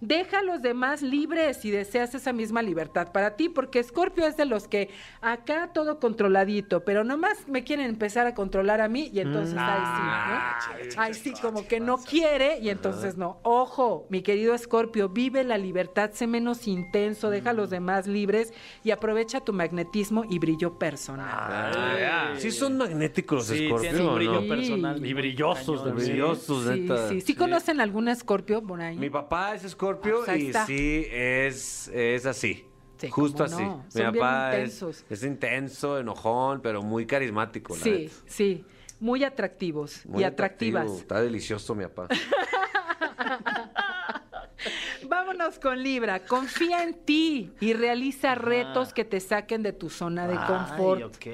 Deja 0.00 0.40
a 0.40 0.42
los 0.42 0.60
demás 0.60 1.00
libres 1.00 1.56
si 1.56 1.70
deseas 1.70 2.14
esa 2.14 2.32
misma 2.32 2.60
libertad 2.62 3.12
para 3.12 3.34
ti, 3.36 3.48
porque 3.48 3.78
Escorpio 3.78 4.26
es 4.26 4.36
de 4.36 4.44
los 4.44 4.68
que 4.68 4.90
acá 5.22 5.70
todo 5.72 5.98
controladito, 5.98 6.84
pero 6.84 7.02
nomás 7.02 7.48
me 7.48 7.64
quieren 7.64 7.86
empezar 7.86 8.26
a 8.26 8.34
controlar 8.34 8.80
a 8.82 8.88
mí 8.88 9.10
y 9.12 9.20
entonces 9.20 9.56
ahí 9.58 9.82
sí, 9.96 10.94
¿no? 10.96 11.02
Ahí 11.02 11.14
sí, 11.14 11.32
como 11.40 11.66
que 11.66 11.80
no 11.80 11.96
quiere 11.98 12.58
y 12.60 12.68
entonces 12.68 13.16
no. 13.16 13.40
Ojo, 13.42 14.06
mi 14.10 14.20
querido 14.22 14.54
Escorpio, 14.54 15.08
vive 15.08 15.44
la 15.44 15.56
libertad, 15.56 16.10
sé 16.12 16.26
menos 16.26 16.66
intenso, 16.68 17.30
deja 17.30 17.50
a 17.50 17.54
los 17.54 17.70
demás 17.70 18.06
libres 18.06 18.52
y 18.84 18.90
aprovecha 18.90 19.40
tu 19.40 19.52
magnetismo 19.54 20.24
y 20.28 20.38
brillo 20.38 20.78
personal. 20.78 21.26
Ah, 21.30 22.34
sí 22.36 22.50
son 22.50 22.76
magnéticos 22.76 23.48
los 23.48 23.58
Sí, 23.58 23.66
un 23.70 24.14
brillo 24.14 24.40
¿no? 24.42 24.48
personal. 24.48 25.04
Y 25.04 25.14
brillosos 25.14 25.84
también. 25.84 26.08
Brillosos, 26.10 26.64
Sí, 26.64 26.80
neta. 26.80 27.08
sí, 27.08 27.20
sí, 27.20 27.34
conocen 27.56 27.80
alguna 27.80 28.12
Escorpio 28.12 28.62
por 28.62 28.80
ahí. 28.80 28.96
Mi 28.96 29.10
papá 29.10 29.54
es 29.54 29.64
escorpio 29.64 30.20
Ah, 30.22 30.24
pues 30.26 30.38
y 30.42 30.52
sí 30.66 31.06
es, 31.10 31.88
es 31.88 32.26
así. 32.26 32.64
Sí, 32.98 33.08
Justo 33.10 33.44
así. 33.44 33.62
no. 33.62 33.84
Mi 33.94 34.02
Son 34.02 34.12
papá 34.14 34.56
es, 34.56 34.82
es 35.10 35.22
intenso, 35.22 35.98
enojón, 35.98 36.60
pero 36.62 36.82
muy 36.82 37.06
carismático. 37.06 37.76
la 37.76 37.82
Sí, 37.82 38.10
sí, 38.26 38.64
muy 39.00 39.22
atractivos 39.24 40.06
Muy 40.06 40.22
y 40.22 40.24
atractivo. 40.24 40.78
atractivas. 40.78 41.02
Está 41.02 41.20
delicioso 41.20 41.74
mi 41.74 41.84
papá. 41.84 42.08
Vámonos 45.08 45.58
con 45.58 45.82
Libra. 45.82 46.24
Confía 46.24 46.82
en 46.82 46.94
ti 46.94 47.52
y 47.60 47.74
realiza 47.74 48.34
retos 48.34 48.92
que 48.92 49.04
te 49.04 49.20
saquen 49.20 49.62
de 49.62 49.72
tu 49.72 49.90
zona 49.90 50.26
de 50.26 50.36
Ay, 50.38 50.46
confort. 50.46 51.02
ok. 51.04 51.24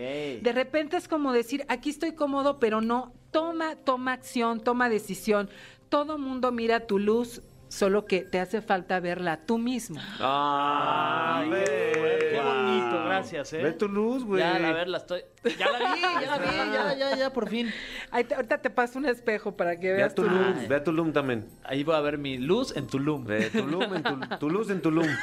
De 0.42 0.52
repente 0.52 0.96
es 0.96 1.08
como 1.08 1.32
decir, 1.32 1.64
aquí 1.68 1.90
estoy 1.90 2.12
cómodo, 2.12 2.58
pero 2.58 2.80
no. 2.80 3.12
Toma, 3.30 3.76
toma 3.76 4.12
acción, 4.12 4.60
toma 4.60 4.88
decisión. 4.90 5.48
Todo 5.92 6.16
mundo 6.16 6.52
mira 6.52 6.86
tu 6.86 6.98
luz 6.98 7.42
solo 7.68 8.06
que 8.06 8.22
te 8.22 8.40
hace 8.40 8.62
falta 8.62 8.98
verla 8.98 9.44
tú 9.44 9.58
mismo. 9.58 10.00
Ay, 10.20 11.50
Qué 11.50 12.40
bonito, 12.42 13.04
gracias, 13.04 13.52
¿eh? 13.52 13.62
Ve 13.62 13.72
tu 13.72 13.88
luz, 13.88 14.24
güey. 14.24 14.40
Ya, 14.40 14.54
a 14.56 14.72
ver, 14.72 14.88
la 14.88 14.96
estoy. 14.96 15.20
Ya 15.58 15.70
la 15.70 15.94
vi, 15.94 16.00
ya 16.00 16.20
la 16.30 16.38
vi, 16.38 16.46
ya, 16.72 16.94
ya, 16.96 17.16
ya, 17.16 17.30
por 17.34 17.46
fin. 17.46 17.68
Ahí 18.10 18.24
te- 18.24 18.34
ahorita 18.34 18.62
te 18.62 18.70
paso 18.70 18.98
un 18.98 19.04
espejo 19.04 19.54
para 19.54 19.78
que 19.78 19.88
Ve 19.88 19.92
a 19.92 19.96
veas 19.98 20.14
tu 20.14 20.22
luz. 20.22 20.66
ve 20.66 20.74
a 20.76 20.82
Tulum 20.82 21.12
también. 21.12 21.46
Ahí 21.62 21.82
va 21.84 21.98
a 21.98 22.00
ver 22.00 22.16
mi 22.16 22.38
luz 22.38 22.74
en 22.74 22.86
Tulum. 22.86 23.26
Ve 23.26 23.50
Tulum, 23.50 23.82
en 23.94 24.02
Tul- 24.02 24.38
tu 24.38 24.48
luz 24.48 24.70
en 24.70 24.80
Tulum. 24.80 25.06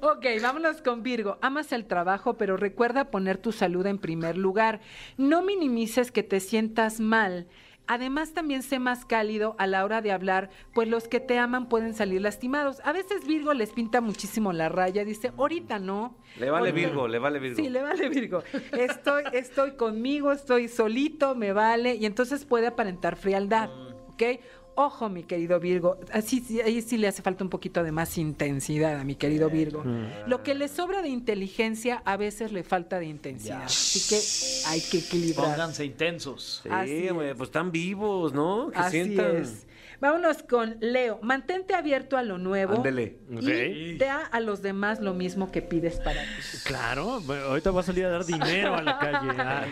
Ok, 0.00 0.26
vámonos 0.42 0.82
con 0.82 1.02
Virgo. 1.02 1.38
Amas 1.40 1.72
el 1.72 1.86
trabajo, 1.86 2.34
pero 2.34 2.58
recuerda 2.58 3.10
poner 3.10 3.38
tu 3.38 3.52
salud 3.52 3.86
en 3.86 3.96
primer 3.98 4.36
lugar. 4.36 4.80
No 5.16 5.40
minimices 5.42 6.12
que 6.12 6.22
te 6.22 6.40
sientas 6.40 7.00
mal. 7.00 7.46
Además, 7.86 8.32
también 8.32 8.62
sé 8.62 8.78
más 8.78 9.04
cálido 9.04 9.56
a 9.58 9.66
la 9.66 9.84
hora 9.84 10.00
de 10.00 10.10
hablar, 10.10 10.48
pues 10.72 10.88
los 10.88 11.06
que 11.06 11.20
te 11.20 11.38
aman 11.38 11.68
pueden 11.68 11.92
salir 11.92 12.22
lastimados. 12.22 12.80
A 12.82 12.92
veces 12.92 13.26
Virgo 13.26 13.52
les 13.52 13.72
pinta 13.72 14.00
muchísimo 14.00 14.52
la 14.54 14.70
raya, 14.70 15.04
dice, 15.04 15.32
ahorita 15.36 15.78
no. 15.78 16.16
Le 16.38 16.50
vale 16.50 16.70
Ahorita- 16.70 16.88
Virgo, 16.88 17.08
le 17.08 17.18
vale 17.18 17.38
Virgo. 17.40 17.56
Sí, 17.56 17.68
le 17.68 17.82
vale 17.82 18.08
Virgo. 18.08 18.42
Estoy, 18.72 19.24
estoy 19.32 19.72
conmigo, 19.76 20.32
estoy 20.32 20.68
solito, 20.68 21.34
me 21.34 21.52
vale, 21.52 21.94
y 21.96 22.06
entonces 22.06 22.46
puede 22.46 22.68
aparentar 22.68 23.16
frialdad, 23.16 23.68
¿ok? 24.08 24.22
Ojo, 24.76 25.08
mi 25.08 25.22
querido 25.22 25.60
Virgo, 25.60 25.98
así 26.12 26.40
sí, 26.40 26.60
ahí 26.60 26.82
sí 26.82 26.96
le 26.98 27.06
hace 27.06 27.22
falta 27.22 27.44
un 27.44 27.50
poquito 27.50 27.84
de 27.84 27.92
más 27.92 28.18
intensidad 28.18 28.98
a 28.98 29.04
mi 29.04 29.14
querido 29.14 29.48
Virgo. 29.48 29.84
Lo 30.26 30.42
que 30.42 30.54
le 30.54 30.66
sobra 30.68 31.00
de 31.00 31.08
inteligencia, 31.10 32.02
a 32.04 32.16
veces 32.16 32.50
le 32.52 32.64
falta 32.64 32.98
de 32.98 33.06
intensidad. 33.06 33.62
Así 33.64 34.00
que 34.08 34.68
hay 34.68 34.80
que 34.80 34.98
equilibrar. 34.98 35.46
Pónganse 35.50 35.84
intensos. 35.84 36.60
Sí, 36.64 36.68
Así 36.72 37.08
güey, 37.10 37.28
es. 37.30 37.36
pues 37.36 37.48
están 37.48 37.70
vivos, 37.70 38.32
¿no? 38.32 38.70
Que 38.70 38.78
Así 38.78 39.02
sientan. 39.04 39.36
es. 39.36 39.66
Vámonos 40.04 40.42
con 40.42 40.76
Leo. 40.80 41.18
Mantente 41.22 41.74
abierto 41.74 42.18
a 42.18 42.22
lo 42.22 42.36
nuevo. 42.36 42.74
Ándele. 42.74 43.16
Y 43.30 43.96
da 43.96 44.18
a 44.26 44.38
los 44.40 44.60
demás 44.60 45.00
lo 45.00 45.14
mismo 45.14 45.50
que 45.50 45.62
pides 45.62 45.98
para 45.98 46.20
ti. 46.20 46.58
Claro, 46.64 47.22
ahorita 47.46 47.70
va 47.70 47.80
a 47.80 47.84
salir 47.84 48.04
a 48.04 48.10
dar 48.10 48.26
dinero 48.26 48.74
a 48.74 48.82
la 48.82 48.98
calle. 48.98 49.30
Ah, 49.38 49.64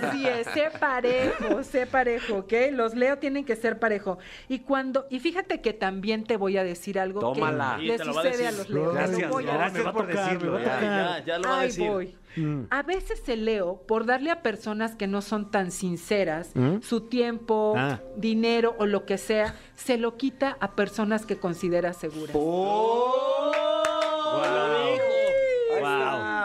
Así 0.00 0.26
es, 0.26 0.46
sé 0.54 0.70
parejo, 0.80 1.62
sé 1.64 1.86
parejo, 1.86 2.36
¿ok? 2.36 2.52
Los 2.72 2.94
Leo 2.94 3.18
tienen 3.18 3.44
que 3.44 3.56
ser 3.56 3.78
parejo. 3.78 4.16
Y 4.48 4.60
cuando, 4.60 5.06
y 5.10 5.20
fíjate 5.20 5.60
que 5.60 5.74
también 5.74 6.24
te 6.24 6.38
voy 6.38 6.56
a 6.56 6.64
decir 6.64 6.98
algo 6.98 7.20
Tómala. 7.20 7.76
que 7.78 7.82
le 7.84 7.94
a 7.96 7.98
sucede 7.98 8.46
a, 8.46 8.52
los 8.52 8.70
Leo. 8.70 8.84
lo 8.86 8.92
Gracias, 8.94 9.28
voy 9.30 9.46
a 9.46 9.92
por 9.92 10.06
decirlo. 10.06 10.60
ya. 10.60 10.80
Ya, 10.80 11.24
ya 11.26 11.38
lo 11.38 11.48
va 11.50 11.56
a 11.56 11.60
Ahí 11.60 11.66
decir. 11.66 11.88
voy. 11.90 12.16
Mm. 12.36 12.62
A 12.70 12.82
veces 12.82 13.28
el 13.28 13.44
Leo, 13.44 13.82
por 13.86 14.06
darle 14.06 14.30
a 14.30 14.42
personas 14.42 14.96
que 14.96 15.06
no 15.06 15.22
son 15.22 15.50
tan 15.50 15.70
sinceras, 15.70 16.52
su 16.82 17.02
tiempo, 17.02 17.74
Ah. 17.76 18.00
dinero 18.16 18.74
o 18.78 18.86
lo 18.86 19.04
que 19.06 19.18
sea, 19.18 19.54
se 19.74 19.98
lo 19.98 20.16
quita 20.16 20.56
a 20.60 20.74
personas 20.74 21.26
que 21.26 21.36
considera 21.36 21.92
seguras. 21.92 22.34
Wow. 22.34 23.12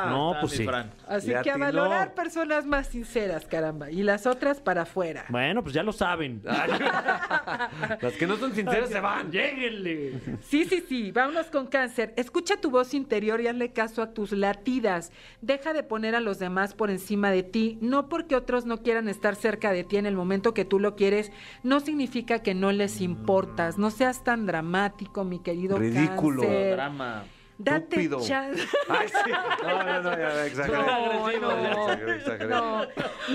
No, 0.08 0.36
pues 0.39 0.54
sí. 0.54 0.66
Fran. 0.66 0.91
Así 1.08 1.28
Le 1.28 1.34
que 1.41 1.50
a 1.50 1.54
atinó. 1.54 1.60
valorar 1.66 2.14
personas 2.14 2.66
más 2.66 2.88
sinceras, 2.88 3.45
caramba. 3.45 3.89
Y 3.91 4.04
las 4.04 4.26
otras 4.26 4.62
para 4.62 4.84
afuera. 4.84 5.26
Bueno, 5.30 5.62
pues 5.64 5.74
ya 5.74 5.84
lo 5.84 5.91
saben. 5.91 6.41
Las 8.02 8.14
que 8.18 8.28
no 8.28 8.38
son 8.38 8.54
sinceras 8.54 8.89
se 8.89 9.00
van. 9.00 9.32
Lléguenle. 9.32 10.20
Sí, 10.41 10.66
sí, 10.66 10.84
sí. 10.88 11.12
Vámonos 11.12 11.47
con 11.47 11.68
cáncer. 11.68 12.14
Escucha 12.18 12.58
tu 12.58 12.72
voz 12.72 12.93
interior 12.93 13.41
y 13.41 13.47
hazle 13.47 13.72
caso 13.74 14.02
a 14.02 14.14
tus 14.14 14.32
latidas. 14.32 15.12
Deja 15.41 15.74
de 15.74 15.84
poner 15.84 16.16
a 16.16 16.20
los 16.20 16.39
demás 16.39 16.74
por 16.74 16.89
encima 16.89 17.32
de 17.32 17.43
ti. 17.43 17.78
No 17.82 18.10
porque 18.10 18.36
otros 18.36 18.66
no 18.66 18.82
quieran 18.82 19.10
estar 19.10 19.36
cerca 19.36 19.72
de 19.72 19.84
ti 19.84 19.97
en 19.97 20.06
el 20.06 20.16
momento 20.16 20.54
que 20.54 20.66
tú 20.66 20.80
lo 20.80 20.95
quieres, 20.95 21.32
no 21.64 21.80
significa 21.80 22.39
que 22.39 22.54
no 22.54 22.72
les 22.72 23.02
importas. 23.02 23.78
No 23.78 23.91
seas 23.91 24.24
tan 24.24 24.45
dramático, 24.45 25.24
mi 25.24 25.39
querido 25.39 25.78
Ridículo. 25.78 26.41
cáncer. 26.43 26.76
Drama. 26.76 27.24
Date 27.62 28.10
chance. 28.26 28.66
Ay, 28.89 29.07
sí. 29.10 29.32
No, 29.64 29.84
no, 29.84 30.01
no, 30.01 30.18
ya, 30.18 30.45
exageré. 30.45 30.78
No, 30.78 31.39
no, 31.39 32.14
exageré. 32.14 32.47
no, 32.47 32.82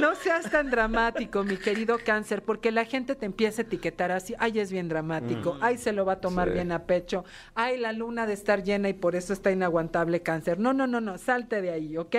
no 0.00 0.14
seas 0.14 0.50
tan 0.50 0.70
dramático, 0.70 1.44
mi 1.44 1.58
querido 1.58 1.98
cáncer, 2.02 2.42
porque 2.42 2.72
la 2.72 2.86
gente 2.86 3.14
te 3.16 3.26
empieza 3.26 3.60
a 3.60 3.64
etiquetar 3.66 4.12
así, 4.12 4.34
ay, 4.38 4.58
es 4.60 4.72
bien 4.72 4.88
dramático, 4.88 5.58
ay, 5.60 5.76
se 5.76 5.92
lo 5.92 6.06
va 6.06 6.14
a 6.14 6.20
tomar 6.20 6.48
Sí. 6.48 6.54
bien 6.54 6.72
a 6.72 6.84
pecho, 6.84 7.24
ay, 7.54 7.76
la 7.78 7.92
luna 7.92 8.26
de 8.26 8.32
estar 8.32 8.62
llena 8.62 8.88
y 8.88 8.94
por 8.94 9.14
eso 9.14 9.34
está 9.34 9.50
inaguantable 9.50 10.22
cáncer. 10.22 10.58
No, 10.58 10.72
no, 10.72 10.86
no, 10.86 11.02
no, 11.02 11.18
salte 11.18 11.60
de 11.60 11.70
ahí, 11.70 11.96
¿ok? 11.98 12.16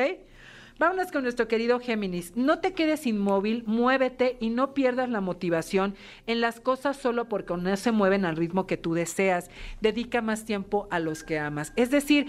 Vámonos 0.77 1.09
con 1.11 1.23
nuestro 1.23 1.47
querido 1.47 1.79
Géminis. 1.79 2.35
No 2.35 2.59
te 2.59 2.73
quedes 2.73 3.07
inmóvil, 3.07 3.63
muévete 3.65 4.35
y 4.41 4.49
no 4.49 4.73
pierdas 4.73 5.09
la 5.09 5.21
motivación 5.21 5.95
en 6.27 6.41
las 6.41 6.59
cosas 6.59 6.97
solo 6.97 7.29
porque 7.29 7.55
no 7.55 7.77
se 7.77 7.93
mueven 7.93 8.25
al 8.25 8.35
ritmo 8.35 8.67
que 8.67 8.75
tú 8.75 8.93
deseas. 8.93 9.49
Dedica 9.79 10.21
más 10.21 10.43
tiempo 10.43 10.87
a 10.91 10.99
los 10.99 11.23
que 11.23 11.39
amas. 11.39 11.71
Es 11.77 11.91
decir, 11.91 12.27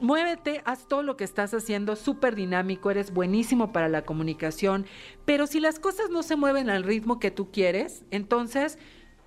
Muévete, 0.00 0.62
haz 0.64 0.86
todo 0.86 1.02
lo 1.02 1.16
que 1.16 1.24
estás 1.24 1.52
haciendo, 1.52 1.96
súper 1.96 2.36
dinámico, 2.36 2.88
eres 2.88 3.12
buenísimo 3.12 3.72
para 3.72 3.88
la 3.88 4.02
comunicación, 4.02 4.86
pero 5.24 5.48
si 5.48 5.58
las 5.58 5.80
cosas 5.80 6.08
no 6.10 6.22
se 6.22 6.36
mueven 6.36 6.70
al 6.70 6.84
ritmo 6.84 7.18
que 7.18 7.32
tú 7.32 7.50
quieres, 7.50 8.04
entonces 8.12 8.78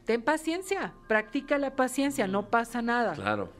ten 0.05 0.21
paciencia, 0.21 0.93
practica 1.09 1.57
la 1.57 1.75
paciencia, 1.75 2.25
no 2.25 2.49
pasa 2.49 2.81
nada. 2.81 3.15
Claro, 3.15 3.51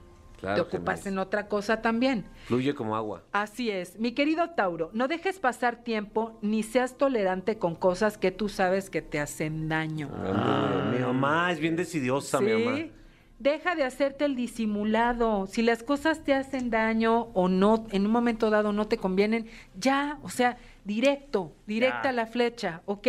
claro. 0.42 0.56
Te 0.56 0.76
ocupas 0.76 1.08
en 1.08 1.18
otra 1.18 1.48
cosa 1.48 1.82
también. 1.82 2.26
Fluye 2.46 2.76
como 2.76 2.96
agua. 2.98 3.24
Así 3.32 3.72
es. 3.72 3.98
Mi 3.98 4.12
querido 4.12 4.50
Tauro, 4.50 4.90
no 4.94 5.08
dejes 5.08 5.40
pasar 5.40 5.78
tiempo 5.78 6.38
ni 6.42 6.64
seas 6.64 6.98
tolerante 6.98 7.58
con 7.58 7.76
cosas 7.76 8.18
que 8.18 8.32
tú 8.32 8.50
sabes 8.50 8.90
que 8.90 9.02
te 9.02 9.20
hacen 9.20 9.70
daño. 9.70 10.10
Mi 10.92 11.00
mamá 11.00 11.52
es 11.52 11.60
bien 11.60 11.78
decidiosa, 11.78 12.42
mi 12.42 12.52
mamá. 12.52 12.76
Sí. 12.76 12.92
Deja 13.40 13.74
de 13.74 13.84
hacerte 13.84 14.26
el 14.26 14.36
disimulado. 14.36 15.48
Si 15.48 15.64
las 15.64 15.82
cosas 15.82 16.24
te 16.24 16.36
hacen 16.36 16.70
daño 16.70 17.30
o 17.34 17.48
no, 17.48 17.88
en 17.92 18.06
un 18.06 18.12
momento 18.12 18.52
dado 18.52 18.72
no 18.72 18.88
te 18.88 18.98
convienen, 18.98 19.48
ya, 19.76 20.20
o 20.22 20.30
sea, 20.30 20.58
directo, 20.84 21.54
directa 21.68 22.02
Ya. 22.06 22.10
a 22.10 22.14
la 22.14 22.26
flecha, 22.26 22.82
¿ok? 22.86 23.08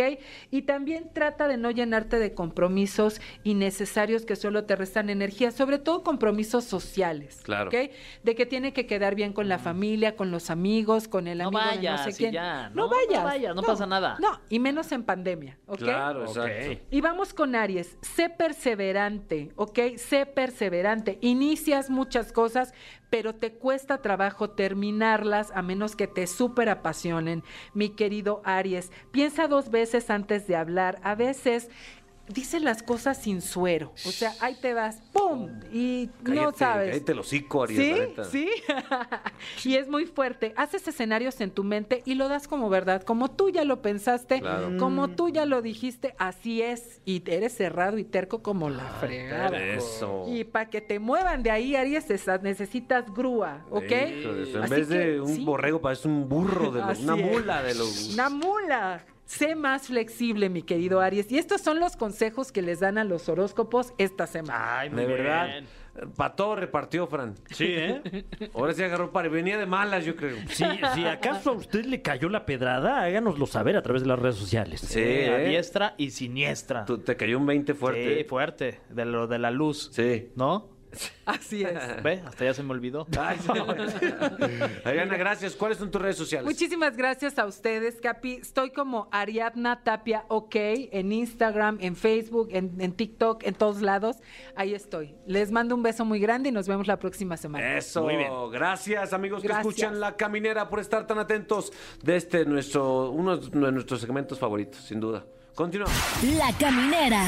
Y 0.51 0.63
también 0.63 1.09
trata 1.13 1.47
de 1.47 1.57
no 1.57 1.71
llenarte 1.71 2.19
de 2.19 2.33
compromisos 2.33 3.19
innecesarios 3.43 4.25
que 4.25 4.35
solo 4.35 4.65
te 4.65 4.75
restan 4.75 5.09
energía, 5.09 5.51
sobre 5.51 5.79
todo 5.79 6.03
compromisos 6.03 6.63
sociales, 6.63 7.41
Claro. 7.43 7.69
¿ok? 7.69 7.91
De 8.23 8.35
que 8.35 8.45
tiene 8.45 8.73
que 8.73 8.85
quedar 8.85 9.15
bien 9.15 9.33
con 9.33 9.47
la 9.49 9.59
familia, 9.59 10.15
con 10.15 10.31
los 10.31 10.49
amigos, 10.49 11.07
con 11.07 11.27
el 11.27 11.39
No 11.39 11.47
amigo 11.47 11.59
de 11.63 11.75
vayas 11.77 12.05
no 12.05 12.11
sé 12.11 12.17
quién. 12.17 12.31
ya, 12.33 12.69
no, 12.69 12.75
no, 12.75 12.83
no 12.83 12.89
vayas. 12.89 13.23
vayas, 13.23 13.55
no 13.55 13.61
pasa 13.63 13.85
nada. 13.85 14.17
No, 14.19 14.39
y 14.49 14.59
menos 14.59 14.91
en 14.91 15.03
pandemia, 15.03 15.57
¿ok? 15.65 15.77
Claro, 15.79 16.21
Ok. 16.23 16.27
exacto. 16.37 16.85
Y 16.91 17.01
vamos 17.01 17.33
con 17.33 17.55
Aries, 17.55 17.97
sé 18.01 18.29
perseverante, 18.29 19.51
¿ok? 19.55 19.79
Sé 19.97 20.25
perseverante. 20.25 21.17
Inicias 21.21 21.89
muchas 21.89 22.31
cosas, 22.31 22.73
pero 23.13 23.35
te 23.35 23.53
cuesta 23.53 24.01
trabajo 24.01 24.49
terminarlas 24.49 25.51
a 25.53 25.61
menos 25.61 25.95
que 25.95 26.07
te 26.07 26.25
súper 26.25 26.67
apasionen, 26.67 27.43
mi 27.75 27.89
querido 27.89 28.41
Aries. 28.43 28.91
Piensa 29.11 29.47
dos 29.47 29.69
veces 29.69 30.09
antes 30.09 30.47
de 30.47 30.55
hablar. 30.55 30.99
A 31.03 31.13
veces 31.13 31.69
dices 32.33 32.61
las 32.61 32.83
cosas 32.83 33.17
sin 33.17 33.41
suero. 33.41 33.91
O 34.05 34.11
sea, 34.11 34.33
ahí 34.39 34.55
te 34.61 34.73
vas, 34.73 35.01
¡pum! 35.11 35.49
Y 35.71 36.09
no 36.23 36.51
sabes. 36.53 36.91
Cállate 36.91 37.11
el 37.11 37.19
hocico, 37.19 37.63
Ariel, 37.63 38.13
Sí, 38.31 38.49
sí. 39.61 39.67
y 39.69 39.75
es 39.75 39.87
muy 39.87 40.05
fuerte. 40.05 40.53
Haces 40.57 40.87
escenarios 40.87 41.39
en 41.41 41.51
tu 41.51 41.63
mente 41.63 42.01
y 42.05 42.15
lo 42.15 42.27
das 42.29 42.47
como 42.47 42.69
verdad, 42.69 43.03
como 43.03 43.31
tú 43.31 43.49
ya 43.49 43.63
lo 43.63 43.81
pensaste, 43.81 44.39
Claro. 44.41 44.77
como 44.77 45.09
tú 45.09 45.29
ya 45.29 45.45
lo 45.45 45.61
dijiste, 45.61 46.15
así 46.17 46.61
es. 46.61 47.01
Y 47.05 47.23
eres 47.29 47.55
cerrado 47.55 47.97
y 47.97 48.03
terco 48.03 48.41
como 48.41 48.69
la 48.69 48.85
fregada. 48.99 49.57
Eso. 49.63 50.25
Y 50.27 50.43
para 50.43 50.69
que 50.69 50.81
te 50.81 50.99
muevan 50.99 51.43
de 51.43 51.51
ahí, 51.51 51.75
Aries, 51.75 52.05
necesitas 52.41 53.13
grúa, 53.13 53.65
¿ok? 53.69 53.83
Eso, 53.91 54.57
En 54.57 54.63
Así 54.63 54.73
vez 54.75 54.89
de 54.89 55.21
un 55.21 55.35
sí, 55.35 55.43
borrego, 55.43 55.81
parece 55.81 56.07
un 56.07 56.27
burro, 56.27 56.71
de 56.71 56.81
los, 56.81 56.99
una 57.03 57.15
es. 57.15 57.25
mula 57.31 57.63
de 57.63 57.75
los... 57.75 58.13
Una 58.13 58.29
mula. 58.29 59.05
Sé 59.25 59.55
más 59.55 59.87
flexible, 59.87 60.49
mi 60.49 60.63
querido 60.63 60.99
Aries. 60.99 61.31
Y 61.31 61.37
estos 61.37 61.61
son 61.61 61.79
los 61.79 61.95
consejos 61.95 62.51
que 62.51 62.61
les 62.61 62.79
dan 62.81 62.97
a 62.97 63.03
los 63.03 63.29
horóscopos 63.29 63.93
esta 63.97 64.27
semana. 64.27 64.79
Ay, 64.79 64.89
De 64.89 65.05
verdad. 65.05 65.49
Para 66.17 66.35
todo 66.35 66.55
repartió, 66.55 67.05
Fran. 67.05 67.35
Sí, 67.51 67.67
¿eh? 67.69 68.25
Ahora 68.55 68.73
sí 68.73 68.81
agarró 68.83 69.11
para... 69.11 69.29
Venía 69.29 69.59
de 69.59 69.67
malas, 69.67 70.03
yo 70.03 70.15
creo. 70.15 70.37
Si, 70.49 70.65
si 70.95 71.05
acaso 71.05 71.51
a 71.51 71.53
usted 71.53 71.85
le 71.85 72.01
cayó 72.01 72.29
la 72.29 72.45
pedrada, 72.47 73.01
háganoslo 73.03 73.45
saber 73.45 73.77
a 73.77 73.83
través 73.83 74.01
de 74.01 74.07
las 74.07 74.17
redes 74.19 74.35
sociales. 74.35 74.81
Sí, 74.81 74.99
Eh, 74.99 75.29
a 75.29 75.41
¿eh? 75.43 75.49
diestra 75.49 75.93
y 75.97 76.09
siniestra. 76.09 76.85
Tú- 76.85 76.97
te 76.97 77.15
cayó 77.15 77.37
un 77.37 77.45
20 77.45 77.75
fuerte. 77.75 78.17
Sí, 78.17 78.23
fuerte. 78.23 78.79
De 78.89 79.05
lo 79.05 79.27
de 79.27 79.37
la 79.37 79.51
luz. 79.51 79.89
Sí. 79.93 80.31
¿No? 80.35 80.72
Así 81.25 81.63
es. 81.63 82.03
¿Ve? 82.03 82.21
Hasta 82.25 82.45
ya 82.45 82.53
se 82.53 82.63
me 82.63 82.71
olvidó. 82.71 83.07
Ay. 83.19 83.37
Ariana, 84.83 85.17
gracias. 85.17 85.55
¿Cuáles 85.55 85.77
son 85.77 85.91
tus 85.91 86.01
redes 86.01 86.17
sociales? 86.17 86.45
Muchísimas 86.45 86.97
gracias 86.97 87.37
a 87.39 87.45
ustedes, 87.45 87.99
Capi. 88.01 88.33
Estoy 88.41 88.71
como 88.71 89.07
Ariadna 89.11 89.83
Tapia 89.83 90.25
OK 90.27 90.55
en 90.55 91.11
Instagram, 91.11 91.77
en 91.81 91.95
Facebook, 91.95 92.49
en, 92.51 92.79
en 92.79 92.93
TikTok, 92.93 93.43
en 93.43 93.53
todos 93.53 93.81
lados. 93.81 94.17
Ahí 94.55 94.73
estoy. 94.73 95.15
Les 95.25 95.51
mando 95.51 95.75
un 95.75 95.83
beso 95.83 96.05
muy 96.05 96.19
grande 96.19 96.49
y 96.49 96.51
nos 96.51 96.67
vemos 96.67 96.87
la 96.87 96.97
próxima 96.97 97.37
semana. 97.37 97.77
Eso, 97.77 98.03
Muy 98.03 98.17
bien. 98.17 98.31
gracias 98.51 99.13
amigos 99.13 99.41
que 99.41 99.47
escuchan 99.47 99.99
La 99.99 100.15
Caminera 100.15 100.69
por 100.69 100.79
estar 100.79 101.07
tan 101.07 101.19
atentos 101.19 101.71
de 102.01 102.15
este 102.15 102.45
nuestro, 102.45 103.11
uno 103.11 103.37
de 103.37 103.71
nuestros 103.71 104.01
segmentos 104.01 104.39
favoritos, 104.39 104.81
sin 104.83 104.99
duda. 104.99 105.25
Continuamos. 105.55 105.95
La 106.37 106.51
Caminera, 106.57 107.23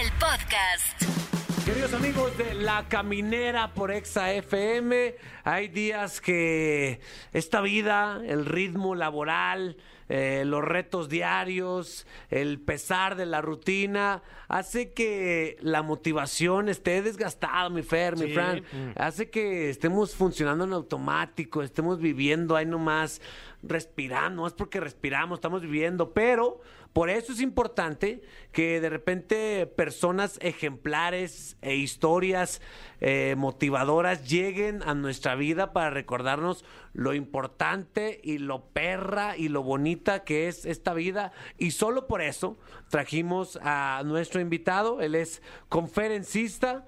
el 0.00 0.10
podcast. 0.12 1.31
Queridos 1.64 1.94
amigos 1.94 2.36
de 2.36 2.54
La 2.54 2.88
Caminera 2.88 3.72
por 3.72 3.92
Exa 3.92 4.32
FM, 4.32 5.14
hay 5.44 5.68
días 5.68 6.20
que 6.20 7.00
esta 7.32 7.60
vida, 7.60 8.20
el 8.26 8.46
ritmo 8.46 8.96
laboral, 8.96 9.76
eh, 10.08 10.42
los 10.44 10.64
retos 10.64 11.08
diarios, 11.08 12.04
el 12.30 12.60
pesar 12.60 13.14
de 13.14 13.26
la 13.26 13.40
rutina, 13.42 14.22
hace 14.48 14.92
que 14.92 15.56
la 15.60 15.82
motivación 15.82 16.68
esté 16.68 17.00
desgastada, 17.00 17.70
mi 17.70 17.82
Fer, 17.82 18.16
mi 18.16 18.26
Sí. 18.26 18.32
Fran. 18.34 18.64
Hace 18.96 19.30
que 19.30 19.70
estemos 19.70 20.16
funcionando 20.16 20.64
en 20.64 20.72
automático, 20.72 21.62
estemos 21.62 22.00
viviendo 22.00 22.56
ahí 22.56 22.66
nomás, 22.66 23.22
respirando, 23.62 24.42
no 24.42 24.46
es 24.46 24.52
porque 24.54 24.80
respiramos, 24.80 25.36
estamos 25.38 25.62
viviendo, 25.62 26.12
pero 26.12 26.60
por 26.92 27.08
eso 27.08 27.32
es 27.32 27.40
importante 27.40 28.20
que 28.50 28.80
de 28.80 28.90
repente 28.90 29.66
personas 29.66 30.38
ejemplares 30.42 31.56
e 31.62 31.76
historias 31.76 32.60
eh, 33.00 33.34
motivadoras 33.38 34.28
lleguen 34.28 34.82
a 34.82 34.94
nuestra 34.94 35.34
vida 35.36 35.72
para 35.72 35.90
recordarnos 35.90 36.64
lo 36.92 37.14
importante 37.14 38.20
y 38.22 38.38
lo 38.38 38.64
perra 38.66 39.36
y 39.36 39.48
lo 39.48 39.62
bonita 39.62 40.24
que 40.24 40.48
es 40.48 40.66
esta 40.66 40.92
vida. 40.92 41.32
Y 41.56 41.70
solo 41.70 42.06
por 42.06 42.20
eso 42.20 42.58
trajimos 42.90 43.58
a 43.62 44.02
nuestro 44.04 44.40
invitado. 44.40 45.00
Él 45.00 45.14
es 45.14 45.40
conferencista. 45.68 46.84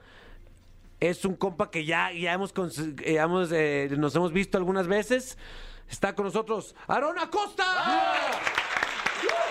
Es 1.00 1.24
un 1.24 1.34
compa 1.34 1.70
que 1.70 1.84
ya, 1.84 2.12
ya 2.12 2.32
hemos, 2.32 2.54
cons- 2.54 3.00
eh, 3.02 3.16
hemos, 3.16 3.50
eh, 3.52 3.88
nos 3.96 4.14
hemos 4.16 4.32
visto 4.32 4.58
algunas 4.58 4.86
veces. 4.86 5.38
Está 5.90 6.14
con 6.14 6.24
nosotros 6.26 6.74
Aaron 6.86 7.18
Acosta. 7.18 7.64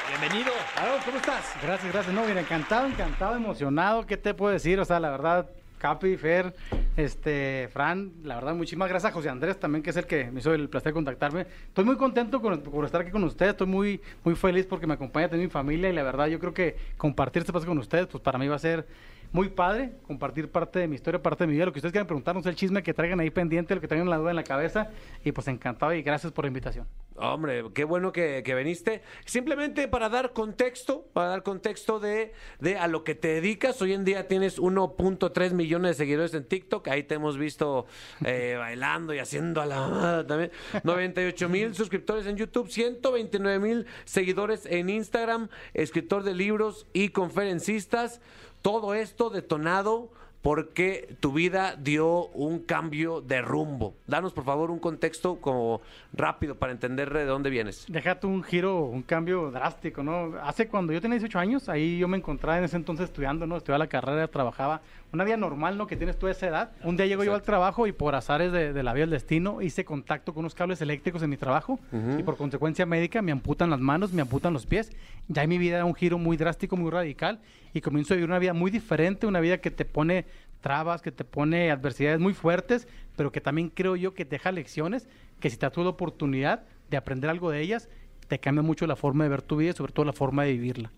Bienvenido. 0.10 0.52
Aaron, 0.78 1.00
¿cómo 1.06 1.18
estás? 1.18 1.54
Gracias, 1.64 1.92
gracias. 1.92 2.14
No, 2.14 2.24
mira, 2.26 2.42
encantado, 2.42 2.88
encantado, 2.88 3.36
emocionado. 3.36 4.06
¿Qué 4.06 4.18
te 4.18 4.34
puedo 4.34 4.54
decir? 4.54 4.80
O 4.80 4.86
sea, 4.86 5.00
la 5.00 5.10
verdad, 5.10 5.50
Capi, 5.80 6.16
Fer, 6.18 6.54
este, 6.96 7.70
Fran, 7.74 8.12
la 8.24 8.36
verdad, 8.36 8.54
muchísimas 8.54 8.90
gracias 8.90 9.12
a 9.12 9.14
José 9.14 9.30
Andrés 9.30 9.60
también, 9.60 9.82
que 9.82 9.90
es 9.90 9.98
el 9.98 10.06
que 10.06 10.30
me 10.32 10.40
hizo 10.40 10.54
el 10.54 10.70
placer 10.70 10.92
de 10.92 10.94
contactarme. 10.94 11.48
Estoy 11.68 11.86
muy 11.86 11.98
contento 11.98 12.42
con- 12.42 12.62
por 12.62 12.86
estar 12.86 13.02
aquí 13.02 13.12
con 13.12 13.24
ustedes. 13.24 13.52
Estoy 13.54 13.68
muy, 13.68 14.02
muy 14.24 14.36
feliz 14.36 14.66
porque 14.68 14.86
me 14.86 14.94
acompaña 14.94 15.28
también 15.30 15.48
mi 15.48 15.52
familia 15.52 15.90
y 15.90 15.94
la 15.94 16.04
verdad, 16.04 16.28
yo 16.28 16.40
creo 16.40 16.54
que 16.54 16.78
compartir 16.98 17.42
este 17.42 17.52
espacio 17.52 17.68
con 17.70 17.80
ustedes, 17.80 18.08
pues 18.08 18.22
para 18.22 18.38
mí 18.38 18.48
va 18.48 18.56
a 18.58 18.60
ser 18.60 18.86
muy 19.34 19.50
padre 19.50 19.94
compartir 20.06 20.50
parte 20.50 20.80
de 20.80 20.88
mi 20.88 20.96
historia, 20.96 21.22
parte 21.22 21.44
de 21.44 21.48
mi 21.48 21.54
vida. 21.54 21.66
Lo 21.66 21.74
que 21.74 21.80
ustedes 21.80 21.92
quieran 21.92 22.08
preguntarnos, 22.08 22.46
el 22.46 22.56
chisme 22.56 22.84
que 22.84 22.94
traigan 22.94 23.20
ahí 23.20 23.32
pendiente, 23.32 23.74
lo 23.74 23.82
que 23.82 23.88
traigan 23.88 24.10
la 24.10 24.18
duda 24.18 24.30
en 24.30 24.36
la 24.36 24.44
cabeza. 24.44 24.92
Y 25.26 25.32
pues 25.32 25.48
encantado 25.48 25.92
y 25.94 26.04
gracias 26.04 26.32
por 26.32 26.46
la 26.46 26.50
invitación. 26.50 26.88
Hombre, 27.16 27.64
qué 27.74 27.84
bueno 27.84 28.12
que, 28.12 28.44
que 28.46 28.54
viniste. 28.54 29.02
Simplemente 29.26 29.88
para 29.88 30.10
dar 30.10 30.34
contexto, 30.34 31.08
para 31.14 31.30
dar 31.30 31.44
contexto 31.44 32.00
de, 32.00 32.34
de 32.60 32.78
a 32.78 32.88
lo 32.88 33.04
que 33.04 33.16
te 33.16 33.30
dedicas. 33.30 33.82
Hoy 33.82 33.94
en 33.94 34.06
día 34.06 34.28
tienes 34.28 34.60
1.3 34.60 35.54
millones 35.54 35.92
de 35.98 36.04
seguidores 36.04 36.34
en 36.36 36.46
TikTok. 36.46 36.88
Ahí 36.90 37.04
te 37.04 37.16
hemos 37.16 37.38
visto 37.38 37.88
eh, 38.24 38.56
bailando 38.60 39.16
y 39.16 39.20
haciendo 39.20 39.62
a 39.62 39.66
la 39.66 39.80
mamada 39.80 40.28
también. 40.28 40.52
98 40.84 41.50
mil 41.50 41.74
suscriptores 41.74 42.28
en 42.28 42.38
YouTube, 42.38 42.70
129 42.70 43.60
mil 43.60 43.86
seguidores 44.06 44.68
en 44.68 44.90
Instagram, 44.90 45.50
escritor 45.74 46.22
de 46.22 46.36
libros 46.36 46.86
y 46.94 47.10
conferencistas. 47.10 48.22
Todo 48.64 48.93
esto 48.95 49.30
detonado 49.30 50.09
porque 50.41 51.16
tu 51.20 51.34
vida 51.34 51.76
dio 51.78 52.28
un 52.28 52.59
cambio 52.59 53.20
de 53.20 53.41
rumbo. 53.41 53.93
Danos, 54.07 54.32
por 54.32 54.45
favor, 54.45 54.72
un 54.72 54.80
contexto 54.80 55.36
como 55.41 55.82
rápido 56.14 56.55
para 56.55 56.72
entender 56.72 57.11
de 57.14 57.26
dónde 57.26 57.49
vienes. 57.49 57.86
Déjate 57.89 58.26
un 58.26 58.41
giro, 58.41 58.86
un 58.86 59.01
cambio 59.01 59.51
drástico, 59.51 60.01
¿no? 60.01 60.34
Hace 60.41 60.70
cuando 60.70 60.93
yo 60.93 61.01
tenía 61.01 61.16
18 61.18 61.39
años, 61.39 61.68
ahí 61.68 61.97
yo 61.97 62.07
me 62.07 62.18
encontraba 62.18 62.57
en 62.57 62.64
ese 62.64 62.78
entonces 62.78 63.05
estudiando, 63.05 63.45
¿no? 63.45 63.57
Estudiaba 63.57 63.80
la 63.80 63.88
carrera, 63.88 64.28
trabajaba. 64.30 64.82
Una 65.14 65.26
vida 65.26 65.38
normal, 65.38 65.78
¿no? 65.78 65.86
Que 65.86 65.95
tienes 65.95 66.18
tú 66.18 66.26
a 66.26 66.32
esa 66.32 66.47
edad. 66.47 66.72
Un 66.84 66.97
día 66.97 67.05
llego 67.05 67.24
yo 67.24 67.36
al 67.36 67.43
trabajo 67.43 67.86
y 67.86 67.91
por 67.91 68.16
azares 68.16 68.51
de, 68.51 68.74
de 68.74 68.82
la 68.82 68.93
vida 68.93 69.03
del 69.03 69.11
destino 69.11 69.61
hice 69.61 69.86
contacto 69.86 70.34
con 70.34 70.39
unos 70.39 70.55
cables 70.55 70.82
eléctricos 70.82 71.22
en 71.22 71.30
mi 71.30 71.38
trabajo 71.38 71.80
y 72.18 72.24
por 72.24 72.36
consecuencia 72.36 72.88
médica 72.88 73.22
me 73.22 73.32
amputan 73.32 73.70
las 73.70 73.80
manos, 73.80 74.11
me 74.11 74.24
amputan 74.24 74.53
los 74.53 74.66
pies. 74.66 74.91
Ya 75.28 75.43
en 75.43 75.49
mi 75.49 75.59
vida 75.59 75.78
da 75.78 75.86
un 75.86 75.93
giro 75.93 76.18
muy 76.18 76.36
drástico, 76.36 76.78
muy 76.78 76.89
radical 76.89 77.41
y 77.76 77.82
comienzo 77.82 78.16
a 78.16 78.16
vivir 78.16 78.28
una 78.28 78.39
vida 78.39 78.53
muy 78.53 78.72
diferente, 78.72 79.28
una 79.28 79.39
vida 79.39 79.59
que 79.59 79.70
te 79.70 79.86
pone 79.86 80.26
trabas, 80.61 81.03
que 81.03 81.11
te 81.11 81.24
pone 81.24 81.70
adversidades 81.70 82.20
muy 82.20 82.34
fuertes, 82.34 82.88
pero 83.16 83.32
que 83.32 83.39
también 83.39 83.70
creo 83.70 83.95
yo 83.95 84.16
que 84.16 84.26
te 84.26 84.38
deja 84.38 84.51
lecciones, 84.51 85.07
que 85.39 85.51
si 85.51 85.57
te 85.57 85.68
das 85.68 85.78
la 85.78 85.89
oportunidad 85.89 86.64
de 86.89 86.97
aprender 86.97 87.30
algo 87.30 87.51
de 87.51 87.61
ellas, 87.61 87.88
te 88.28 88.39
cambia 88.39 88.64
mucho 88.64 88.88
la 88.88 88.95
forma 88.95 89.26
de 89.26 89.30
ver 89.30 89.43
tu 89.43 89.57
vida 89.57 89.70
y 89.70 89.74
sobre 89.74 89.93
todo 89.93 90.07
la 90.07 90.14
forma 90.14 90.43
de 90.43 90.53
vivirla. 90.53 90.91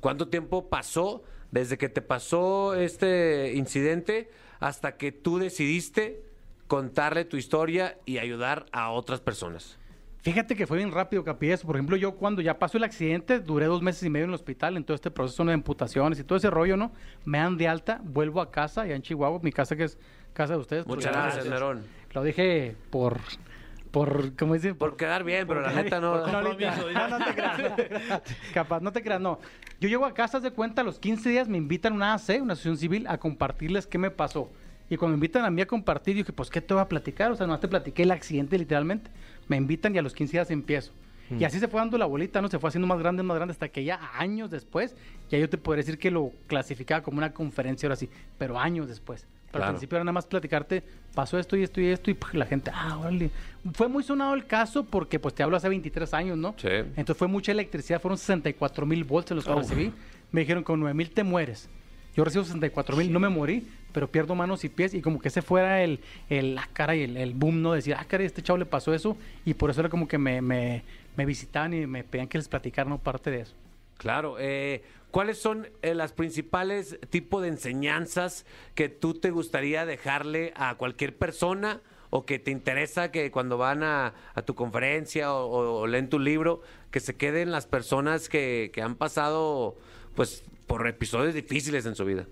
¿Cuánto 0.00 0.26
tiempo 0.26 0.68
pasó 0.68 1.22
desde 1.50 1.78
que 1.78 1.88
te 1.88 2.02
pasó 2.02 2.74
este 2.74 3.52
incidente 3.54 4.30
hasta 4.60 4.96
que 4.96 5.12
tú 5.12 5.38
decidiste 5.38 6.22
contarle 6.66 7.24
tu 7.24 7.36
historia 7.36 7.98
y 8.04 8.18
ayudar 8.18 8.66
a 8.72 8.90
otras 8.90 9.20
personas? 9.20 9.78
Fíjate 10.22 10.54
que 10.54 10.66
fue 10.66 10.76
bien 10.76 10.92
rápido, 10.92 11.24
Capi, 11.24 11.50
eso. 11.50 11.66
Por 11.66 11.76
ejemplo, 11.76 11.96
yo 11.96 12.16
cuando 12.16 12.42
ya 12.42 12.58
pasó 12.58 12.76
el 12.76 12.84
accidente, 12.84 13.40
duré 13.40 13.64
dos 13.66 13.80
meses 13.80 14.02
y 14.02 14.10
medio 14.10 14.24
en 14.24 14.30
el 14.30 14.34
hospital, 14.34 14.76
en 14.76 14.84
todo 14.84 14.94
este 14.94 15.10
proceso 15.10 15.42
de 15.46 15.54
amputaciones 15.54 16.18
y 16.20 16.24
todo 16.24 16.36
ese 16.36 16.50
rollo, 16.50 16.76
¿no? 16.76 16.92
Me 17.24 17.38
dan 17.38 17.56
de 17.56 17.66
alta, 17.68 18.00
vuelvo 18.04 18.42
a 18.42 18.50
casa, 18.50 18.86
ya 18.86 18.94
en 18.94 19.00
Chihuahua, 19.02 19.40
mi 19.42 19.50
casa 19.50 19.76
que 19.76 19.84
es 19.84 19.98
casa 20.34 20.52
de 20.52 20.58
ustedes. 20.58 20.86
Muchas 20.86 21.06
porque- 21.10 21.18
gracias, 21.22 21.46
Nerón. 21.46 21.84
Lo 22.12 22.22
dije 22.22 22.76
por, 22.90 23.18
por, 23.90 24.36
¿cómo 24.36 24.52
dicen? 24.54 24.76
Por 24.76 24.96
quedar 24.98 25.24
bien, 25.24 25.46
pero 25.46 25.62
la 25.62 25.72
neta 25.72 26.00
no. 26.00 26.14
No, 26.26 26.32
no, 26.42 26.42
no 26.42 26.50
te 26.50 26.56
creas, 26.56 26.78
no 27.58 27.74
te 27.74 27.86
creas. 27.88 28.22
Capaz, 28.52 28.80
no 28.80 28.92
te 28.92 29.02
creas, 29.02 29.20
no. 29.22 29.40
Yo 29.80 29.88
llego 29.88 30.04
a 30.04 30.12
casa, 30.12 30.40
de 30.40 30.50
cuenta, 30.50 30.82
a 30.82 30.84
los 30.84 30.98
15 30.98 31.30
días 31.30 31.48
me 31.48 31.56
invitan 31.56 31.94
a 31.94 31.96
una 31.96 32.14
AC, 32.14 32.42
una 32.42 32.52
asociación 32.52 32.76
civil, 32.76 33.06
a 33.08 33.16
compartirles 33.16 33.86
qué 33.86 33.96
me 33.96 34.10
pasó. 34.10 34.50
Y 34.90 34.98
cuando 34.98 35.16
me 35.16 35.16
invitan 35.16 35.44
a 35.46 35.50
mí 35.50 35.62
a 35.62 35.66
compartir, 35.66 36.16
yo 36.16 36.18
dije, 36.18 36.34
pues, 36.34 36.50
¿qué 36.50 36.60
te 36.60 36.74
voy 36.74 36.82
a 36.82 36.88
platicar? 36.88 37.32
O 37.32 37.36
sea, 37.36 37.46
no 37.46 37.58
te 37.58 37.66
platiqué 37.66 38.02
el 38.02 38.10
accidente, 38.10 38.58
literalmente. 38.58 39.10
Me 39.48 39.56
invitan 39.56 39.94
y 39.94 39.98
a 39.98 40.02
los 40.02 40.12
15 40.12 40.32
días 40.32 40.50
empiezo. 40.50 40.92
Y 41.38 41.44
así 41.44 41.60
se 41.60 41.68
fue 41.68 41.80
dando 41.80 41.96
la 41.96 42.06
bolita, 42.06 42.42
¿no? 42.42 42.48
Se 42.48 42.58
fue 42.58 42.68
haciendo 42.68 42.88
más 42.88 42.98
grande, 42.98 43.22
más 43.22 43.36
grande, 43.36 43.52
hasta 43.52 43.68
que 43.68 43.84
ya 43.84 44.00
años 44.18 44.50
después, 44.50 44.96
ya 45.30 45.38
yo 45.38 45.48
te 45.48 45.58
podría 45.58 45.84
decir 45.84 45.96
que 45.96 46.10
lo 46.10 46.32
clasificaba 46.48 47.02
como 47.02 47.18
una 47.18 47.32
conferencia 47.32 47.86
ahora 47.86 47.94
sí, 47.94 48.10
pero 48.36 48.58
años 48.58 48.88
después. 48.88 49.28
Pero 49.50 49.62
Claro. 49.62 49.64
al 49.70 49.74
principio 49.74 49.96
era 49.96 50.04
nada 50.04 50.12
más 50.12 50.26
platicarte, 50.26 50.82
pasó 51.14 51.36
esto 51.38 51.56
y 51.56 51.64
esto 51.64 51.80
y 51.80 51.86
esto, 51.86 52.10
y 52.10 52.14
¡puf! 52.14 52.34
la 52.34 52.46
gente, 52.46 52.70
ah, 52.72 52.98
órale. 52.98 53.30
Fue 53.74 53.88
muy 53.88 54.02
sonado 54.04 54.34
el 54.34 54.46
caso 54.46 54.84
porque, 54.84 55.18
pues, 55.18 55.34
te 55.34 55.42
hablo 55.42 55.56
hace 55.56 55.68
23 55.68 56.14
años, 56.14 56.38
¿no? 56.38 56.54
Sí. 56.56 56.68
Entonces 56.68 57.16
fue 57.16 57.26
mucha 57.26 57.50
electricidad, 57.50 58.00
fueron 58.00 58.16
64 58.16 58.86
mil 58.86 59.02
volts 59.04 59.32
los 59.32 59.44
que 59.44 59.54
recibí. 59.54 59.92
Me 60.30 60.42
dijeron, 60.42 60.62
con 60.62 60.78
9 60.78 60.94
mil 60.94 61.10
te 61.10 61.24
mueres. 61.24 61.68
Yo 62.16 62.24
recibo 62.24 62.44
64 62.44 62.96
mil, 62.96 63.12
no 63.12 63.18
me 63.20 63.28
morí, 63.28 63.66
pero 63.92 64.08
pierdo 64.08 64.34
manos 64.36 64.62
y 64.64 64.68
pies. 64.68 64.94
Y 64.94 65.00
como 65.00 65.20
que 65.20 65.28
ese 65.28 65.42
fuera 65.42 65.82
el, 65.82 66.00
el- 66.28 66.54
la 66.54 66.68
cara 66.72 66.94
y 66.94 67.02
el, 67.02 67.16
el 67.16 67.34
boom, 67.34 67.60
¿no? 67.62 67.72
Decir, 67.72 67.94
ah, 67.98 68.04
caray, 68.06 68.26
este 68.26 68.42
chavo 68.42 68.56
le 68.56 68.66
pasó 68.66 68.94
eso. 68.94 69.16
Y 69.44 69.54
por 69.54 69.70
eso 69.70 69.80
era 69.80 69.88
como 69.88 70.06
que 70.06 70.18
me, 70.18 70.40
me, 70.42 70.82
me 71.16 71.24
visitaban 71.24 71.74
y 71.74 71.86
me 71.86 72.04
pedían 72.04 72.28
que 72.28 72.38
les 72.38 72.48
platicara, 72.48 72.88
¿no? 72.88 72.98
Parte 72.98 73.30
de 73.32 73.40
eso. 73.40 73.54
Claro. 73.98 74.36
eh, 74.38 74.82
¿Cuáles 75.10 75.38
son 75.38 75.68
eh, 75.82 75.94
las 75.94 76.12
principales 76.12 76.98
tipos 77.10 77.42
de 77.42 77.48
enseñanzas 77.48 78.46
que 78.74 78.88
tú 78.88 79.14
te 79.14 79.30
gustaría 79.30 79.84
dejarle 79.86 80.52
a 80.56 80.76
cualquier 80.76 81.16
persona 81.16 81.80
o 82.10 82.24
que 82.26 82.38
te 82.38 82.50
interesa 82.50 83.10
que 83.12 83.30
cuando 83.30 83.56
van 83.58 83.82
a, 83.82 84.14
a 84.34 84.42
tu 84.42 84.54
conferencia 84.54 85.32
o, 85.32 85.46
o- 85.46 85.80
o 85.80 85.86
leen 85.86 86.08
tu 86.08 86.18
libro, 86.18 86.60
que 86.90 87.00
se 87.00 87.14
queden 87.16 87.50
las 87.52 87.66
personas 87.66 88.28
que, 88.28 88.70
que 88.72 88.82
han 88.82 88.94
pasado 88.96 89.76
pues 90.14 90.42
por 90.66 90.86
episodios 90.86 91.34
difíciles 91.34 91.86
en 91.86 91.94
su 91.94 92.04
vida? 92.04 92.26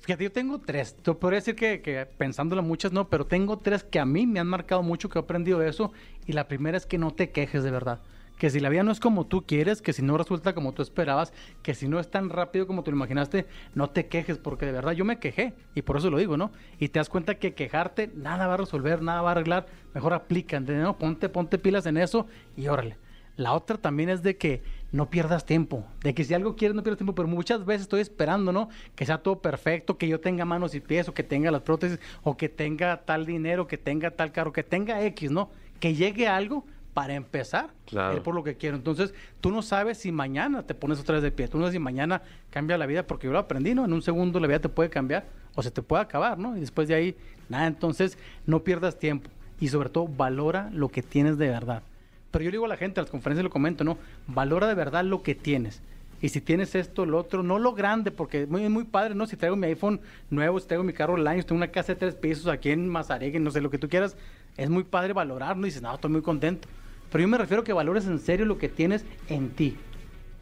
Fíjate, 0.00 0.24
yo 0.24 0.32
tengo 0.32 0.58
tres. 0.60 0.94
Te 0.94 1.12
podría 1.14 1.38
decir 1.40 1.54
que, 1.54 1.82
que 1.82 2.06
pensándolo 2.06 2.62
muchas 2.62 2.92
no, 2.92 3.08
pero 3.08 3.26
tengo 3.26 3.58
tres 3.58 3.84
que 3.84 3.98
a 3.98 4.06
mí 4.06 4.26
me 4.26 4.40
han 4.40 4.46
marcado 4.46 4.82
mucho, 4.82 5.08
que 5.08 5.18
he 5.18 5.22
aprendido 5.22 5.62
eso. 5.62 5.92
Y 6.26 6.32
la 6.32 6.48
primera 6.48 6.76
es 6.78 6.86
que 6.86 6.96
no 6.96 7.12
te 7.12 7.30
quejes 7.30 7.62
de 7.62 7.70
verdad. 7.70 8.00
Que 8.38 8.50
si 8.50 8.60
la 8.60 8.68
vida 8.68 8.82
no 8.82 8.92
es 8.92 9.00
como 9.00 9.26
tú 9.26 9.44
quieres, 9.46 9.82
que 9.82 9.92
si 9.92 10.02
no 10.02 10.16
resulta 10.16 10.54
como 10.54 10.72
tú 10.72 10.82
esperabas, 10.82 11.32
que 11.62 11.74
si 11.74 11.88
no 11.88 11.98
es 11.98 12.10
tan 12.10 12.30
rápido 12.30 12.66
como 12.66 12.84
tú 12.84 12.90
lo 12.90 12.96
imaginaste, 12.96 13.46
no 13.74 13.90
te 13.90 14.06
quejes, 14.06 14.38
porque 14.38 14.66
de 14.66 14.72
verdad 14.72 14.92
yo 14.92 15.04
me 15.04 15.18
quejé. 15.18 15.54
Y 15.74 15.82
por 15.82 15.96
eso 15.96 16.10
lo 16.10 16.18
digo, 16.18 16.36
¿no? 16.36 16.52
Y 16.78 16.88
te 16.88 17.00
das 17.00 17.08
cuenta 17.08 17.34
que 17.34 17.54
quejarte 17.54 18.10
nada 18.14 18.46
va 18.46 18.54
a 18.54 18.58
resolver, 18.58 19.02
nada 19.02 19.22
va 19.22 19.30
a 19.30 19.32
arreglar. 19.32 19.66
Mejor 19.94 20.14
aplica, 20.14 20.56
¿entendés? 20.56 20.84
¿no? 20.84 20.96
Ponte, 20.98 21.28
ponte 21.28 21.58
pilas 21.58 21.86
en 21.86 21.96
eso 21.96 22.26
y 22.56 22.68
órale. 22.68 22.96
La 23.38 23.52
otra 23.52 23.78
también 23.78 24.08
es 24.10 24.24
de 24.24 24.36
que 24.36 24.62
no 24.90 25.10
pierdas 25.10 25.46
tiempo. 25.46 25.84
De 26.02 26.12
que 26.12 26.24
si 26.24 26.34
algo 26.34 26.56
quieres, 26.56 26.74
no 26.74 26.82
pierdas 26.82 26.98
tiempo. 26.98 27.14
Pero 27.14 27.28
muchas 27.28 27.64
veces 27.64 27.82
estoy 27.82 28.00
esperando, 28.00 28.52
¿no? 28.52 28.68
Que 28.96 29.06
sea 29.06 29.18
todo 29.18 29.40
perfecto, 29.40 29.96
que 29.96 30.08
yo 30.08 30.18
tenga 30.18 30.44
manos 30.44 30.74
y 30.74 30.80
pies, 30.80 31.08
o 31.08 31.14
que 31.14 31.22
tenga 31.22 31.52
las 31.52 31.62
prótesis, 31.62 32.00
o 32.24 32.36
que 32.36 32.48
tenga 32.48 33.04
tal 33.04 33.26
dinero, 33.26 33.68
que 33.68 33.78
tenga 33.78 34.10
tal 34.10 34.32
carro, 34.32 34.52
que 34.52 34.64
tenga 34.64 35.04
X, 35.04 35.30
¿no? 35.30 35.50
Que 35.78 35.94
llegue 35.94 36.26
algo 36.26 36.66
para 36.98 37.14
empezar. 37.14 37.70
Claro. 37.86 38.16
Es 38.16 38.20
por 38.24 38.34
lo 38.34 38.42
que 38.42 38.56
quiero. 38.56 38.74
Entonces, 38.74 39.14
tú 39.40 39.52
no 39.52 39.62
sabes 39.62 39.98
si 39.98 40.10
mañana 40.10 40.64
te 40.64 40.74
pones 40.74 40.98
otra 40.98 41.14
vez 41.14 41.22
de 41.22 41.30
pie. 41.30 41.46
Tú 41.46 41.56
no 41.56 41.62
sabes 41.62 41.74
si 41.74 41.78
mañana 41.78 42.22
cambia 42.50 42.76
la 42.76 42.86
vida, 42.86 43.06
porque 43.06 43.28
yo 43.28 43.32
lo 43.32 43.38
aprendí, 43.38 43.72
¿no? 43.72 43.84
En 43.84 43.92
un 43.92 44.02
segundo 44.02 44.40
la 44.40 44.48
vida 44.48 44.58
te 44.58 44.68
puede 44.68 44.90
cambiar 44.90 45.24
o 45.54 45.62
se 45.62 45.70
te 45.70 45.80
puede 45.80 46.02
acabar, 46.02 46.40
¿no? 46.40 46.56
Y 46.56 46.60
después 46.60 46.88
de 46.88 46.96
ahí, 46.96 47.16
nada. 47.48 47.68
Entonces, 47.68 48.18
no 48.46 48.64
pierdas 48.64 48.98
tiempo. 48.98 49.30
Y 49.60 49.68
sobre 49.68 49.90
todo, 49.90 50.08
valora 50.08 50.70
lo 50.72 50.88
que 50.88 51.04
tienes 51.04 51.38
de 51.38 51.46
verdad. 51.46 51.84
Pero 52.32 52.42
yo 52.42 52.50
le 52.50 52.56
digo 52.56 52.64
a 52.64 52.68
la 52.68 52.76
gente, 52.76 52.98
a 52.98 53.04
las 53.04 53.12
conferencias 53.12 53.44
lo 53.44 53.50
comento, 53.50 53.84
¿no? 53.84 53.96
Valora 54.26 54.66
de 54.66 54.74
verdad 54.74 55.04
lo 55.04 55.22
que 55.22 55.36
tienes. 55.36 55.80
Y 56.20 56.30
si 56.30 56.40
tienes 56.40 56.74
esto, 56.74 57.06
lo 57.06 57.16
otro, 57.16 57.44
no 57.44 57.60
lo 57.60 57.74
grande, 57.74 58.10
porque 58.10 58.42
es 58.42 58.48
muy, 58.48 58.68
muy 58.68 58.82
padre, 58.82 59.14
¿no? 59.14 59.24
Si 59.28 59.36
traigo 59.36 59.54
mi 59.54 59.68
iPhone 59.68 60.00
nuevo, 60.30 60.58
si 60.58 60.66
traigo 60.66 60.82
mi 60.82 60.94
carro 60.94 61.14
año, 61.14 61.42
si 61.42 61.46
tengo 61.46 61.58
una 61.58 61.68
casa 61.68 61.92
de 61.92 62.00
tres 62.00 62.16
pisos 62.16 62.48
aquí 62.48 62.70
en 62.70 62.88
Mazaregue, 62.88 63.38
no 63.38 63.52
sé, 63.52 63.60
lo 63.60 63.70
que 63.70 63.78
tú 63.78 63.88
quieras, 63.88 64.16
es 64.56 64.68
muy 64.68 64.82
padre 64.82 65.12
valorarlo 65.12 65.64
y 65.64 65.70
dices, 65.70 65.80
no, 65.80 65.94
estoy 65.94 66.10
muy 66.10 66.22
contento. 66.22 66.66
Pero 67.10 67.22
yo 67.22 67.28
me 67.28 67.38
refiero 67.38 67.62
a 67.62 67.64
que 67.64 67.72
valores 67.72 68.06
en 68.06 68.18
serio 68.18 68.46
lo 68.46 68.58
que 68.58 68.68
tienes 68.68 69.04
en 69.28 69.50
ti. 69.50 69.76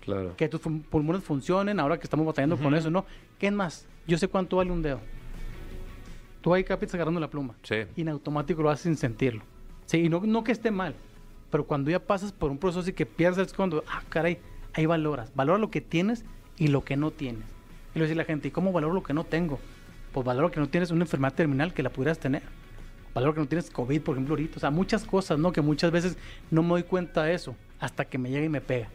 Claro. 0.00 0.36
Que 0.36 0.48
tus 0.48 0.60
pulmones 0.60 1.24
funcionen, 1.24 1.80
ahora 1.80 1.98
que 1.98 2.04
estamos 2.04 2.26
batallando 2.26 2.56
con 2.56 2.74
eso, 2.74 2.90
¿no? 2.90 3.04
¿Qué 3.38 3.50
más? 3.50 3.86
Yo 4.06 4.18
sé 4.18 4.28
cuánto 4.28 4.56
vale 4.56 4.70
un 4.70 4.82
dedo. 4.82 5.00
Tú 6.40 6.54
ahí, 6.54 6.62
Capi, 6.62 6.84
estás 6.84 6.94
agarrando 6.94 7.18
la 7.18 7.28
pluma. 7.28 7.54
Sí. 7.62 7.76
Y 7.96 8.02
en 8.02 8.08
automático 8.08 8.62
lo 8.62 8.70
haces 8.70 8.84
sin 8.84 8.96
sentirlo. 8.96 9.42
Sí, 9.86 9.98
y 9.98 10.08
no, 10.08 10.20
no 10.20 10.44
que 10.44 10.52
esté 10.52 10.70
mal, 10.70 10.94
pero 11.50 11.64
cuando 11.66 11.90
ya 11.90 12.00
pasas 12.00 12.32
por 12.32 12.50
un 12.50 12.58
proceso 12.58 12.80
así 12.80 12.92
que 12.92 13.06
pierdes 13.06 13.48
es 13.48 13.52
cuando, 13.52 13.84
ah, 13.88 14.02
caray, 14.08 14.38
ahí 14.74 14.86
valoras. 14.86 15.32
Valora 15.34 15.58
lo 15.58 15.70
que 15.70 15.80
tienes 15.80 16.24
y 16.56 16.68
lo 16.68 16.84
que 16.84 16.96
no 16.96 17.10
tienes. 17.10 17.44
Y 17.94 17.98
lo 17.98 18.04
dice 18.04 18.14
la 18.14 18.24
gente, 18.24 18.48
¿y 18.48 18.50
cómo 18.50 18.72
valoro 18.72 18.94
lo 18.94 19.02
que 19.02 19.14
no 19.14 19.24
tengo? 19.24 19.58
Pues 20.12 20.26
valoro 20.26 20.50
que 20.50 20.60
no 20.60 20.68
tienes 20.68 20.90
una 20.90 21.04
enfermedad 21.04 21.34
terminal 21.34 21.72
que 21.72 21.82
la 21.82 21.90
pudieras 21.90 22.18
tener. 22.18 22.42
Valoro 23.16 23.32
que 23.32 23.40
no 23.40 23.46
tienes 23.46 23.70
COVID, 23.70 24.02
por 24.02 24.14
ejemplo, 24.14 24.34
ahorita. 24.34 24.58
O 24.58 24.60
sea, 24.60 24.70
muchas 24.70 25.02
cosas, 25.04 25.38
¿no? 25.38 25.50
Que 25.50 25.62
muchas 25.62 25.90
veces 25.90 26.18
no 26.50 26.62
me 26.62 26.68
doy 26.68 26.82
cuenta 26.82 27.24
de 27.24 27.32
eso 27.32 27.56
hasta 27.80 28.04
que 28.04 28.18
me 28.18 28.28
llega 28.28 28.44
y 28.44 28.50
me 28.50 28.60
pega. 28.60 28.88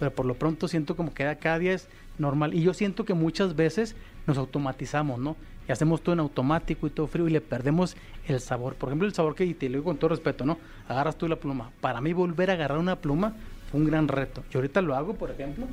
Pero 0.00 0.10
por 0.10 0.26
lo 0.26 0.34
pronto 0.34 0.66
siento 0.66 0.96
como 0.96 1.14
que 1.14 1.36
cada 1.40 1.60
día 1.60 1.74
es 1.74 1.86
normal. 2.18 2.54
Y 2.54 2.62
yo 2.62 2.74
siento 2.74 3.04
que 3.04 3.14
muchas 3.14 3.54
veces 3.54 3.94
nos 4.26 4.36
automatizamos, 4.36 5.20
¿no? 5.20 5.36
Y 5.68 5.70
hacemos 5.70 6.02
todo 6.02 6.12
en 6.14 6.18
automático 6.18 6.88
y 6.88 6.90
todo 6.90 7.06
frío 7.06 7.28
y 7.28 7.30
le 7.30 7.40
perdemos 7.40 7.96
el 8.26 8.40
sabor. 8.40 8.74
Por 8.74 8.88
ejemplo, 8.88 9.06
el 9.06 9.14
sabor 9.14 9.36
que, 9.36 9.44
y 9.44 9.54
te 9.54 9.68
lo 9.68 9.74
digo 9.74 9.84
con 9.84 9.96
todo 9.96 10.08
respeto, 10.10 10.44
¿no? 10.44 10.58
Agarras 10.88 11.16
tú 11.16 11.28
la 11.28 11.36
pluma. 11.36 11.70
Para 11.80 12.00
mí 12.00 12.12
volver 12.12 12.50
a 12.50 12.54
agarrar 12.54 12.78
una 12.78 12.96
pluma 12.96 13.34
fue 13.70 13.78
un 13.78 13.86
gran 13.86 14.08
reto. 14.08 14.42
Yo 14.50 14.58
ahorita 14.58 14.82
lo 14.82 14.96
hago, 14.96 15.14
por 15.14 15.30
ejemplo. 15.30 15.66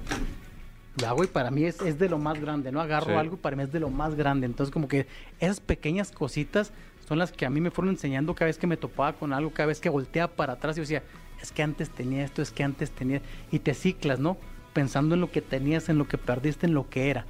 Lo 1.02 1.08
hago 1.08 1.24
y 1.24 1.28
para 1.28 1.50
mí 1.50 1.64
es, 1.66 1.82
es 1.82 1.98
de 1.98 2.08
lo 2.08 2.20
más 2.20 2.40
grande, 2.40 2.72
¿no? 2.72 2.80
Agarro 2.82 3.08
Sí. 3.08 3.14
algo, 3.14 3.38
para 3.38 3.56
mí 3.56 3.64
es 3.64 3.72
de 3.72 3.80
lo 3.80 3.90
más 3.90 4.14
grande. 4.16 4.46
Entonces, 4.46 4.72
como 4.72 4.88
que 4.88 5.08
esas 5.40 5.60
pequeñas 5.60 6.12
cositas 6.12 6.72
son 7.08 7.20
las 7.20 7.32
que 7.32 7.46
a 7.46 7.50
mí 7.50 7.62
me 7.62 7.72
fueron 7.72 7.94
enseñando 7.94 8.34
cada 8.36 8.48
vez 8.48 8.58
que 8.58 8.68
me 8.68 8.78
topaba 8.78 9.14
con 9.14 9.32
algo, 9.34 9.52
cada 9.52 9.68
vez 9.68 9.80
que 9.80 9.90
volteaba 9.90 10.34
para 10.34 10.54
atrás 10.54 10.78
y 10.78 10.82
decía, 10.82 11.04
es 11.42 11.52
que 11.52 11.64
antes 11.64 11.90
tenía 11.90 12.24
esto, 12.24 12.42
es 12.42 12.52
que 12.52 12.64
antes 12.64 12.92
tenía... 12.92 13.22
Y 13.52 13.60
te 13.60 13.74
ciclas, 13.74 14.20
¿no? 14.20 14.38
Pensando 14.74 15.16
en 15.16 15.22
lo 15.22 15.32
que 15.32 15.42
tenías, 15.42 15.90
en 15.90 15.98
lo 15.98 16.08
que 16.08 16.18
perdiste, 16.18 16.66
en 16.66 16.74
lo 16.74 16.90
que 16.90 17.10
era. 17.10 17.26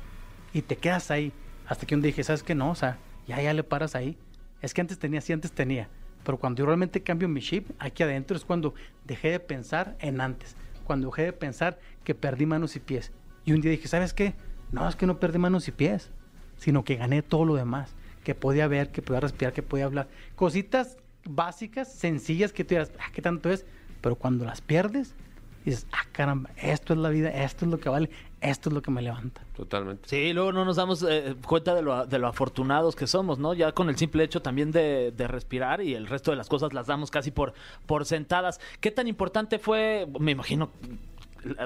Y 0.54 0.62
te 0.62 0.78
quedas 0.78 1.12
ahí. 1.12 1.34
Hasta 1.68 1.86
que 1.86 1.96
un 1.96 2.02
día 2.02 2.10
dije, 2.10 2.24
¿sabes 2.24 2.44
qué? 2.44 2.56
No, 2.56 2.72
o 2.72 2.76
sea, 2.76 3.00
ya, 3.28 3.42
ya 3.42 3.54
le 3.54 3.64
paras 3.64 3.96
ahí. 3.96 4.18
Es 4.62 4.74
que 4.74 4.82
antes 4.82 4.98
tenía, 4.98 5.20
sí, 5.20 5.34
antes 5.34 5.52
tenía. 5.52 5.90
Pero 6.24 6.40
cuando 6.40 6.60
yo 6.60 6.66
realmente 6.66 7.04
cambio 7.04 7.28
mi 7.28 7.42
chip, 7.42 7.70
aquí 7.78 8.04
adentro 8.04 8.38
es 8.38 8.46
cuando 8.46 8.74
dejé 9.04 9.32
de 9.32 9.40
pensar 9.40 9.96
en 10.00 10.22
antes. 10.22 10.56
Cuando 10.86 11.08
dejé 11.08 11.24
de 11.24 11.34
pensar 11.34 11.80
que 12.04 12.16
perdí 12.16 12.46
manos 12.46 12.76
y 12.76 12.80
pies. 12.80 13.12
Y 13.44 13.52
un 13.52 13.62
día 13.62 13.72
dije, 13.72 13.88
¿sabes 13.88 14.14
qué? 14.14 14.34
No, 14.72 14.88
es 14.88 14.96
que 14.96 15.06
no 15.06 15.20
perdí 15.20 15.38
manos 15.38 15.68
y 15.68 15.72
pies, 15.72 16.12
sino 16.58 16.84
que 16.84 16.96
gané 16.96 17.22
todo 17.22 17.46
lo 17.46 17.56
demás. 17.56 17.96
Que 18.26 18.36
podía 18.36 18.68
ver, 18.68 18.92
que 18.92 19.02
podía 19.02 19.22
respirar, 19.22 19.54
que 19.54 19.64
podía 19.64 19.86
hablar. 19.86 20.10
Cositas 20.36 20.98
básicas, 21.24 21.94
sencillas, 21.94 22.52
que 22.52 22.66
tú 22.66 22.70
dirás, 22.72 22.92
ah, 23.00 23.12
¿qué 23.14 23.22
tanto 23.22 23.50
es? 23.50 23.66
Pero 24.02 24.16
cuando 24.16 24.44
las 24.44 24.62
pierdes, 24.62 25.16
dices, 25.64 25.88
ah, 25.92 26.06
caramba, 26.12 26.50
esto 26.58 26.94
es 26.94 27.00
la 27.00 27.10
vida, 27.10 27.30
esto 27.30 27.66
es 27.66 27.72
lo 27.72 27.80
que 27.80 27.90
vale, 27.90 28.10
esto 28.42 28.70
es 28.70 28.74
lo 28.74 28.82
que 28.82 28.92
me 28.92 29.02
levanta. 29.02 29.42
Totalmente. 29.56 30.10
Sí, 30.10 30.34
luego 30.34 30.52
no 30.52 30.66
nos 30.66 30.76
damos 30.76 31.04
eh, 31.08 31.36
cuenta 31.48 31.74
de 31.74 31.82
lo, 31.82 32.06
de 32.06 32.20
lo 32.20 32.28
afortunados 32.28 32.96
que 32.96 33.08
somos, 33.08 33.40
¿no? 33.40 33.54
Ya 33.54 33.72
con 33.72 33.90
el 33.90 33.96
simple 33.96 34.24
hecho 34.24 34.42
también 34.42 34.72
de, 34.72 35.12
de 35.16 35.28
respirar 35.28 35.82
y 35.82 35.94
el 35.94 36.08
resto 36.08 36.32
de 36.32 36.38
las 36.38 36.50
cosas 36.50 36.74
las 36.74 36.88
damos 36.88 37.12
casi 37.12 37.32
por, 37.32 37.54
por 37.86 38.06
sentadas. 38.06 38.60
¿Qué 38.82 38.92
tan 38.92 39.08
importante 39.08 39.60
fue, 39.60 40.08
me 40.20 40.32
imagino, 40.32 40.72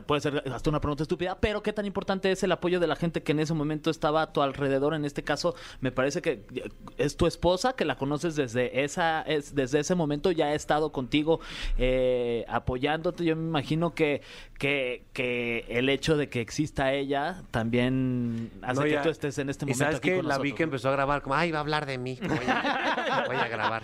puede 0.05 0.21
ser 0.21 0.43
hasta 0.53 0.69
una 0.69 0.81
pregunta 0.81 1.03
estúpida, 1.03 1.39
pero 1.39 1.63
qué 1.63 1.73
tan 1.73 1.85
importante 1.85 2.31
es 2.31 2.43
el 2.43 2.51
apoyo 2.51 2.79
de 2.79 2.87
la 2.87 2.95
gente 2.95 3.23
que 3.23 3.31
en 3.31 3.39
ese 3.39 3.53
momento 3.53 3.89
estaba 3.89 4.21
a 4.21 4.33
tu 4.33 4.41
alrededor? 4.41 4.93
En 4.93 5.05
este 5.05 5.23
caso, 5.23 5.55
me 5.81 5.91
parece 5.91 6.21
que 6.21 6.45
eh, 6.53 6.69
es 6.97 7.17
tu 7.17 7.27
esposa, 7.27 7.73
que 7.73 7.85
la 7.85 7.97
conoces 7.97 8.35
desde, 8.35 8.83
esa, 8.83 9.21
es, 9.21 9.55
desde 9.55 9.79
ese 9.79 9.95
momento, 9.95 10.31
ya 10.31 10.47
ha 10.47 10.53
estado 10.53 10.91
contigo 10.91 11.39
eh, 11.77 12.45
apoyándote. 12.47 13.23
Yo 13.23 13.35
me 13.35 13.47
imagino 13.47 13.93
que, 13.93 14.21
que, 14.59 15.05
que 15.13 15.65
el 15.69 15.87
hecho 15.89 16.17
de 16.17 16.27
que 16.29 16.41
exista 16.41 16.93
ella 16.93 17.43
también 17.49 18.51
hace 18.61 18.75
No, 18.75 18.83
que 18.83 18.91
ya- 18.91 19.01
tú 19.01 19.09
estés 19.09 19.37
en 19.39 19.49
este 19.49 19.63
y 19.63 19.67
momento 19.67 19.83
sabes 19.85 19.97
aquí 19.99 20.09
que 20.09 20.15
con 20.17 20.27
la 20.27 20.37
vi 20.37 20.51
que 20.53 20.63
empezó 20.63 20.89
a 20.89 20.91
grabar 20.91 21.21
como, 21.21 21.33
ay, 21.33 21.49
va 21.51 21.59
a 21.59 21.61
hablar 21.61 21.85
de 21.85 21.97
mí. 21.97 22.19
Voy 22.21 22.37
a, 22.45 23.23
voy 23.25 23.37
a 23.37 23.47
grabar. 23.47 23.83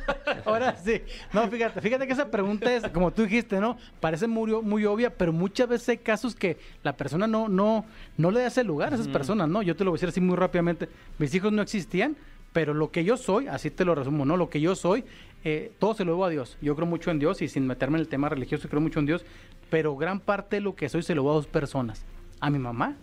Ahora 0.44 0.76
sí. 0.76 1.00
No, 1.32 1.48
fíjate, 1.48 1.80
fíjate 1.80 2.06
que 2.08 2.12
esa 2.12 2.28
pregunta 2.30 2.72
es, 2.74 2.86
como 2.88 3.12
tú 3.12 3.22
dijiste, 3.22 3.60
¿no? 3.60 3.78
Parece 4.00 4.26
muy, 4.26 4.50
muy 4.62 4.84
obvia, 4.84 5.14
pero 5.16 5.32
muchas 5.32 5.68
veces 5.68 5.88
hay 5.90 5.98
casos 5.98 6.34
que 6.34 6.58
la 6.82 6.96
persona 6.96 7.26
no, 7.28 7.48
no, 7.48 7.84
no 8.16 8.30
le 8.32 8.40
da 8.40 8.48
ese 8.48 8.64
lugar 8.64 8.92
a 8.92 8.96
esas 8.96 9.08
personas, 9.08 9.48
¿no? 9.48 9.62
Yo 9.62 9.76
te 9.76 9.84
lo 9.84 9.92
voy 9.92 9.96
a 9.96 9.98
decir 9.98 10.08
así 10.08 10.20
muy 10.20 10.36
rápidamente. 10.36 10.88
Mis 11.18 11.32
hijos 11.36 11.52
no 11.52 11.62
existían, 11.62 12.16
pero 12.56 12.72
lo 12.72 12.90
que 12.90 13.04
yo 13.04 13.18
soy, 13.18 13.48
así 13.48 13.70
te 13.70 13.84
lo 13.84 13.94
resumo, 13.94 14.24
¿no? 14.24 14.38
Lo 14.38 14.48
que 14.48 14.62
yo 14.62 14.74
soy, 14.74 15.04
eh, 15.44 15.72
todo 15.78 15.92
se 15.92 16.06
lo 16.06 16.12
debo 16.12 16.24
a 16.24 16.30
Dios. 16.30 16.56
Yo 16.62 16.74
creo 16.74 16.86
mucho 16.86 17.10
en 17.10 17.18
Dios 17.18 17.42
y 17.42 17.48
sin 17.48 17.66
meterme 17.66 17.98
en 17.98 18.00
el 18.00 18.08
tema 18.08 18.30
religioso, 18.30 18.66
creo 18.70 18.80
mucho 18.80 18.98
en 18.98 19.04
Dios, 19.04 19.26
pero 19.68 19.94
gran 19.94 20.20
parte 20.20 20.56
de 20.56 20.60
lo 20.62 20.74
que 20.74 20.88
soy 20.88 21.02
se 21.02 21.14
lo 21.14 21.20
debo 21.20 21.32
a 21.32 21.34
dos 21.34 21.46
personas. 21.46 22.06
A 22.40 22.48
mi 22.48 22.58
mamá 22.58 22.96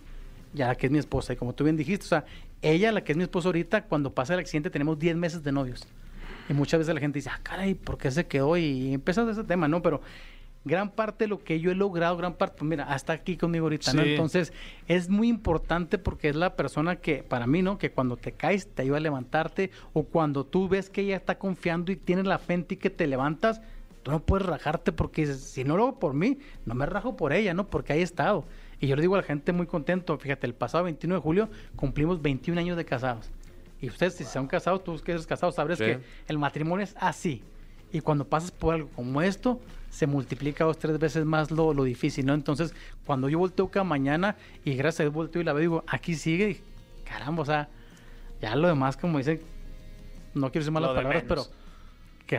ya 0.56 0.66
la 0.66 0.76
que 0.76 0.88
es 0.88 0.92
mi 0.92 0.98
esposa. 0.98 1.34
Y 1.34 1.36
como 1.36 1.54
tú 1.54 1.66
bien 1.66 1.78
dijiste, 1.78 2.04
o 2.04 2.10
sea, 2.10 2.26
ella, 2.64 2.92
la 2.92 3.04
que 3.04 3.12
es 3.12 3.16
mi 3.16 3.26
esposa 3.26 3.50
ahorita, 3.50 3.84
cuando 3.84 4.12
pasa 4.12 4.34
el 4.34 4.40
accidente 4.40 4.72
tenemos 4.72 4.98
10 4.98 5.18
meses 5.18 5.44
de 5.44 5.52
novios. 5.52 5.86
Y 6.50 6.54
muchas 6.54 6.80
veces 6.80 6.96
la 6.96 7.00
gente 7.00 7.20
dice, 7.20 7.30
ah, 7.30 7.40
caray, 7.44 7.76
¿por 7.76 8.00
qué 8.00 8.10
se 8.10 8.26
quedó? 8.26 8.58
Y 8.58 8.92
empieza 8.92 9.30
ese 9.30 9.44
tema, 9.44 9.68
¿no? 9.68 9.84
Pero 9.84 10.02
gran 10.66 10.90
parte 10.92 11.26
de 11.26 11.28
lo 11.28 11.44
que 11.44 11.60
yo 11.60 11.72
he 11.72 11.76
logrado, 11.76 12.16
gran 12.18 12.34
parte, 12.34 12.56
pues 12.60 12.70
mira, 12.70 12.86
hasta 12.86 13.14
aquí 13.14 13.36
conmigo 13.38 13.66
ahorita, 13.66 13.94
¿no? 13.94 14.04
Sí. 14.04 14.12
Entonces, 14.12 14.54
es 14.88 15.10
muy 15.10 15.28
importante 15.28 15.98
porque 15.98 16.30
es 16.30 16.36
la 16.36 16.56
persona 16.56 16.96
que, 16.98 17.24
para 17.24 17.48
mí, 17.48 17.62
¿no? 17.62 17.78
Que 17.78 17.92
cuando 17.92 18.16
te 18.18 18.32
caes 18.32 18.68
te 18.68 18.82
ayuda 18.84 18.98
a 18.98 19.02
levantarte 19.02 19.72
o 19.94 20.04
cuando 20.04 20.46
tú 20.46 20.70
ves 20.70 20.90
que 20.90 21.02
ella 21.02 21.18
está 21.18 21.38
confiando 21.38 21.92
y 21.92 21.96
tienes 21.98 22.26
la 22.26 22.38
fe 22.40 22.54
en 22.54 22.64
ti 22.64 22.78
que 22.78 22.90
te 22.90 23.08
levantas, 23.08 23.62
tú 24.04 24.12
no 24.12 24.20
puedes 24.22 24.46
rajarte 24.46 24.92
porque 24.92 25.26
si 25.28 25.64
no 25.64 25.76
lo 25.78 25.84
hago 25.84 26.00
por 26.00 26.14
mí, 26.14 26.40
no 26.66 26.76
me 26.76 26.86
rajo 26.86 27.16
por 27.18 27.34
ella, 27.34 27.54
¿no? 27.54 27.68
Porque 27.68 27.94
ahí 27.94 28.00
he 28.00 28.04
estado. 28.04 28.46
Y 28.80 28.88
yo 28.88 28.96
le 28.96 29.02
digo 29.02 29.16
a 29.16 29.20
la 29.20 29.24
gente 29.24 29.54
muy 29.54 29.66
contento, 29.66 30.18
fíjate, 30.18 30.46
el 30.48 30.54
pasado 30.54 30.84
21 30.86 31.16
de 31.16 31.22
julio 31.22 31.50
cumplimos 31.76 32.22
21 32.22 32.60
años 32.60 32.76
de 32.78 32.86
casados. 32.86 33.30
Y 33.82 33.88
ustedes, 33.88 34.14
si 34.16 34.24
se 34.24 34.40
han 34.40 34.48
casado, 34.48 34.80
tú 34.80 34.98
que 35.02 35.12
eres 35.12 35.28
casado, 35.28 35.52
sabrás 35.52 35.78
Sí. 35.78 35.84
que 35.86 36.00
el 36.28 36.38
matrimonio 36.38 36.84
es 36.86 36.96
así. 37.00 37.44
Y 37.94 38.02
cuando 38.02 38.26
pasas 38.26 38.52
por 38.52 38.74
algo 38.74 38.90
como 38.90 39.22
esto, 39.22 39.62
se 39.90 40.08
multiplica 40.08 40.66
dos, 40.66 40.80
tres 40.80 41.00
veces 41.00 41.24
más 41.24 41.52
lo, 41.52 41.74
lo 41.74 41.84
difícil, 41.84 42.26
¿no? 42.26 42.34
Entonces, 42.34 42.74
cuando 43.06 43.30
yo 43.30 43.40
volteo 43.40 43.70
cada 43.70 43.84
mañana 43.84 44.36
y 44.66 44.74
gracias 44.74 45.02
a 45.02 45.04
Dios 45.04 45.14
volteo 45.14 45.42
y 45.42 45.46
la 45.46 45.54
veo, 45.54 45.62
digo, 45.62 45.84
aquí 45.88 46.16
sigue, 46.16 46.50
y 46.50 46.62
caramba, 47.06 47.44
o 47.44 47.46
sea, 47.46 47.70
ya 48.42 48.56
lo 48.56 48.68
demás, 48.68 48.98
como 48.98 49.20
dicen, 49.20 49.40
no 50.34 50.52
quiero 50.52 50.64
decir 50.64 50.74
malas 50.74 50.90
palabras, 50.90 51.24
menos. 51.24 51.48
pero 51.48 51.63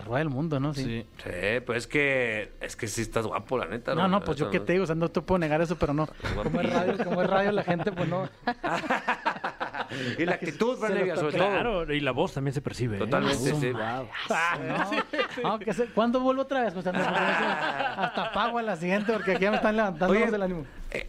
que 0.01 0.07
rueda 0.07 0.22
el 0.22 0.28
mundo, 0.30 0.61
¿no? 0.61 0.74
Sí. 0.74 1.07
Sí, 1.22 1.30
pues 1.66 1.78
es 1.78 1.86
que, 1.86 2.53
es 2.61 2.76
que 2.76 2.86
sí 2.88 3.03
estás 3.03 3.26
guapo, 3.26 3.59
la 3.59 3.66
neta. 3.66 3.95
No, 3.95 4.09
no, 4.09 4.20
pues 4.22 4.36
yo 4.38 4.51
qué 4.51 4.61
te 4.61 4.72
digo, 4.72 4.84
o 4.84 4.86
sea, 4.86 4.95
no 4.97 5.09
te 5.11 5.20
puedo 5.20 5.38
negar 5.38 5.61
eso, 5.61 5.76
pero 5.76 5.95
no. 5.95 6.09
Como 6.42 6.61
es 6.61 6.72
radio, 6.72 7.05
como 7.05 7.22
es 7.22 7.30
radio, 7.30 7.53
la 7.53 7.62
gente, 7.62 7.92
pues 7.92 8.09
no. 8.09 8.28
Y 10.18 10.24
la 10.24 10.34
actitud, 10.34 10.74
está 10.74 11.16
sobre 11.16 11.36
todo. 11.38 11.47
Claro, 11.49 11.92
y 11.92 12.01
la 12.01 12.11
voz 12.12 12.32
también 12.32 12.53
se 12.55 12.61
percibe. 12.61 12.97
¿eh? 12.97 13.01
Totalmente, 13.01 13.51
Su 13.51 13.61
sí. 13.61 13.72
No, 15.42 15.51
no, 15.51 15.59
que 15.59 15.72
se- 15.72 15.86
¿Cuándo 15.86 16.20
vuelvo 16.20 16.42
otra 16.42 16.62
vez? 16.64 16.74
José 16.74 16.88
Andrés? 16.88 17.07
Porque 17.07 17.22
eso- 17.22 18.01
Hasta 18.01 18.32
pago 18.32 18.59
a 18.59 18.62
la 18.62 18.76
siguiente 18.76 19.12
porque 19.12 19.32
aquí 19.32 19.42
ya 19.45 19.51
me 19.51 19.57
están 19.59 19.76
levantando 19.76 20.12
Oye, 20.14 20.30
del 20.30 20.42
ánimo. 20.42 20.64
eh, 20.90 21.07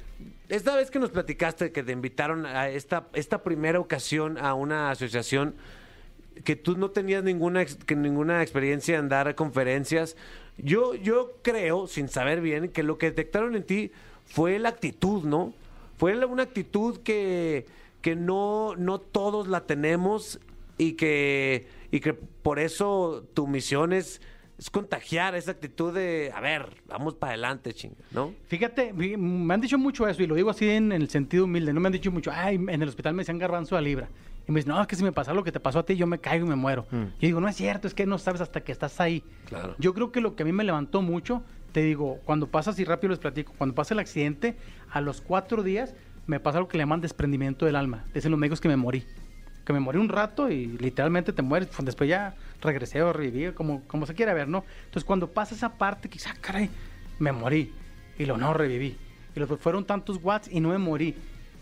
esta 0.50 0.76
vez 0.76 0.92
que 0.92 1.00
nos 1.00 1.10
platicaste 1.10 1.72
que 1.72 1.84
te 1.84 1.92
invitaron 1.94 2.46
a 2.46 2.68
esta, 2.70 3.08
esta 3.14 3.42
primera 3.42 3.80
ocasión 3.80 4.38
a 4.38 4.54
una 4.54 4.92
asociación 4.92 5.56
que 6.44 6.56
tú 6.56 6.78
no 6.78 6.92
tenías 6.92 7.24
ninguna, 7.24 7.66
que 7.66 7.96
ninguna 7.96 8.42
experiencia 8.42 8.98
en 8.98 9.10
dar 9.10 9.34
conferencias, 9.36 10.16
yo, 10.58 10.96
yo 10.96 11.34
creo, 11.42 11.88
sin 11.88 12.08
saber 12.08 12.42
bien, 12.42 12.70
que 12.70 12.84
lo 12.84 12.98
que 12.98 13.08
detectaron 13.08 13.56
en 13.56 13.64
ti 13.64 13.92
fue 14.26 14.60
la 14.60 14.70
actitud, 14.70 15.24
¿no? 15.24 15.54
Fue 15.98 16.26
una 16.26 16.44
actitud 16.44 17.00
que, 17.00 17.66
que 18.02 18.16
no, 18.16 18.76
no 18.76 19.00
todos 19.00 19.48
la 19.48 19.62
tenemos 19.62 20.40
y 20.78 20.94
que, 20.94 21.68
y 21.92 22.00
que 22.02 22.14
por 22.14 22.60
eso 22.60 23.26
tu 23.34 23.48
misión 23.48 23.94
es, 23.94 24.22
es 24.58 24.70
contagiar 24.70 25.36
esa 25.36 25.52
actitud 25.52 25.94
de, 25.94 26.32
a 26.36 26.42
ver, 26.42 26.68
vamos 26.88 27.16
para 27.16 27.34
adelante, 27.34 27.74
chinga, 27.74 27.96
¿no? 28.12 28.34
Fíjate, 28.48 28.94
me 28.94 29.54
han 29.54 29.62
dicho 29.62 29.78
mucho 29.78 30.08
eso 30.08 30.22
y 30.22 30.28
lo 30.28 30.36
digo 30.36 30.50
así 30.50 30.70
en 30.70 30.92
el 30.92 31.10
sentido 31.10 31.46
humilde. 31.46 31.74
No 31.74 31.80
me 31.80 31.88
han 31.88 31.94
dicho 31.94 32.12
mucho, 32.12 32.32
ay, 32.34 32.56
en 32.56 32.82
el 32.82 32.90
hospital 32.90 33.14
me 33.14 33.22
decían 33.22 33.40
garbanzo 33.40 33.78
a 33.78 33.82
libra. 33.82 34.10
Y 34.48 34.52
me 34.52 34.60
dicen, 34.60 34.74
no, 34.74 34.82
es 34.82 34.88
que 34.88 34.96
si 34.96 35.04
me 35.04 35.12
pasa 35.12 35.34
lo 35.34 35.44
que 35.44 35.52
te 35.52 35.60
pasó 35.60 35.80
a 35.80 35.86
ti, 35.86 35.96
yo 35.96 36.06
me 36.06 36.20
caigo 36.20 36.46
y 36.46 36.50
me 36.50 36.56
muero. 36.56 36.86
Yo 36.92 37.08
digo, 37.20 37.42
no 37.42 37.48
es 37.48 37.56
cierto, 37.56 37.88
es 37.88 37.94
que 37.94 38.06
no 38.06 38.18
sabes 38.18 38.42
hasta 38.42 38.62
que 38.62 38.72
estás 38.72 39.02
ahí. 39.02 39.24
Claro. 39.46 39.76
Yo 39.80 39.94
creo 39.94 40.12
que 40.12 40.22
lo 40.22 40.36
que 40.36 40.44
a 40.44 40.46
mí 40.46 40.52
me 40.52 40.64
levantó 40.64 41.02
mucho, 41.02 41.44
te 41.72 41.82
digo, 41.82 42.20
cuando 42.26 42.48
pasa 42.48 42.72
así 42.72 42.86
rápido 42.86 43.10
les 43.10 43.20
platico, 43.20 43.54
cuando 43.58 43.76
pasa 43.76 43.94
el 43.94 44.00
accidente, 44.00 44.56
a 44.92 45.02
los 45.02 45.22
cuatro 45.22 45.64
días 45.64 45.96
me 46.28 46.40
pasa 46.40 46.60
lo 46.60 46.68
que 46.68 46.78
le 46.78 46.84
llaman 46.84 47.02
desprendimiento 47.02 47.66
del 47.66 47.76
alma. 47.76 48.06
Dicen 48.14 48.32
los 48.32 48.40
médicos 48.40 48.62
que 48.62 48.68
me 48.68 48.76
morí. 48.76 49.06
Que 49.66 49.74
me 49.74 49.80
morí 49.80 49.98
un 49.98 50.10
rato 50.10 50.50
y 50.50 50.68
literalmente 50.78 51.34
te 51.34 51.42
mueres. 51.42 51.70
Pues, 51.70 51.84
Después 51.86 52.10
ya 52.10 52.36
regresé 52.62 53.02
o 53.02 53.14
reviví, 53.14 53.52
como, 53.54 53.82
como 53.88 54.06
se 54.06 54.14
quiera 54.14 54.34
ver, 54.34 54.48
¿no? 54.48 54.64
Entonces 54.86 55.04
cuando 55.04 55.32
pasa 55.32 55.56
esa 55.56 55.78
parte, 55.78 56.08
que 56.08 56.20
ah, 56.28 56.36
caray, 56.40 56.70
me 57.20 57.32
morí. 57.32 57.74
Y 58.18 58.26
lo 58.26 58.38
no 58.38 58.54
reviví. 58.54 58.96
Y 59.36 59.40
los 59.40 59.50
fueron 59.60 59.86
tantos 59.86 60.20
watts 60.22 60.50
y 60.52 60.60
no 60.60 60.70
me 60.70 60.78
morí. 60.78 61.16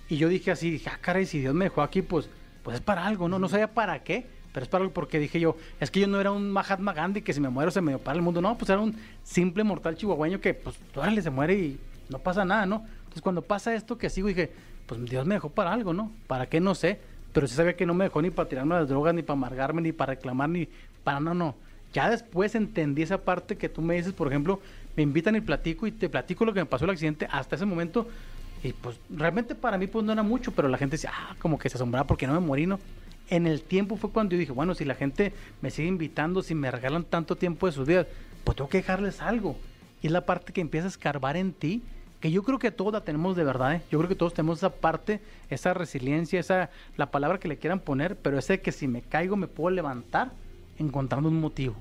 Y 0.09 0.17
yo 0.17 0.27
dije 0.27 0.51
así, 0.51 0.69
dije, 0.69 0.89
ah, 0.93 0.99
caray, 1.01 1.25
si 1.25 1.39
Dios 1.39 1.55
me 1.55 1.65
dejó 1.65 1.81
aquí, 1.81 2.01
pues, 2.01 2.29
pues 2.63 2.75
es 2.75 2.81
para 2.81 3.05
algo, 3.05 3.29
¿no? 3.29 3.37
No 3.39 3.49
sabía 3.49 3.73
para 3.73 4.03
qué, 4.03 4.25
pero 4.53 4.63
es 4.63 4.69
para 4.69 4.83
algo 4.83 4.93
porque 4.93 5.19
dije 5.19 5.39
yo, 5.39 5.55
es 5.79 5.91
que 5.91 5.99
yo 5.99 6.07
no 6.07 6.19
era 6.19 6.31
un 6.31 6.51
Mahatma 6.51 6.93
Gandhi 6.93 7.21
que 7.21 7.33
si 7.33 7.41
me 7.41 7.49
muero 7.49 7.71
se 7.71 7.81
me 7.81 7.97
para 7.97 8.15
el 8.15 8.21
mundo. 8.21 8.41
No, 8.41 8.57
pues 8.57 8.69
era 8.69 8.79
un 8.79 8.95
simple 9.23 9.63
mortal 9.63 9.95
chihuahueño 9.95 10.39
que, 10.39 10.53
pues, 10.53 10.77
órale, 10.95 11.21
se 11.21 11.29
muere 11.29 11.53
y 11.55 11.79
no 12.09 12.19
pasa 12.19 12.45
nada, 12.45 12.65
¿no? 12.65 12.85
Entonces 13.03 13.21
cuando 13.21 13.41
pasa 13.41 13.73
esto 13.75 13.97
que 13.97 14.09
sigo, 14.09 14.27
dije, 14.27 14.51
pues 14.85 15.03
Dios 15.05 15.25
me 15.25 15.35
dejó 15.35 15.49
para 15.49 15.73
algo, 15.73 15.93
¿no? 15.93 16.11
¿Para 16.27 16.47
qué? 16.47 16.59
No 16.59 16.75
sé. 16.75 16.99
Pero 17.33 17.47
sí 17.47 17.55
sabía 17.55 17.75
que 17.75 17.85
no 17.85 17.95
me 17.95 18.05
dejó 18.05 18.21
ni 18.21 18.29
para 18.29 18.47
tirarme 18.47 18.75
las 18.75 18.87
drogas, 18.87 19.13
ni 19.13 19.23
para 19.23 19.33
amargarme, 19.33 19.81
ni 19.81 19.91
para 19.91 20.13
reclamar, 20.13 20.49
ni 20.49 20.69
para 21.03 21.19
no, 21.19 21.33
no. 21.33 21.55
Ya 21.91 22.09
después 22.09 22.55
entendí 22.55 23.01
esa 23.01 23.19
parte 23.19 23.57
que 23.57 23.69
tú 23.69 23.81
me 23.81 23.95
dices, 23.95 24.13
por 24.13 24.27
ejemplo, 24.27 24.59
me 24.95 25.03
invitan 25.03 25.35
y 25.35 25.41
platico 25.41 25.87
y 25.87 25.91
te 25.91 26.09
platico 26.09 26.45
lo 26.45 26.53
que 26.53 26.59
me 26.59 26.65
pasó 26.65 26.85
el 26.85 26.91
accidente 26.91 27.27
hasta 27.31 27.55
ese 27.55 27.65
momento. 27.65 28.07
Y 28.63 28.73
pues 28.73 28.97
realmente 29.09 29.55
para 29.55 29.77
mí 29.77 29.87
pues 29.87 30.05
no 30.05 30.13
era 30.13 30.23
mucho, 30.23 30.51
pero 30.51 30.67
la 30.67 30.77
gente 30.77 30.95
decía, 30.95 31.11
ah, 31.13 31.35
como 31.39 31.59
que 31.59 31.69
se 31.69 31.75
asombraba 31.75 32.07
porque 32.07 32.27
no 32.27 32.33
me 32.33 32.39
morí, 32.39 32.65
¿no? 32.65 32.79
En 33.29 33.45
el 33.45 33.61
tiempo 33.61 33.97
fue 33.97 34.11
cuando 34.11 34.33
yo 34.33 34.39
dije, 34.39 34.51
bueno, 34.51 34.73
si 34.73 34.85
la 34.85 34.95
gente 34.95 35.33
me 35.61 35.69
sigue 35.69 35.87
invitando, 35.87 36.41
si 36.41 36.55
me 36.55 36.71
regalan 36.71 37.03
tanto 37.03 37.35
tiempo 37.35 37.67
de 37.67 37.73
sus 37.73 37.87
vidas, 37.87 38.07
pues 38.43 38.55
tengo 38.55 38.69
que 38.69 38.77
dejarles 38.77 39.21
algo. 39.21 39.57
Y 40.01 40.07
es 40.07 40.13
la 40.13 40.25
parte 40.25 40.53
que 40.53 40.61
empieza 40.61 40.87
a 40.87 40.89
escarbar 40.89 41.37
en 41.37 41.53
ti 41.53 41.81
que 42.23 42.31
yo 42.31 42.41
creo 42.43 42.57
que 42.57 42.71
todos 42.71 42.93
la 42.93 43.01
tenemos 43.01 43.35
de 43.35 43.43
verdad, 43.43 43.75
¿eh? 43.75 43.81
yo 43.91 43.99
creo 43.99 44.07
que 44.07 44.15
todos 44.15 44.33
tenemos 44.33 44.59
esa 44.59 44.69
parte, 44.69 45.19
esa 45.49 45.73
resiliencia, 45.73 46.39
esa, 46.39 46.69
la 46.95 47.11
palabra 47.11 47.37
que 47.37 47.49
le 47.49 47.57
quieran 47.57 47.81
poner, 47.81 48.15
pero 48.15 48.39
ese 48.39 48.61
que 48.61 48.71
si 48.71 48.87
me 48.87 49.01
caigo 49.01 49.35
me 49.35 49.47
puedo 49.47 49.75
levantar 49.75 50.31
encontrando 50.79 51.27
un 51.27 51.41
motivo. 51.41 51.75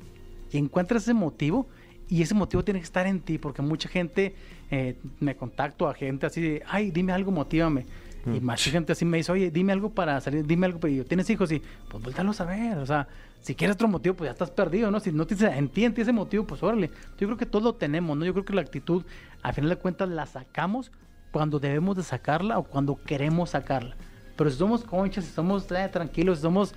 Y 0.51 0.59
encuentras 0.59 1.05
ese 1.05 1.15
motivo 1.15 1.69
y 2.13 2.21
ese 2.21 2.35
motivo 2.35 2.63
tiene 2.63 2.79
que 2.79 2.85
estar 2.85 3.07
en 3.07 3.21
ti, 3.21 3.39
porque 3.39 3.63
mucha 3.63 3.89
gente 3.89 4.35
eh, 4.71 4.99
me 5.19 5.35
contacto 5.35 5.89
a 5.89 5.95
gente 5.95 6.27
así 6.27 6.43
de, 6.43 6.63
ay, 6.69 6.91
dime 6.91 7.11
algo, 7.11 7.31
motívame. 7.31 7.87
Y 8.27 8.39
mm. 8.39 8.45
más 8.45 8.63
gente 8.63 8.93
así 8.93 9.07
me 9.07 9.17
dice, 9.17 9.33
oye, 9.33 9.51
dime 9.51 9.73
algo 9.73 9.89
para 9.89 10.21
salir, 10.21 10.47
dime 10.47 10.67
algo, 10.67 10.79
pero 10.79 10.93
yo, 10.93 11.07
¿tienes 11.07 11.31
hijos? 11.31 11.51
Y 11.51 11.63
pues 11.89 12.03
vuéltalo 12.03 12.33
a 12.39 12.45
ver, 12.45 12.77
o 12.77 12.85
sea, 12.85 13.09
si 13.41 13.55
quieres 13.55 13.77
otro 13.77 13.89
motivo, 13.89 14.15
pues 14.15 14.29
ya 14.29 14.33
estás 14.33 14.51
perdido, 14.51 14.91
¿no? 14.91 15.01
Si 15.01 15.11
no 15.11 15.27
tienes 15.27 15.57
en 15.57 15.71
ti, 15.71 15.87
en 15.87 15.95
ti 15.95 16.03
ese 16.03 16.13
motivo, 16.13 16.47
pues 16.47 16.63
órale. 16.63 16.91
Yo 17.19 17.27
creo 17.29 17.39
que 17.39 17.47
todos 17.47 17.65
lo 17.65 17.75
tenemos, 17.77 18.15
¿no? 18.15 18.27
Yo 18.27 18.35
creo 18.35 18.45
que 18.45 18.53
la 18.53 18.61
actitud, 18.61 19.07
al 19.43 19.55
final 19.55 19.71
de 19.71 19.77
cuentas, 19.77 20.07
la 20.11 20.27
sacamos 20.27 20.93
cuando 21.31 21.61
debemos 21.61 21.97
de 21.97 22.03
sacarla 22.03 22.59
o 22.59 22.65
cuando 22.65 23.03
queremos 23.07 23.49
sacarla. 23.49 23.97
Pero 24.37 24.51
si 24.51 24.59
somos 24.59 24.85
conchas, 24.85 25.25
si 25.25 25.33
somos 25.33 25.71
eh, 25.73 25.89
tranquilos, 25.91 26.39
si 26.39 26.43
somos 26.43 26.75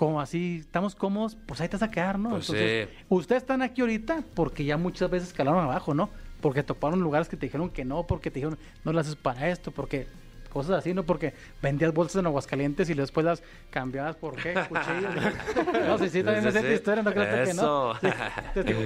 como 0.00 0.18
así, 0.18 0.60
estamos 0.60 0.94
cómodos, 0.94 1.36
pues 1.44 1.60
ahí 1.60 1.68
te 1.68 1.76
vas 1.76 1.82
a 1.82 1.90
quedar, 1.90 2.18
¿no? 2.18 2.30
Pues 2.30 2.48
Entonces, 2.48 2.88
ustedes 3.10 3.42
están 3.42 3.60
aquí 3.60 3.82
ahorita 3.82 4.24
porque 4.32 4.64
ya 4.64 4.78
muchas 4.78 5.10
veces 5.10 5.28
escalaron 5.28 5.62
abajo, 5.62 5.92
¿no? 5.92 6.08
Porque 6.40 6.62
toparon 6.62 7.02
lugares 7.02 7.28
que 7.28 7.36
te 7.36 7.44
dijeron 7.44 7.68
que 7.68 7.84
no, 7.84 8.06
porque 8.06 8.30
te 8.30 8.36
dijeron, 8.36 8.58
no 8.82 8.94
lo 8.94 9.00
haces 9.00 9.14
para 9.14 9.50
esto, 9.50 9.72
porque 9.72 10.06
cosas 10.48 10.78
así, 10.78 10.94
¿no? 10.94 11.02
Porque 11.02 11.34
vendías 11.60 11.92
bolsas 11.92 12.20
en 12.20 12.24
Aguascalientes 12.24 12.88
y 12.88 12.94
después 12.94 13.26
las 13.26 13.42
cambiabas 13.68 14.16
por 14.16 14.36
qué, 14.36 14.54
cuchillos. 14.54 15.14
no, 15.86 15.98
sí, 15.98 16.08
sí, 16.08 16.22
también 16.22 16.46
es 16.46 16.54
esa 16.54 16.72
historia, 16.72 17.02
no 17.02 17.12
crees 17.12 17.50
que 17.50 17.54
no. 17.54 17.92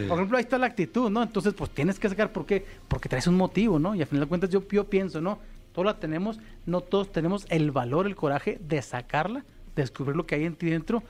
por 0.08 0.18
ejemplo, 0.18 0.36
ahí 0.36 0.42
está 0.42 0.58
la 0.58 0.66
actitud, 0.66 1.10
¿no? 1.10 1.22
Entonces, 1.22 1.54
pues 1.54 1.70
tienes 1.70 1.96
que 2.00 2.08
sacar, 2.08 2.32
¿por 2.32 2.44
qué? 2.44 2.66
Porque 2.88 3.08
traes 3.08 3.28
un 3.28 3.36
motivo, 3.36 3.78
¿no? 3.78 3.94
Y 3.94 4.00
al 4.00 4.08
final 4.08 4.24
de 4.24 4.28
cuentas 4.28 4.50
yo, 4.50 4.66
yo 4.68 4.90
pienso, 4.90 5.20
¿no? 5.20 5.38
Todos 5.72 5.86
la 5.86 6.00
tenemos, 6.00 6.40
no 6.66 6.80
todos 6.80 7.12
tenemos 7.12 7.46
el 7.50 7.70
valor, 7.70 8.06
el 8.06 8.16
coraje 8.16 8.58
de 8.60 8.82
sacarla, 8.82 9.44
descubrir 9.76 10.16
lo 10.16 10.26
que 10.26 10.34
hay 10.36 10.44
en 10.44 10.56
ti 10.56 10.70
dentro 10.70 11.02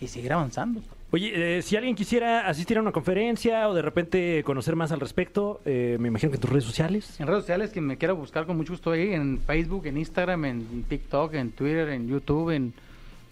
y 0.00 0.08
seguir 0.08 0.32
avanzando. 0.32 0.82
Oye, 1.12 1.58
eh, 1.58 1.62
si 1.62 1.76
alguien 1.76 1.94
quisiera 1.94 2.48
asistir 2.48 2.78
a 2.78 2.82
una 2.82 2.92
conferencia 2.92 3.68
o 3.68 3.74
de 3.74 3.80
repente 3.80 4.42
conocer 4.44 4.74
más 4.74 4.90
al 4.90 5.00
respecto, 5.00 5.60
eh, 5.64 5.96
me 6.00 6.08
imagino 6.08 6.30
que 6.30 6.36
en 6.36 6.40
tus 6.40 6.50
redes 6.50 6.64
sociales. 6.64 7.20
En 7.20 7.26
redes 7.28 7.42
sociales, 7.42 7.70
quien 7.70 7.86
me 7.86 7.96
quiera 7.96 8.12
buscar 8.12 8.44
con 8.44 8.56
mucho 8.56 8.72
gusto 8.72 8.90
ahí, 8.90 9.12
en 9.12 9.40
Facebook, 9.40 9.86
en 9.86 9.98
Instagram, 9.98 10.44
en 10.44 10.84
TikTok, 10.84 11.34
en 11.34 11.52
Twitter, 11.52 11.90
en 11.90 12.08
YouTube, 12.08 12.50
en 12.50 12.74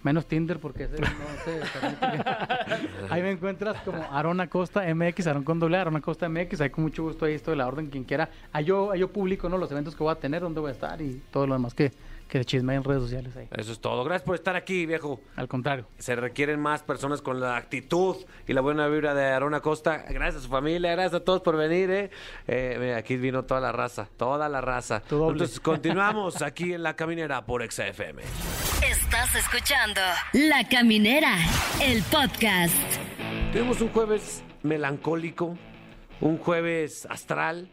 menos 0.05 0.27
Tinder 0.27 0.59
porque 0.59 0.87
no 0.87 1.07
sé, 1.45 1.61
ahí 3.11 3.23
me 3.23 3.33
encuentras 3.33 3.81
como 3.83 4.05
Arona 4.13 4.49
Costa 4.49 4.83
MX, 4.95 5.27
Aron 5.27 5.45
con 5.45 5.59
doble 5.59 5.79
Arona 5.79 6.01
Costa 6.03 6.29
MX, 6.29 6.61
ahí 6.61 6.71
con 6.71 6.85
mucho 6.85 7.03
gusto 7.03 7.25
ahí 7.25 7.35
estoy 7.35 7.53
de 7.53 7.57
la 7.57 7.67
orden, 7.67 7.89
quien 7.89 8.05
quiera. 8.05 8.29
Ahí 8.53 8.67
yo, 8.67 8.93
ahí 8.93 9.01
yo 9.01 9.11
publico 9.11 9.49
¿no? 9.49 9.57
los 9.59 9.71
eventos 9.73 9.97
que 9.97 10.05
voy 10.05 10.13
a 10.13 10.17
tener, 10.17 10.43
dónde 10.43 10.61
voy 10.61 10.69
a 10.69 10.73
estar 10.73 11.01
y 11.01 11.23
todo 11.33 11.47
lo 11.47 11.55
demás 11.55 11.75
que, 11.75 11.91
que 12.35 12.39
de 12.39 12.45
chisme 12.47 12.75
en 12.75 12.83
redes 12.83 13.01
sociales 13.01 13.37
ahí. 13.37 13.47
Eso 13.53 13.71
es 13.71 13.79
todo. 13.79 14.03
Gracias 14.03 14.27
por 14.27 14.35
estar 14.35 14.57
aquí, 14.57 14.87
viejo. 14.87 15.21
Al 15.37 15.47
contrario. 15.47 15.87
Se 15.99 16.17
requieren 16.17 16.59
más 16.59 16.83
personas 16.83 17.23
con 17.23 17.39
la 17.39 17.57
actitud 17.57 18.17
y 18.49 18.53
la 18.55 18.61
buena 18.61 18.89
vibra 18.89 19.15
de 19.15 19.27
Arona 19.27 19.61
Costa. 19.61 19.99
Gracias 20.09 20.41
a 20.41 20.41
su 20.41 20.49
familia, 20.49 20.91
gracias 20.91 21.15
a 21.15 21.25
todos 21.25 21.43
por 21.43 21.57
venir. 21.57 21.93
¿eh? 21.93 22.11
Eh, 22.49 22.93
aquí 22.99 23.17
vino 23.17 23.45
toda 23.45 23.61
la 23.61 23.71
raza, 23.71 24.09
toda 24.17 24.49
la 24.49 24.61
raza. 24.61 25.01
Entonces 25.09 25.61
continuamos 25.61 26.43
aquí 26.43 26.73
en 26.73 26.83
La 26.83 26.97
Caminera 26.97 27.47
por 27.47 27.65
XFM. 27.65 28.23
Estás 28.85 29.37
escuchando 29.37 30.01
La 30.33 30.69
Caminera, 30.69 31.37
el 31.81 32.03
podcast. 32.03 32.75
Tenemos 33.53 33.81
un 33.81 33.91
jueves 33.91 34.43
melancólico 34.65 35.57
un 36.25 36.39
jueves 36.39 37.07
astral, 37.11 37.69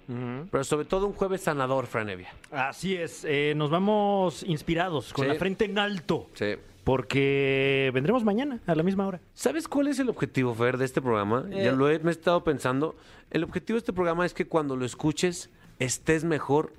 pero 0.52 0.64
sobre 0.66 0.86
todo 0.86 1.08
un 1.08 1.14
jueves 1.14 1.42
sanador, 1.42 1.88
Franevia. 1.88 2.34
Así 2.52 2.96
es, 2.96 3.26
eh, 3.26 3.54
nos 3.56 3.70
vamos 3.70 4.44
inspirados, 4.44 5.14
con 5.14 5.26
Sí. 5.26 5.32
la 5.32 5.36
frente 5.40 5.66
en 5.66 5.80
alto. 5.80 6.30
Sí. 6.34 6.56
Porque 6.84 7.92
vendremos 7.94 8.24
mañana 8.24 8.60
a 8.66 8.76
la 8.76 8.84
misma 8.84 9.08
hora. 9.08 9.22
¿Sabes 9.34 9.68
cuál 9.68 9.88
es 9.88 10.00
el 10.00 10.10
objetivo, 10.10 10.54
Fer, 10.54 10.78
de 10.78 10.86
este 10.86 11.02
programa? 11.02 11.46
Ya 11.50 11.72
lo 11.72 11.90
he, 11.90 12.00
me 12.00 12.10
he 12.10 12.12
estado 12.12 12.44
pensando. 12.44 12.96
El 13.30 13.44
objetivo 13.44 13.76
de 13.76 13.80
este 13.80 13.94
programa 13.94 14.26
es 14.26 14.34
que 14.34 14.46
cuando 14.48 14.76
lo 14.76 14.86
escuches 14.86 15.50
estés 15.80 16.24
mejor. 16.24 16.74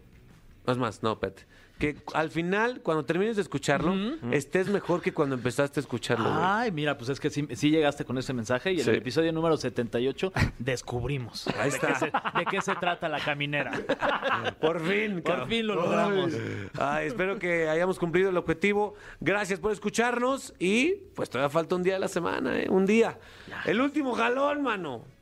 Es 0.66 0.76
más, 0.76 1.02
no, 1.02 1.18
Pet. 1.18 1.46
Que 1.82 1.96
al 2.14 2.30
final, 2.30 2.80
cuando 2.80 3.04
termines 3.04 3.34
de 3.34 3.42
escucharlo, 3.42 3.92
estés 4.30 4.68
mejor 4.68 5.02
que 5.02 5.12
cuando 5.12 5.34
empezaste 5.34 5.80
a 5.80 5.82
escucharlo. 5.82 6.28
güey. 6.30 6.40
Ay, 6.40 6.70
mira, 6.70 6.96
pues 6.96 7.10
es 7.10 7.18
que 7.18 7.28
sí, 7.28 7.48
sí 7.56 7.70
llegaste 7.70 8.04
con 8.04 8.16
ese 8.18 8.32
mensaje 8.32 8.72
y 8.72 8.78
en 8.78 8.84
Sí. 8.84 8.90
el 8.90 8.96
episodio 8.96 9.32
número 9.32 9.56
78 9.56 10.32
descubrimos 10.60 11.48
Ahí 11.58 11.70
de 11.70 11.76
está. 11.76 11.88
qué 11.88 11.94
se, 11.98 12.04
de 12.38 12.44
qué 12.50 12.60
se 12.60 12.74
trata 12.76 13.08
la 13.08 13.18
caminera. 13.18 13.72
Por 14.60 14.80
fin, 14.80 15.14
Por 15.14 15.22
cabrón. 15.32 15.48
fin 15.48 15.66
lo 15.66 15.74
logramos. 15.74 16.32
Ay, 16.78 17.08
espero 17.08 17.38
que 17.40 17.68
hayamos 17.68 17.98
cumplido 17.98 18.30
el 18.30 18.36
objetivo. 18.36 18.94
Gracias 19.20 19.58
por 19.58 19.72
escucharnos 19.72 20.54
y 20.60 20.94
pues 21.16 21.30
todavía 21.30 21.50
falta 21.50 21.74
un 21.74 21.82
día 21.82 21.94
de 21.94 21.98
la 22.00 22.08
semana, 22.08 22.60
¿eh? 22.60 22.68
Un 22.70 22.86
día. 22.86 23.18
El 23.64 23.80
último 23.80 24.12
jalón, 24.14 24.62
mano. 24.62 25.04